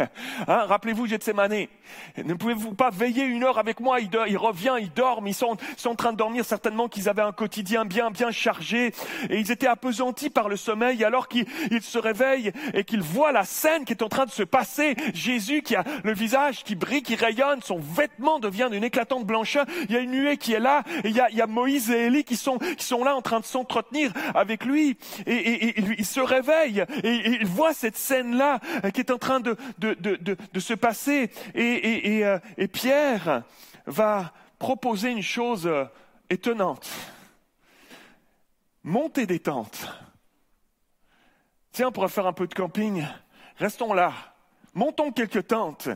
hein, 0.48 0.64
Rappelez-vous 0.66 1.06
Gethsemane, 1.06 1.66
ne 2.22 2.34
pouvez-vous 2.34 2.74
pas 2.74 2.90
veiller 2.90 3.24
une 3.24 3.44
heure 3.44 3.58
avec 3.58 3.80
moi? 3.80 3.98
Il, 4.00 4.36
revient, 4.36 4.74
il 4.80 4.92
dorment, 4.92 5.28
ils 5.28 5.34
sont, 5.34 5.56
sont 5.76 5.90
en 5.90 5.94
train 5.94 6.12
de 6.12 6.18
dormir, 6.18 6.44
certainement 6.44 6.88
qu'ils 6.88 7.08
avaient 7.08 7.22
un 7.22 7.32
quotidien 7.32 7.84
bien, 7.84 8.10
bien 8.10 8.30
chargé, 8.30 8.92
et 9.30 9.38
ils 9.38 9.50
étaient 9.50 9.66
appesantis 9.66 10.17
par 10.28 10.48
le 10.48 10.56
sommeil 10.56 11.04
alors 11.04 11.28
qu'il 11.28 11.46
se 11.80 11.98
réveille 11.98 12.52
et 12.74 12.84
qu'il 12.84 13.02
voit 13.02 13.32
la 13.32 13.44
scène 13.44 13.84
qui 13.84 13.92
est 13.92 14.02
en 14.02 14.08
train 14.08 14.26
de 14.26 14.30
se 14.30 14.42
passer. 14.42 14.96
Jésus 15.14 15.62
qui 15.62 15.76
a 15.76 15.84
le 16.02 16.12
visage 16.12 16.64
qui 16.64 16.74
brille, 16.74 17.02
qui 17.02 17.14
rayonne, 17.14 17.62
son 17.62 17.78
vêtement 17.78 18.38
devient 18.38 18.68
d'une 18.70 18.84
éclatante 18.84 19.24
blancheur. 19.24 19.64
Il 19.88 19.94
y 19.94 19.96
a 19.96 20.00
une 20.00 20.10
nuée 20.10 20.36
qui 20.36 20.52
est 20.52 20.60
là 20.60 20.82
et 21.04 21.08
il 21.08 21.16
y 21.16 21.40
a, 21.40 21.46
Moïse 21.46 21.90
et 21.90 22.06
Élie 22.06 22.24
qui 22.24 22.36
sont, 22.36 22.58
là 23.04 23.14
en 23.14 23.22
train 23.22 23.40
de 23.40 23.44
s'entretenir 23.44 24.12
avec 24.34 24.64
lui. 24.64 24.98
Et, 25.26 25.74
il 25.98 26.04
se 26.04 26.20
réveille 26.20 26.84
et, 27.02 27.30
il 27.40 27.46
voit 27.46 27.72
cette 27.72 27.96
scène-là 27.96 28.60
qui 28.92 29.00
est 29.00 29.10
en 29.10 29.18
train 29.18 29.40
de, 29.40 29.56
se 30.58 30.74
passer. 30.74 31.30
Euh, 31.56 32.38
et 32.56 32.68
Pierre 32.68 33.42
va 33.86 34.32
proposer 34.58 35.10
une 35.10 35.22
chose 35.22 35.70
étonnante. 36.30 36.88
Monter 38.84 39.26
des 39.26 39.38
tentes 39.38 39.88
Tiens, 41.78 41.92
on 41.96 42.08
faire 42.08 42.26
un 42.26 42.32
peu 42.32 42.48
de 42.48 42.54
camping. 42.54 43.06
Restons 43.56 43.92
là. 43.92 44.12
Montons 44.74 45.12
quelques 45.12 45.46
tentes. 45.46 45.88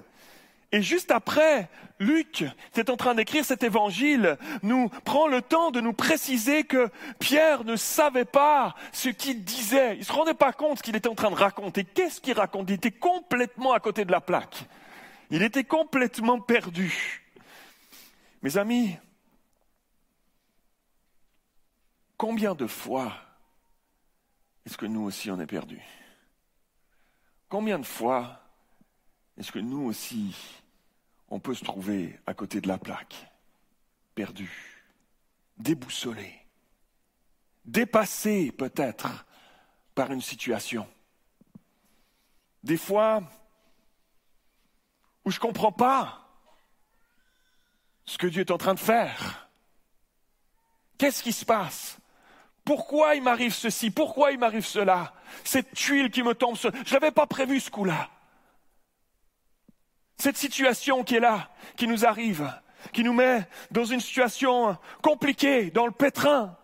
Et 0.70 0.80
juste 0.80 1.10
après, 1.10 1.68
Luc, 1.98 2.44
qui 2.72 2.78
est 2.78 2.88
en 2.88 2.96
train 2.96 3.16
d'écrire 3.16 3.44
cet 3.44 3.64
évangile, 3.64 4.38
nous 4.62 4.90
prend 5.04 5.26
le 5.26 5.42
temps 5.42 5.72
de 5.72 5.80
nous 5.80 5.92
préciser 5.92 6.62
que 6.62 6.88
Pierre 7.18 7.64
ne 7.64 7.74
savait 7.74 8.24
pas 8.24 8.76
ce 8.92 9.08
qu'il 9.08 9.42
disait. 9.42 9.94
Il 9.94 9.98
ne 9.98 10.04
se 10.04 10.12
rendait 10.12 10.34
pas 10.34 10.52
compte 10.52 10.78
ce 10.78 10.84
qu'il 10.84 10.94
était 10.94 11.08
en 11.08 11.16
train 11.16 11.32
de 11.32 11.34
raconter. 11.34 11.82
Qu'est-ce 11.82 12.20
qu'il 12.20 12.34
raconte? 12.34 12.70
Il 12.70 12.74
était 12.74 12.92
complètement 12.92 13.72
à 13.72 13.80
côté 13.80 14.04
de 14.04 14.12
la 14.12 14.20
plaque. 14.20 14.66
Il 15.32 15.42
était 15.42 15.64
complètement 15.64 16.38
perdu. 16.38 17.24
Mes 18.42 18.56
amis, 18.56 18.96
combien 22.16 22.54
de 22.54 22.68
fois 22.68 23.14
est-ce 24.64 24.76
que 24.76 24.86
nous 24.86 25.02
aussi 25.02 25.30
on 25.30 25.40
est 25.40 25.46
perdus? 25.46 25.82
Combien 27.48 27.78
de 27.78 27.86
fois 27.86 28.40
est-ce 29.36 29.52
que 29.52 29.58
nous 29.58 29.82
aussi 29.84 30.34
on 31.28 31.40
peut 31.40 31.54
se 31.54 31.64
trouver 31.64 32.20
à 32.26 32.34
côté 32.34 32.60
de 32.60 32.68
la 32.68 32.78
plaque, 32.78 33.30
perdu, 34.14 34.50
déboussolé, 35.56 36.34
dépassé 37.64 38.52
peut-être 38.52 39.26
par 39.94 40.12
une 40.12 40.20
situation? 40.20 40.88
Des 42.62 42.76
fois 42.76 43.22
où 45.24 45.30
je 45.30 45.36
ne 45.36 45.40
comprends 45.40 45.72
pas 45.72 46.22
ce 48.04 48.18
que 48.18 48.26
Dieu 48.26 48.40
est 48.40 48.50
en 48.50 48.58
train 48.58 48.74
de 48.74 48.80
faire. 48.80 49.48
Qu'est-ce 50.98 51.22
qui 51.22 51.32
se 51.32 51.44
passe? 51.44 51.98
Pourquoi 52.64 53.14
il 53.16 53.22
m'arrive 53.22 53.54
ceci? 53.54 53.90
Pourquoi 53.90 54.32
il 54.32 54.38
m'arrive 54.38 54.66
cela? 54.66 55.12
Cette 55.44 55.72
tuile 55.74 56.10
qui 56.10 56.22
me 56.22 56.34
tombe, 56.34 56.56
sur... 56.56 56.70
je 56.86 56.94
n'avais 56.94 57.10
pas 57.10 57.26
prévu 57.26 57.58
ce 57.58 57.70
coup-là. 57.70 58.08
Cette 60.18 60.36
situation 60.36 61.02
qui 61.02 61.16
est 61.16 61.20
là, 61.20 61.50
qui 61.76 61.88
nous 61.88 62.06
arrive, 62.06 62.52
qui 62.92 63.02
nous 63.02 63.12
met 63.12 63.48
dans 63.70 63.84
une 63.84 64.00
situation 64.00 64.76
compliquée, 65.02 65.70
dans 65.70 65.86
le 65.86 65.92
pétrin. 65.92 66.56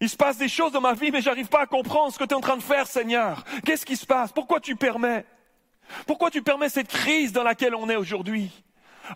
Il 0.00 0.08
se 0.08 0.16
passe 0.16 0.38
des 0.38 0.48
choses 0.48 0.70
dans 0.70 0.80
ma 0.80 0.94
vie, 0.94 1.10
mais 1.10 1.20
j'arrive 1.20 1.48
pas 1.48 1.62
à 1.62 1.66
comprendre 1.66 2.12
ce 2.12 2.18
que 2.18 2.24
tu 2.24 2.30
es 2.30 2.36
en 2.36 2.40
train 2.40 2.56
de 2.56 2.62
faire, 2.62 2.86
Seigneur. 2.86 3.44
Qu'est-ce 3.64 3.84
qui 3.84 3.96
se 3.96 4.06
passe? 4.06 4.30
Pourquoi 4.30 4.60
tu 4.60 4.76
permets? 4.76 5.24
Pourquoi 6.06 6.30
tu 6.30 6.42
permets 6.42 6.68
cette 6.68 6.88
crise 6.88 7.32
dans 7.32 7.42
laquelle 7.42 7.74
on 7.74 7.90
est 7.90 7.96
aujourd'hui? 7.96 8.52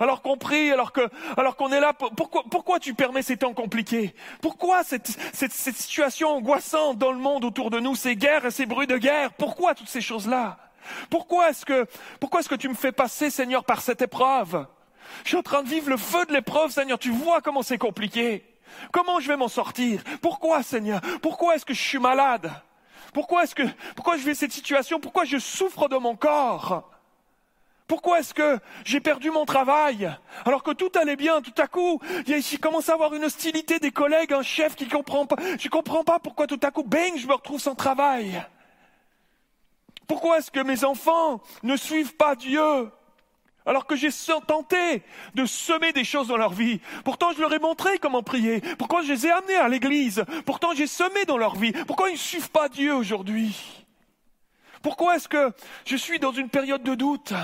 Alors 0.01 0.23
qu'on 0.23 0.37
prie, 0.37 0.71
alors 0.71 0.93
que, 0.93 1.09
alors 1.37 1.57
qu'on 1.57 1.73
est 1.73 1.81
là, 1.81 1.93
pourquoi, 1.93 2.45
pourquoi 2.51 2.79
tu 2.79 2.95
permets 2.95 3.23
ces 3.23 3.37
temps 3.37 3.55
compliqués? 3.55 4.15
Pourquoi 4.41 4.85
cette, 4.85 5.17
cette, 5.33 5.53
situation 5.53 6.29
angoissante 6.31 6.99
dans 6.99 7.13
le 7.13 7.19
monde 7.19 7.45
autour 7.45 7.71
de 7.71 7.81
nous, 7.81 7.95
ces 7.95 8.17
guerres 8.17 8.47
et 8.47 8.51
ces 8.51 8.67
bruits 8.67 8.87
de 8.87 8.99
guerre? 8.99 9.33
Pourquoi 9.35 9.75
toutes 9.75 9.89
ces 9.89 10.01
choses-là? 10.01 10.59
Pourquoi 11.11 11.51
est-ce 11.51 11.65
que, 11.65 11.87
pourquoi 12.21 12.41
est-ce 12.41 12.49
que 12.49 12.55
tu 12.55 12.69
me 12.69 12.75
fais 12.75 12.93
passer, 12.93 13.31
Seigneur, 13.31 13.65
par 13.65 13.81
cette 13.81 14.03
épreuve? 14.03 14.67
Je 15.25 15.29
suis 15.29 15.37
en 15.37 15.43
train 15.43 15.63
de 15.63 15.69
vivre 15.69 15.91
le 15.91 15.97
feu 15.97 16.25
de 16.27 16.33
l'épreuve, 16.33 16.71
Seigneur. 16.71 16.99
Tu 16.99 17.11
vois 17.11 17.41
comment 17.41 17.63
c'est 17.63 17.79
compliqué. 17.79 18.45
Comment 18.93 19.21
je 19.21 19.29
vais 19.29 19.37
m'en 19.37 19.49
sortir? 19.49 20.03
Pourquoi, 20.21 20.63
Seigneur? 20.63 21.01
Pourquoi 21.21 21.57
est-ce 21.57 21.65
que 21.65 21.75
je 21.75 21.83
suis 21.83 21.99
malade? 21.99 22.51
Pourquoi 23.13 23.45
est-ce 23.45 23.55
que, 23.55 23.63
pourquoi 23.95 24.17
je 24.17 24.23
vis 24.23 24.35
cette 24.35 24.53
situation? 24.53 24.99
Pourquoi 24.99 25.25
je 25.25 25.39
souffre 25.39 25.89
de 25.89 25.97
mon 25.97 26.17
corps? 26.17 26.91
Pourquoi 27.93 28.21
est-ce 28.21 28.33
que 28.33 28.59
j'ai 28.87 29.01
perdu 29.01 29.31
mon 29.31 29.45
travail 29.45 30.11
alors 30.47 30.63
que 30.63 30.71
tout 30.71 30.91
allait 30.95 31.15
bien 31.15 31.43
Tout 31.43 31.53
à 31.59 31.67
coup, 31.67 32.01
il 32.27 32.59
commence 32.59 32.89
à 32.89 32.95
avoir 32.95 33.13
une 33.13 33.23
hostilité 33.23 33.81
des 33.81 33.91
collègues, 33.91 34.33
un 34.33 34.41
chef 34.41 34.77
qui 34.77 34.89
comprend 34.89 35.27
pas. 35.27 35.37
Je 35.59 35.69
comprends 35.69 36.03
pas 36.03 36.19
pourquoi 36.19 36.47
tout 36.47 36.59
à 36.63 36.71
coup, 36.71 36.85
bang, 36.85 37.13
je 37.19 37.27
me 37.27 37.35
retrouve 37.35 37.61
sans 37.61 37.75
travail. 37.75 38.43
Pourquoi 40.07 40.39
est-ce 40.39 40.51
que 40.51 40.61
mes 40.61 40.85
enfants 40.85 41.43
ne 41.65 41.77
suivent 41.77 42.17
pas 42.17 42.35
Dieu 42.35 42.91
alors 43.67 43.85
que 43.85 43.95
j'ai 43.95 44.09
tenté 44.47 45.03
de 45.35 45.45
semer 45.45 45.93
des 45.93 46.05
choses 46.05 46.29
dans 46.29 46.39
leur 46.39 46.55
vie? 46.55 46.81
Pourtant, 47.05 47.33
je 47.37 47.43
leur 47.43 47.53
ai 47.53 47.59
montré 47.59 47.99
comment 47.99 48.23
prier. 48.23 48.63
Pourquoi 48.79 49.03
je 49.03 49.13
les 49.13 49.27
ai 49.27 49.31
amenés 49.33 49.57
à 49.57 49.69
l'église? 49.69 50.25
Pourtant, 50.47 50.71
j'ai 50.75 50.87
semé 50.87 51.27
dans 51.27 51.37
leur 51.37 51.57
vie. 51.57 51.73
Pourquoi 51.87 52.09
ils 52.09 52.15
ne 52.15 52.17
suivent 52.17 52.53
pas 52.53 52.71
Dieu 52.71 52.95
aujourd'hui? 52.95 53.85
Pourquoi 54.81 55.17
est-ce 55.17 55.29
que 55.29 55.53
je 55.85 55.97
suis 55.97 56.19
dans 56.19 56.33
une 56.33 56.49
période 56.49 56.83
de 56.83 56.95
doute? 56.95 57.35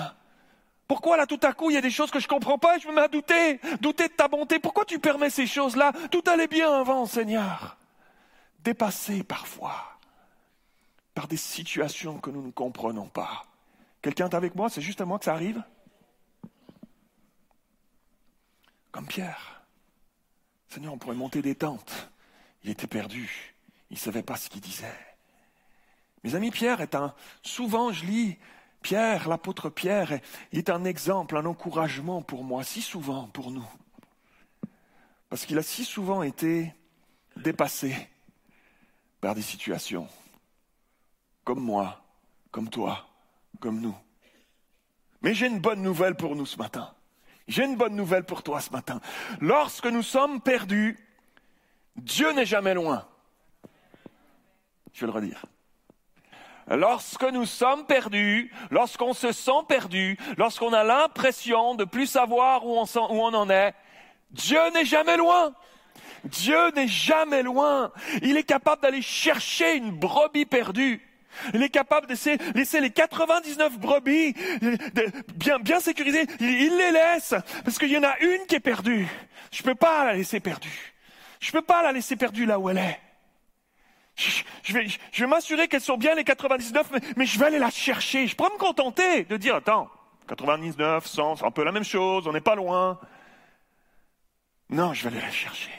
Pourquoi 0.89 1.19
là 1.19 1.27
tout 1.27 1.39
à 1.43 1.53
coup 1.53 1.71
il 1.71 1.75
y 1.75 1.77
a 1.77 1.83
des 1.83 1.91
choses 1.91 2.11
que 2.11 2.19
je 2.19 2.27
comprends 2.27 2.59
pas? 2.59 2.79
Et 2.79 2.81
je 2.81 2.89
me 2.89 2.95
mets 2.95 3.03
à 3.03 3.09
douter, 3.09 3.61
douter 3.81 4.09
de 4.09 4.15
ta 4.15 4.27
bonté. 4.27 4.59
Pourquoi 4.59 4.87
tu 4.87 4.99
permets 4.99 5.29
ces 5.31 5.47
choses-là? 5.47 5.93
Tout 6.11 6.25
allait 6.27 6.49
bien 6.49 6.73
avant, 6.73 7.05
Seigneur. 7.05 7.77
Dépassé 8.65 9.23
parfois 9.23 9.99
par 11.15 11.29
des 11.29 11.37
situations 11.37 12.19
que 12.19 12.31
nous 12.31 12.43
ne 12.43 12.51
comprenons 12.51 13.07
pas. 13.07 13.45
Quelqu'un 14.01 14.31
est 14.31 14.35
avec 14.35 14.55
moi? 14.55 14.71
C'est 14.71 14.81
juste 14.81 15.01
à 15.01 15.05
moi 15.05 15.19
que 15.19 15.27
ça 15.27 15.35
arrive? 15.35 15.63
Comme 18.91 19.07
Pierre. 19.07 19.63
Seigneur, 20.69 20.95
on 20.95 20.99
pourrait 20.99 21.17
monter 21.17 21.43
des 21.43 21.55
tentes. 21.55 22.11
Il 22.65 22.71
était 22.71 22.87
perdu. 22.87 23.55
Il 23.91 23.95
ne 23.95 23.99
savait 23.99 24.23
pas 24.23 24.37
ce 24.37 24.49
qu'il 24.49 24.61
disait. 24.61 24.87
Mes 26.25 26.35
amis, 26.35 26.51
Pierre 26.51 26.81
est 26.81 26.95
un. 26.95 27.15
Souvent, 27.43 27.93
je 27.93 28.07
lis 28.07 28.39
Pierre, 28.83 29.29
l'apôtre 29.29 29.71
Pierre, 29.71 30.21
est 30.53 30.71
un 30.71 30.85
exemple, 30.85 31.37
un 31.37 31.47
encouragement 31.47 32.23
pour 32.23 32.45
moi, 32.45 32.65
si 32.65 32.81
souvent 32.81 33.29
pour 33.29 33.51
nous. 33.51 33.69
Parce 35.29 35.45
qu'il 35.45 35.59
a 35.59 35.63
si 35.63 35.85
souvent 35.85 36.23
été 36.23 36.73
dépassé 37.37 37.95
par 39.21 39.35
des 39.35 39.43
situations, 39.43 40.09
comme 41.45 41.61
moi, 41.61 42.03
comme 42.51 42.71
toi, 42.71 43.09
comme 43.61 43.81
nous. 43.81 43.97
Mais 45.23 45.35
j'ai 45.35 45.47
une 45.47 45.61
bonne 45.61 45.83
nouvelle 45.83 46.15
pour 46.15 46.37
nous 46.37 46.47
ce 46.47 46.57
matin. 46.57 46.95
J'ai 47.49 47.65
une 47.65 47.77
bonne 47.77 47.97
nouvelle 47.97 48.25
pour 48.25 48.43
toi 48.43 48.61
ce 48.61 48.71
matin. 48.71 49.01
Lorsque 49.41 49.87
nous 49.87 50.03
sommes 50.03 50.41
perdus, 50.41 50.99
Dieu 51.97 52.33
n'est 52.33 52.47
jamais 52.47 52.75
loin. 52.75 53.07
Je 54.93 55.01
vais 55.01 55.07
le 55.07 55.13
redire. 55.13 55.45
Lorsque 56.71 57.25
nous 57.25 57.47
sommes 57.47 57.87
perdus, 57.87 58.53
lorsqu'on 58.71 59.15
se 59.15 59.33
sent 59.33 59.63
perdu, 59.69 60.19
lorsqu'on 60.37 60.73
a 60.73 60.85
l'impression 60.85 61.75
de 61.75 61.85
plus 61.85 62.07
savoir 62.07 62.67
où 62.67 62.79
on, 62.79 63.35
en 63.35 63.49
est, 63.49 63.75
Dieu 64.31 64.61
n'est 64.75 64.85
jamais 64.85 65.17
loin. 65.17 65.55
Dieu 66.25 66.71
n'est 66.75 66.89
jamais 66.89 67.43
loin. 67.43 67.91
Il 68.23 68.37
est 68.37 68.45
capable 68.45 68.83
d'aller 68.83 69.01
chercher 69.01 69.77
une 69.77 69.93
brebis 69.93 70.45
perdue. 70.45 71.01
Il 71.55 71.63
est 71.63 71.69
capable 71.69 72.07
de 72.07 72.15
laisser 72.55 72.81
les 72.81 72.91
99 72.91 73.79
brebis 73.79 74.35
bien, 75.35 75.59
bien 75.61 75.81
sécurisées. 75.81 76.27
Il, 76.41 76.77
les 76.77 76.91
laisse 76.91 77.35
parce 77.65 77.79
qu'il 77.79 77.91
y 77.91 77.97
en 77.97 78.03
a 78.03 78.19
une 78.19 78.45
qui 78.47 78.57
est 78.57 78.61
perdue. 78.61 79.07
Je 79.53 79.63
ne 79.63 79.69
peux 79.69 79.75
pas 79.75 80.05
la 80.05 80.15
laisser 80.15 80.41
perdue. 80.41 80.95
Je 81.41 81.49
ne 81.49 81.53
peux 81.53 81.63
pas 81.63 81.83
la 81.83 81.93
laisser 81.93 82.17
perdue 82.17 82.45
là 82.45 82.59
où 82.59 82.69
elle 82.69 82.79
est. 82.79 83.01
Je, 84.19 84.73
vais, 84.73 84.87
je 85.13 85.25
vais 85.25 85.31
m'assurer 85.31 85.69
qu'elles 85.69 85.81
sont 85.81 85.97
bien 85.97 86.15
les 86.15 86.25
99, 86.25 86.91
mais, 86.93 87.01
mais, 87.17 87.27
je 87.27 87.39
vais 87.39 87.47
aller 87.47 87.59
la 87.61 87.71
chercher. 87.71 88.27
Je 88.27 88.35
pourrais 88.35 88.51
me 88.51 88.59
contenter 88.59 89.25
de 89.25 89.37
dire, 89.37 89.55
attends, 89.55 89.89
99, 90.27 91.07
100, 91.07 91.37
c'est 91.37 91.45
un 91.45 91.51
peu 91.53 91.63
la 91.63 91.73
même 91.73 91.85
chose, 91.85 92.27
on 92.27 92.33
n'est 92.33 92.41
pas 92.41 92.57
loin. 92.57 92.99
Non, 94.71 94.93
je 94.93 95.05
vais 95.05 95.17
aller 95.17 95.25
la 95.25 95.31
chercher 95.31 95.71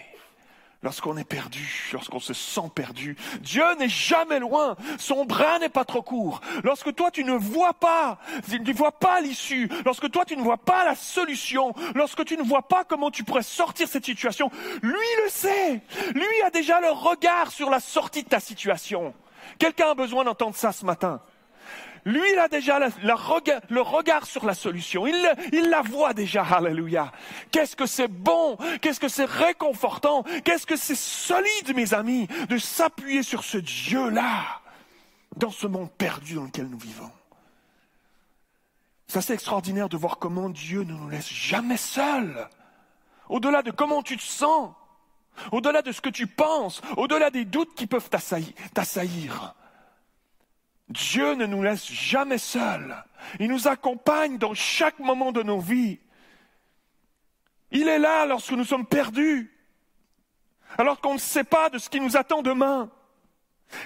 lorsqu'on 0.82 1.18
est 1.18 1.24
perdu, 1.24 1.90
lorsqu'on 1.94 2.20
se 2.20 2.34
sent 2.34 2.72
perdu. 2.74 3.18
Dieu 3.42 3.64
n'est 3.78 3.90
jamais 3.90 4.40
loin, 4.40 4.76
son 4.98 5.26
bras 5.26 5.60
n'est 5.60 5.70
pas 5.70 5.86
trop 5.86 6.02
court. 6.02 6.42
Lorsque 6.64 6.94
toi 6.96 7.12
tu 7.12 7.24
ne 7.24 7.34
vois 7.34 7.74
pas, 7.74 8.20
tu 8.50 8.60
ne 8.60 8.74
vois 8.74 8.92
pas 8.92 9.22
l'issue, 9.22 9.70
lorsque 9.86 10.10
toi 10.10 10.26
tu 10.26 10.38
ne 10.38 10.42
vois 10.42 10.58
pas 10.58 10.86
la 10.86 10.96
solution, 10.96 11.74
lorsque 11.96 12.24
tu 12.26 12.38
ne 12.38 12.44
vois 12.44 12.68
pas 12.68 12.84
comment 12.84 13.12
tu 13.12 13.24
pourrais 13.24 13.44
sortir 13.44 13.88
cette 13.88 14.06
situation, 14.06 14.50
lui 14.82 15.08
le 15.24 15.30
sait. 15.30 15.82
Lui 16.14 16.42
a 16.46 16.50
déjà 16.50 16.80
le 16.80 16.92
regard 16.92 17.52
sur 17.52 17.70
la 17.70 17.80
sortie 17.80 18.24
de 18.24 18.30
ta 18.30 18.40
situation. 18.40 19.14
Quelqu'un 19.58 19.92
a 19.92 19.96
besoin 19.96 20.24
d'entendre 20.24 20.56
ça 20.56 20.72
ce 20.72 20.86
matin. 20.86 21.22
Lui, 22.06 22.22
il 22.34 22.40
a 22.40 22.48
déjà 22.48 22.80
le 22.80 23.82
regard 23.82 24.26
sur 24.26 24.46
la 24.46 24.54
solution. 24.54 25.06
Il, 25.08 25.70
la 25.70 25.82
voit 25.82 26.14
déjà. 26.14 26.44
Alléluia. 26.44 27.12
Qu'est-ce 27.52 27.76
que 27.76 27.86
c'est 27.86 28.08
bon? 28.08 28.58
Qu'est-ce 28.82 29.00
que 29.00 29.08
c'est 29.08 29.30
réconfortant? 29.30 30.24
Qu'est-ce 30.44 30.66
que 30.66 30.76
c'est 30.76 30.96
solide, 30.98 31.76
mes 31.76 31.94
amis, 31.94 32.28
de 32.50 32.58
s'appuyer 32.58 33.24
sur 33.24 33.44
ce 33.44 33.58
Dieu-là 33.58 34.62
dans 35.38 35.52
ce 35.52 35.68
monde 35.68 35.90
perdu 35.92 36.36
dans 36.36 36.44
lequel 36.44 36.68
nous 36.68 36.78
vivons. 36.78 37.12
C'est 39.08 39.18
assez 39.18 39.34
extraordinaire 39.34 39.90
de 39.90 39.98
voir 39.98 40.20
comment 40.20 40.50
Dieu 40.50 40.84
ne 40.84 40.94
nous 40.94 41.10
laisse 41.10 41.30
jamais 41.30 41.78
seuls. 41.78 42.48
Au-delà 43.28 43.62
de 43.64 43.72
comment 43.72 44.04
tu 44.04 44.18
te 44.18 44.24
sens, 44.24 44.74
au-delà 45.52 45.82
de 45.82 45.92
ce 45.92 46.02
que 46.02 46.10
tu 46.10 46.28
penses, 46.28 46.82
au-delà 46.98 47.30
des 47.30 47.46
doutes 47.46 47.74
qui 47.76 47.88
peuvent 47.88 48.10
t'assaillir. 48.10 49.56
Dieu 50.90 51.36
ne 51.36 51.46
nous 51.46 51.62
laisse 51.62 51.92
jamais 51.92 52.38
seuls. 52.38 53.04
Il 53.40 53.50
nous 53.50 53.68
accompagne 53.68 54.38
dans 54.38 54.54
chaque 54.54 55.00
moment 55.00 55.32
de 55.32 55.44
nos 55.44 55.60
vies. 55.60 56.00
Il 57.72 57.88
est 57.88 58.00
là 58.00 58.26
lorsque 58.26 58.52
nous 58.54 58.64
sommes 58.64 58.88
perdus, 58.88 59.56
alors 60.78 61.00
qu'on 61.02 61.14
ne 61.14 61.20
sait 61.20 61.44
pas 61.44 61.70
de 61.70 61.78
ce 61.78 61.90
qui 61.90 62.00
nous 62.00 62.18
attend 62.18 62.42
demain. 62.42 62.90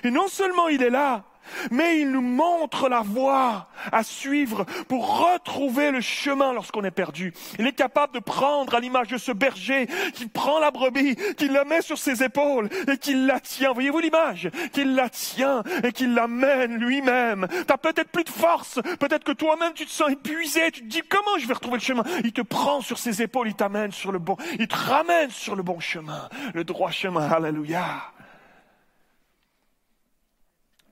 Et 0.04 0.12
non 0.12 0.30
seulement 0.30 0.70
il 0.70 0.82
est 0.82 0.89
là, 0.89 1.26
mais 1.71 1.99
il 2.01 2.11
nous 2.11 2.21
montre 2.21 2.89
la 2.89 3.01
voie 3.01 3.67
à 3.91 4.03
suivre 4.03 4.65
pour 4.87 5.19
retrouver 5.19 5.91
le 5.91 6.01
chemin 6.01 6.53
lorsqu'on 6.53 6.83
est 6.83 6.91
perdu. 6.91 7.33
Il 7.59 7.67
est 7.67 7.73
capable 7.73 8.13
de 8.13 8.19
prendre 8.19 8.75
à 8.75 8.79
l'image 8.79 9.07
de 9.07 9.17
ce 9.17 9.31
berger 9.31 9.87
qui 10.13 10.27
prend 10.27 10.59
la 10.59 10.71
brebis, 10.71 11.15
qui 11.37 11.47
la 11.47 11.65
met 11.65 11.81
sur 11.81 11.97
ses 11.97 12.23
épaules 12.23 12.69
et 12.91 12.97
qui 12.97 13.13
la 13.13 13.39
tient. 13.39 13.73
Voyez-vous 13.73 13.99
l'image? 13.99 14.49
Qu'il 14.71 14.95
la 14.95 15.09
tient 15.09 15.63
et 15.83 15.91
qu'il 15.91 16.13
l'amène 16.13 16.77
lui-même. 16.77 17.47
T'as 17.67 17.77
peut-être 17.77 18.09
plus 18.09 18.23
de 18.23 18.29
force, 18.29 18.79
peut-être 18.99 19.23
que 19.23 19.31
toi-même 19.31 19.73
tu 19.73 19.85
te 19.85 19.91
sens 19.91 20.09
épuisé, 20.09 20.71
tu 20.71 20.81
te 20.81 20.87
dis 20.87 21.01
comment 21.07 21.37
je 21.39 21.47
vais 21.47 21.53
retrouver 21.53 21.77
le 21.77 21.83
chemin? 21.83 22.03
Il 22.23 22.33
te 22.33 22.41
prend 22.41 22.81
sur 22.81 22.97
ses 22.97 23.21
épaules, 23.21 23.47
il 23.47 23.55
t'amène 23.55 23.91
sur 23.91 24.11
le 24.11 24.19
bon, 24.19 24.37
il 24.59 24.67
te 24.67 24.75
ramène 24.75 25.29
sur 25.29 25.55
le 25.55 25.63
bon 25.63 25.79
chemin, 25.79 26.29
le 26.53 26.63
droit 26.63 26.91
chemin. 26.91 27.29
Alléluia. 27.29 28.12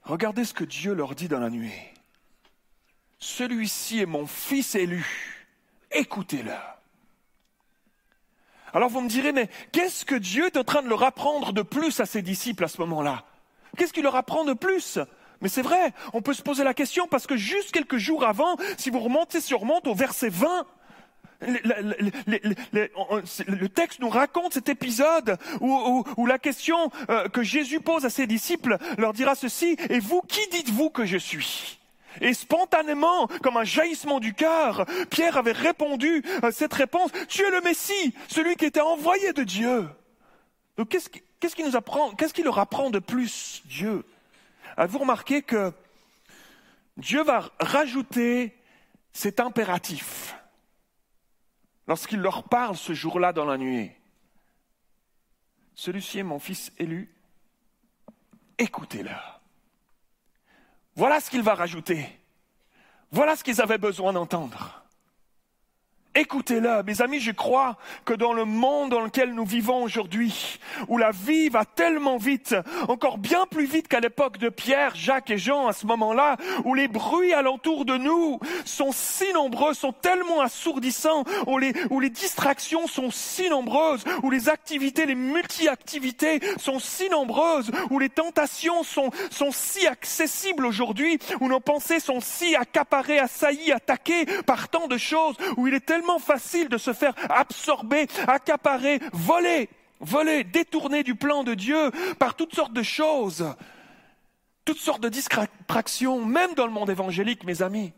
Regardez 0.04 0.46
ce 0.46 0.54
que 0.54 0.64
Dieu 0.64 0.94
leur 0.94 1.16
dit 1.16 1.28
dans 1.28 1.40
la 1.40 1.50
nuit. 1.50 1.72
Celui-ci 3.20 4.00
est 4.02 4.06
mon 4.06 4.26
fils 4.26 4.76
élu. 4.76 5.06
Écoutez-le. 5.92 6.54
Alors 8.74 8.90
vous 8.90 9.02
me 9.02 9.10
direz, 9.10 9.32
mais 9.32 9.50
qu'est-ce 9.72 10.06
que 10.06 10.16
Dieu 10.16 10.48
est 10.48 10.58
en 10.58 10.64
train 10.64 10.82
de 10.82 10.88
leur 10.88 11.04
apprendre 11.04 11.54
de 11.54 11.62
plus 11.62 12.00
à 12.00 12.06
ses 12.06 12.22
disciples 12.22 12.64
à 12.64 12.68
ce 12.68 12.80
moment-là? 12.82 13.26
Qu'est-ce 13.78 13.94
qu'il 13.94 14.04
leur 14.04 14.16
apprend 14.16 14.44
de 14.46 14.54
plus? 14.54 14.98
Mais 15.42 15.50
c'est 15.50 15.62
vrai, 15.62 15.94
on 16.14 16.22
peut 16.22 16.34
se 16.34 16.42
poser 16.42 16.64
la 16.64 16.74
question 16.74 17.08
parce 17.08 17.28
que 17.28 17.36
juste 17.36 17.72
quelques 17.72 17.98
jours 17.98 18.24
avant, 18.26 18.56
si 18.78 18.90
vous 18.90 19.00
remontez 19.00 19.42
sur 19.42 19.60
remonte 19.62 19.88
au 19.88 19.94
verset 19.94 20.30
20, 20.30 20.66
le, 21.42 22.88
texte 23.68 24.00
nous 24.00 24.10
raconte 24.10 24.54
cet 24.54 24.70
épisode 24.70 25.38
où, 25.60 26.26
la 26.26 26.40
question 26.40 26.92
euh, 27.10 27.28
que 27.30 27.44
Jésus 27.44 27.80
pose 27.80 28.06
à 28.06 28.10
ses 28.10 28.28
disciples 28.28 28.78
leur 28.98 29.14
dira 29.14 29.36
ceci, 29.36 29.76
et 29.90 30.00
vous, 30.00 30.22
qui 30.22 30.42
dites-vous 30.52 30.90
que 30.90 31.06
je 31.06 31.18
suis? 31.18 31.80
Et 32.20 32.34
spontanément, 32.34 33.28
comme 33.42 33.58
un 33.58 33.64
jaillissement 33.64 34.20
du 34.20 34.34
cœur, 34.34 34.86
Pierre 35.10 35.38
avait 35.38 35.54
répondu 35.54 36.24
à 36.44 36.52
cette 36.52 36.74
réponse, 36.74 37.12
tu 37.30 37.44
es 37.44 37.50
le 37.50 37.62
Messie, 37.62 38.14
celui 38.28 38.56
qui 38.56 38.66
était 38.66 38.82
envoyé 38.82 39.32
de 39.34 39.44
Dieu. 39.44 39.88
Donc 40.78 40.90
qu'est-ce 40.90 41.56
qu'il 41.56 41.66
nous 41.66 41.76
apprend, 41.76 42.12
qu'est-ce 42.12 42.34
qu'il 42.34 42.46
leur 42.46 42.60
apprend 42.60 42.90
de 42.90 43.00
plus, 43.00 43.64
Dieu? 43.66 44.04
Avez-vous 44.78 45.00
remarqué 45.00 45.42
que 45.42 45.72
Dieu 46.98 47.24
va 47.24 47.50
rajouter 47.60 48.54
cet 49.14 49.40
impératif? 49.40 50.36
Lorsqu'il 51.88 52.20
leur 52.20 52.44
parle 52.44 52.76
ce 52.76 52.94
jour-là 52.94 53.34
dans 53.34 53.46
la 53.46 53.58
nuit. 53.58 53.92
Celui-ci 55.76 56.20
est 56.20 56.24
mon 56.24 56.40
fils 56.40 56.72
élu, 56.78 57.14
écoutez-le. 58.58 59.12
Voilà 60.96 61.20
ce 61.20 61.30
qu'il 61.30 61.42
va 61.42 61.56
rajouter. 61.56 62.08
Voilà 63.12 63.36
ce 63.36 63.44
qu'ils 63.44 63.62
avaient 63.62 63.78
besoin 63.78 64.14
d'entendre. 64.14 64.81
Écoutez-le, 66.14 66.84
mes 66.84 67.02
amis, 67.02 67.22
je 67.22 67.32
crois 67.32 67.78
que 68.04 68.14
dans 68.14 68.34
le 68.34 68.44
monde 68.44 68.92
dans 68.92 69.00
lequel 69.00 69.34
nous 69.34 69.46
vivons 69.46 69.82
aujourd'hui, 69.82 70.60
où 70.90 70.98
la 70.98 71.12
vie 71.12 71.48
va 71.48 71.64
tellement 71.64 72.18
vite, 72.18 72.54
encore 72.90 73.18
bien 73.18 73.46
plus 73.50 73.66
vite 73.66 73.88
qu'à 73.88 74.02
l'époque 74.02 74.38
de 74.38 74.50
Pierre, 74.50 74.94
Jacques 74.94 75.30
et 75.30 75.38
Jean 75.38 75.68
à 75.68 75.74
ce 75.74 75.86
moment-là, 75.86 76.36
où 76.66 76.74
les 76.76 76.90
bruits 76.90 77.34
alentour 77.34 77.86
de 77.86 77.96
nous 77.96 78.42
sont 78.66 78.92
si 78.92 79.32
nombreux, 79.32 79.74
sont 79.74 79.94
tellement 79.94 80.42
assourdissants, 80.42 81.24
où 81.48 81.58
les, 81.58 81.72
où 81.90 82.02
les 82.02 82.10
distractions 82.10 82.88
sont 82.88 83.10
si 83.10 83.50
nombreuses, 83.50 84.04
où 84.22 84.30
les 84.30 84.50
activités, 84.50 85.06
les 85.06 85.16
multi-activités 85.16 86.42
sont 86.58 86.80
si 86.80 87.08
nombreuses, 87.08 87.72
où 87.90 88.00
les 88.00 88.10
tentations 88.10 88.84
sont, 88.84 89.12
sont 89.30 89.52
si 89.52 89.88
accessibles 89.88 90.66
aujourd'hui, 90.66 91.20
où 91.40 91.48
nos 91.48 91.62
pensées 91.62 92.02
sont 92.02 92.20
si 92.20 92.54
accaparées, 92.58 93.20
assaillies, 93.20 93.72
attaquées 93.72 94.26
par 94.46 94.68
tant 94.68 94.88
de 94.88 94.98
choses, 94.98 95.38
où 95.56 95.70
il 95.70 95.74
est 95.74 95.80
tellement 95.80 96.01
tellement 96.02 96.20
facile 96.20 96.68
de 96.68 96.80
se 96.80 96.94
faire 96.94 97.14
absorber, 97.30 98.08
accaparer, 98.28 99.00
voler, 99.14 99.70
voler, 100.00 100.44
détourner 100.44 101.04
du 101.04 101.14
plan 101.14 101.44
de 101.44 101.54
Dieu 101.54 101.92
par 102.18 102.34
toutes 102.36 102.56
sortes 102.56 102.74
de 102.74 102.82
choses, 102.82 103.54
toutes 104.66 104.80
sortes 104.80 105.02
de 105.04 105.10
distractions, 105.10 106.26
même 106.26 106.56
dans 106.56 106.66
le 106.66 106.72
monde 106.72 106.90
évangélique, 106.90 107.44
mes 107.44 107.62
amis. 107.62 107.94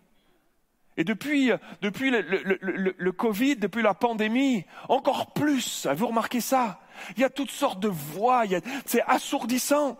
Et 0.98 1.06
depuis, 1.06 1.52
depuis 1.82 2.12
le, 2.12 2.22
le, 2.62 3.12
Covid, 3.14 3.56
depuis 3.56 3.82
la 3.82 3.94
pandémie, 3.94 4.66
encore 4.90 5.32
plus, 5.32 5.86
avez-vous 5.86 6.08
remarqué 6.08 6.42
ça? 6.42 6.82
Il 7.16 7.22
y 7.22 7.24
a 7.24 7.30
toutes 7.30 7.52
sortes 7.52 7.80
de 7.80 7.88
voix, 7.88 8.44
c'est 8.86 9.02
assourdissant. 9.08 9.98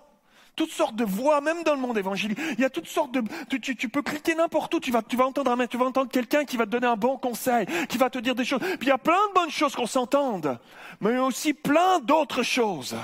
Toutes 0.56 0.72
sortes 0.72 0.96
de 0.96 1.04
voix, 1.04 1.42
même 1.42 1.64
dans 1.64 1.74
le 1.74 1.80
monde 1.80 1.98
évangélique. 1.98 2.38
Il 2.52 2.60
y 2.60 2.66
a 2.66 2.70
toutes 2.70 2.88
sortes 2.88 3.12
de... 3.12 3.24
Tu, 3.58 3.90
peux 3.90 4.04
cliquer 4.04 4.36
n'importe 4.36 4.74
où, 4.76 4.80
tu 4.80 4.92
vas, 4.92 5.02
tu 5.02 5.16
vas 5.16 5.26
entendre 5.26 5.52
un 5.52 5.68
tu 5.68 5.78
vas 5.78 5.86
entendre 5.86 6.12
quelqu'un 6.12 6.46
qui 6.46 6.58
va 6.58 6.66
te 6.66 6.72
donner 6.72 6.86
un 6.86 6.96
bon 6.96 7.18
conseil, 7.18 7.66
qui 7.90 7.98
va 7.98 8.10
te 8.10 8.20
dire 8.20 8.36
des 8.36 8.46
choses. 8.46 8.60
Puis 8.60 8.84
il 8.84 8.88
y 8.88 8.92
a 8.92 9.00
plein 9.00 9.28
de 9.30 9.34
bonnes 9.34 9.50
choses 9.50 9.76
qu'on 9.76 9.88
s'entende, 9.88 10.60
mais 11.02 11.12
il 11.12 11.16
y 11.16 11.20
a 11.20 11.24
aussi 11.24 11.54
plein 11.54 12.00
d'autres 12.00 12.44
choses, 12.44 12.96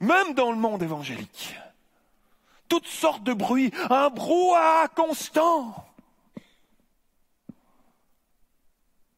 même 0.00 0.32
dans 0.32 0.50
le 0.50 0.56
monde 0.56 0.82
évangélique. 0.82 1.56
Toutes 2.68 2.86
sortes 2.86 3.24
de 3.24 3.34
bruits, 3.34 3.72
un 3.90 4.08
brouhaha 4.08 4.88
constant. 4.88 5.74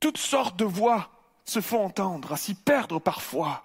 Toutes 0.01 0.19
sortes 0.19 0.57
de 0.57 0.65
voix 0.65 1.11
se 1.45 1.61
font 1.61 1.85
entendre, 1.85 2.33
à 2.33 2.37
s'y 2.37 2.55
perdre 2.55 2.99
parfois. 2.99 3.63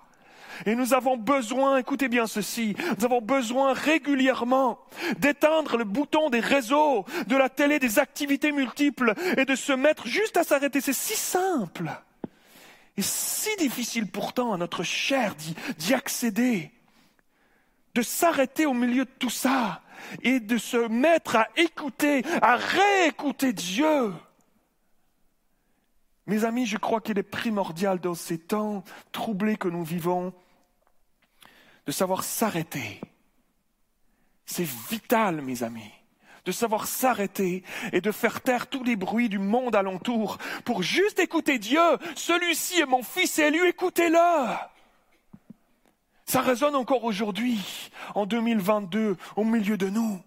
Et 0.65 0.75
nous 0.75 0.93
avons 0.93 1.17
besoin, 1.17 1.77
écoutez 1.77 2.07
bien 2.07 2.27
ceci, 2.27 2.75
nous 2.97 3.05
avons 3.05 3.21
besoin 3.21 3.73
régulièrement 3.73 4.79
d'éteindre 5.19 5.77
le 5.77 5.83
bouton 5.83 6.29
des 6.29 6.39
réseaux, 6.39 7.05
de 7.27 7.35
la 7.35 7.49
télé, 7.49 7.79
des 7.79 7.99
activités 7.99 8.51
multiples 8.51 9.13
et 9.37 9.45
de 9.45 9.55
se 9.55 9.73
mettre 9.73 10.07
juste 10.07 10.37
à 10.37 10.43
s'arrêter. 10.43 10.81
C'est 10.81 10.93
si 10.93 11.15
simple 11.15 11.91
et 12.97 13.01
si 13.01 13.55
difficile 13.57 14.07
pourtant 14.07 14.53
à 14.53 14.57
notre 14.57 14.83
chair 14.83 15.35
d'y 15.77 15.93
accéder, 15.93 16.71
de 17.93 18.01
s'arrêter 18.01 18.65
au 18.65 18.73
milieu 18.73 19.05
de 19.05 19.11
tout 19.19 19.29
ça 19.29 19.81
et 20.23 20.39
de 20.39 20.57
se 20.57 20.87
mettre 20.87 21.35
à 21.35 21.47
écouter, 21.57 22.23
à 22.41 22.55
réécouter 22.55 23.53
Dieu. 23.53 24.13
Mes 26.27 26.43
amis, 26.43 26.65
je 26.65 26.77
crois 26.77 26.99
qu'il 26.99 27.17
est 27.17 27.23
primordial 27.23 27.99
dans 27.99 28.13
ces 28.13 28.37
temps 28.37 28.83
troublés 29.11 29.55
que 29.55 29.69
nous 29.69 29.83
vivons 29.83 30.33
de 31.87 31.91
savoir 31.93 32.23
s'arrêter. 32.23 32.99
C'est 34.45 34.67
vital, 34.89 35.41
mes 35.41 35.63
amis, 35.63 35.91
de 36.45 36.51
savoir 36.51 36.85
s'arrêter 36.85 37.63
et 37.93 38.01
de 38.01 38.11
faire 38.11 38.41
taire 38.41 38.67
tous 38.67 38.83
les 38.83 38.97
bruits 38.97 39.29
du 39.29 39.39
monde 39.39 39.75
alentour 39.75 40.37
pour 40.65 40.83
juste 40.83 41.19
écouter 41.19 41.59
Dieu. 41.59 41.81
Celui-ci 42.15 42.81
est 42.81 42.85
mon 42.85 43.03
fils 43.03 43.39
lui, 43.39 43.69
écoutez-le. 43.69 44.17
Ça 46.25 46.41
résonne 46.41 46.75
encore 46.75 47.05
aujourd'hui, 47.05 47.59
en 48.13 48.25
2022, 48.25 49.15
au 49.37 49.43
milieu 49.45 49.77
de 49.77 49.87
nous. 49.87 50.21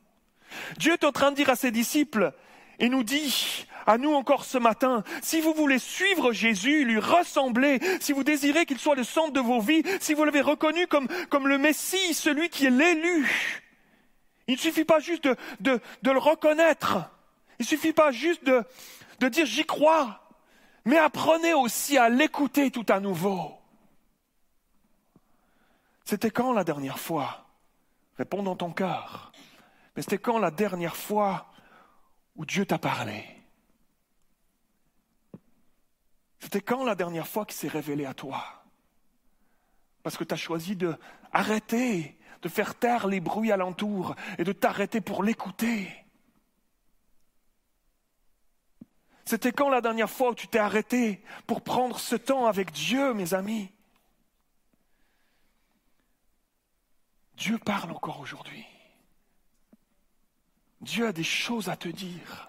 Dieu 0.78 0.94
est 0.94 1.04
en 1.04 1.12
train 1.12 1.30
de 1.30 1.36
dire 1.36 1.50
à 1.50 1.56
ses 1.56 1.70
disciples, 1.70 2.32
et 2.78 2.88
nous 2.88 3.04
dit, 3.04 3.66
à 3.86 3.98
nous 3.98 4.12
encore 4.12 4.44
ce 4.44 4.58
matin, 4.58 5.02
si 5.22 5.40
vous 5.40 5.54
voulez 5.54 5.78
suivre 5.78 6.32
Jésus, 6.32 6.84
lui 6.84 6.98
ressembler, 6.98 7.80
si 8.00 8.12
vous 8.12 8.24
désirez 8.24 8.66
qu'il 8.66 8.78
soit 8.78 8.94
le 8.94 9.04
centre 9.04 9.32
de 9.32 9.40
vos 9.40 9.60
vies, 9.60 9.82
si 10.00 10.14
vous 10.14 10.24
l'avez 10.24 10.40
reconnu 10.40 10.86
comme, 10.86 11.08
le 11.46 11.58
Messie, 11.58 12.14
celui 12.14 12.48
qui 12.48 12.66
est 12.66 12.70
l'élu, 12.70 13.28
il 14.46 14.54
ne 14.54 14.60
suffit 14.60 14.84
pas 14.84 15.00
juste 15.00 15.28
de 15.60 15.80
le 16.04 16.18
reconnaître, 16.18 16.98
il 17.58 17.62
ne 17.62 17.66
suffit 17.66 17.92
pas 17.92 18.10
juste 18.10 18.44
de, 18.44 18.64
de 19.20 19.28
dire 19.28 19.46
j'y 19.46 19.64
crois, 19.64 20.20
mais 20.84 20.96
apprenez 20.96 21.54
aussi 21.54 21.98
à 21.98 22.08
l'écouter 22.08 22.70
tout 22.70 22.86
à 22.88 23.00
nouveau. 23.00 23.52
C'était 26.04 26.30
quand 26.30 26.52
la 26.52 26.64
dernière 26.64 26.98
fois? 26.98 27.46
Réponds 28.18 28.42
dans 28.42 28.56
ton 28.56 28.72
cœur. 28.72 29.30
Mais 29.94 30.02
c'était 30.02 30.18
quand 30.18 30.38
la 30.38 30.50
dernière 30.50 30.96
fois 30.96 31.46
où 32.34 32.44
Dieu 32.44 32.66
t'a 32.66 32.78
parlé? 32.78 33.24
C'était 36.40 36.60
quand 36.60 36.84
la 36.84 36.94
dernière 36.94 37.28
fois 37.28 37.44
qu'il 37.44 37.56
s'est 37.56 37.68
révélé 37.68 38.06
à 38.06 38.14
toi? 38.14 38.64
Parce 40.02 40.16
que 40.16 40.24
tu 40.24 40.34
as 40.34 40.38
choisi 40.38 40.76
de 40.76 40.96
arrêter, 41.32 42.18
de 42.42 42.48
faire 42.48 42.74
taire 42.74 43.06
les 43.06 43.20
bruits 43.20 43.52
alentour 43.52 44.16
et 44.38 44.44
de 44.44 44.52
t'arrêter 44.52 45.00
pour 45.00 45.22
l'écouter. 45.22 45.88
C'était 49.24 49.52
quand 49.52 49.68
la 49.68 49.80
dernière 49.80 50.10
fois 50.10 50.30
où 50.30 50.34
tu 50.34 50.48
t'es 50.48 50.58
arrêté 50.58 51.22
pour 51.46 51.62
prendre 51.62 52.00
ce 52.00 52.16
temps 52.16 52.46
avec 52.46 52.72
Dieu, 52.72 53.14
mes 53.14 53.34
amis? 53.34 53.70
Dieu 57.36 57.58
parle 57.58 57.92
encore 57.92 58.20
aujourd'hui. 58.20 58.66
Dieu 60.80 61.06
a 61.06 61.12
des 61.12 61.22
choses 61.22 61.68
à 61.68 61.76
te 61.76 61.88
dire. 61.88 62.48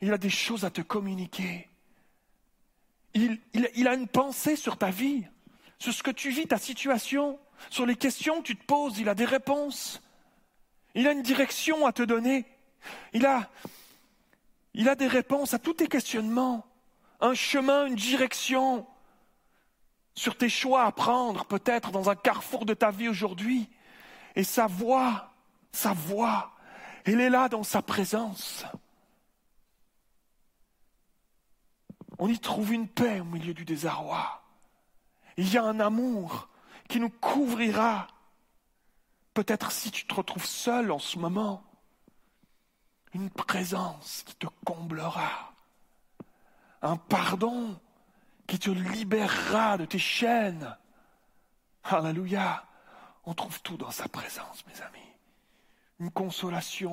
Il 0.00 0.12
a 0.12 0.18
des 0.18 0.28
choses 0.28 0.64
à 0.64 0.70
te 0.70 0.80
communiquer. 0.80 1.69
Il, 3.14 3.88
a 3.88 3.94
une 3.94 4.06
pensée 4.06 4.56
sur 4.56 4.76
ta 4.76 4.90
vie, 4.90 5.24
sur 5.78 5.92
ce 5.92 6.02
que 6.02 6.10
tu 6.10 6.30
vis, 6.30 6.46
ta 6.46 6.58
situation, 6.58 7.38
sur 7.68 7.86
les 7.86 7.96
questions 7.96 8.40
que 8.40 8.46
tu 8.46 8.56
te 8.56 8.64
poses. 8.64 8.98
Il 8.98 9.08
a 9.08 9.14
des 9.14 9.24
réponses. 9.24 10.02
Il 10.94 11.06
a 11.08 11.12
une 11.12 11.22
direction 11.22 11.86
à 11.86 11.92
te 11.92 12.02
donner. 12.02 12.44
Il 13.12 13.26
a, 13.26 13.50
il 14.74 14.88
a 14.88 14.94
des 14.94 15.06
réponses 15.06 15.54
à 15.54 15.58
tous 15.58 15.74
tes 15.74 15.88
questionnements. 15.88 16.64
Un 17.20 17.34
chemin, 17.34 17.86
une 17.86 17.96
direction 17.96 18.86
sur 20.14 20.36
tes 20.36 20.48
choix 20.48 20.84
à 20.84 20.92
prendre, 20.92 21.44
peut-être 21.44 21.90
dans 21.90 22.10
un 22.10 22.14
carrefour 22.14 22.64
de 22.64 22.74
ta 22.74 22.90
vie 22.90 23.08
aujourd'hui. 23.08 23.68
Et 24.36 24.44
sa 24.44 24.66
voix, 24.66 25.32
sa 25.72 25.92
voix, 25.92 26.52
elle 27.04 27.20
est 27.20 27.30
là 27.30 27.48
dans 27.48 27.62
sa 27.62 27.82
présence. 27.82 28.64
On 32.20 32.28
y 32.28 32.38
trouve 32.38 32.72
une 32.72 32.86
paix 32.86 33.18
au 33.20 33.24
milieu 33.24 33.54
du 33.54 33.64
désarroi. 33.64 34.42
Il 35.38 35.50
y 35.50 35.56
a 35.56 35.64
un 35.64 35.80
amour 35.80 36.48
qui 36.86 37.00
nous 37.00 37.08
couvrira. 37.08 38.06
Peut-être 39.32 39.72
si 39.72 39.90
tu 39.90 40.06
te 40.06 40.14
retrouves 40.14 40.44
seul 40.44 40.92
en 40.92 40.98
ce 40.98 41.18
moment, 41.18 41.64
une 43.14 43.30
présence 43.30 44.22
qui 44.26 44.34
te 44.34 44.46
comblera, 44.66 45.54
un 46.82 46.96
pardon 46.96 47.80
qui 48.46 48.58
te 48.58 48.70
libérera 48.70 49.78
de 49.78 49.86
tes 49.86 49.98
chaînes. 49.98 50.76
Alléluia. 51.84 52.64
On 53.24 53.32
trouve 53.32 53.62
tout 53.62 53.78
dans 53.78 53.90
sa 53.90 54.08
présence, 54.08 54.64
mes 54.66 54.80
amis. 54.82 54.98
Une 56.00 56.10
consolation 56.10 56.88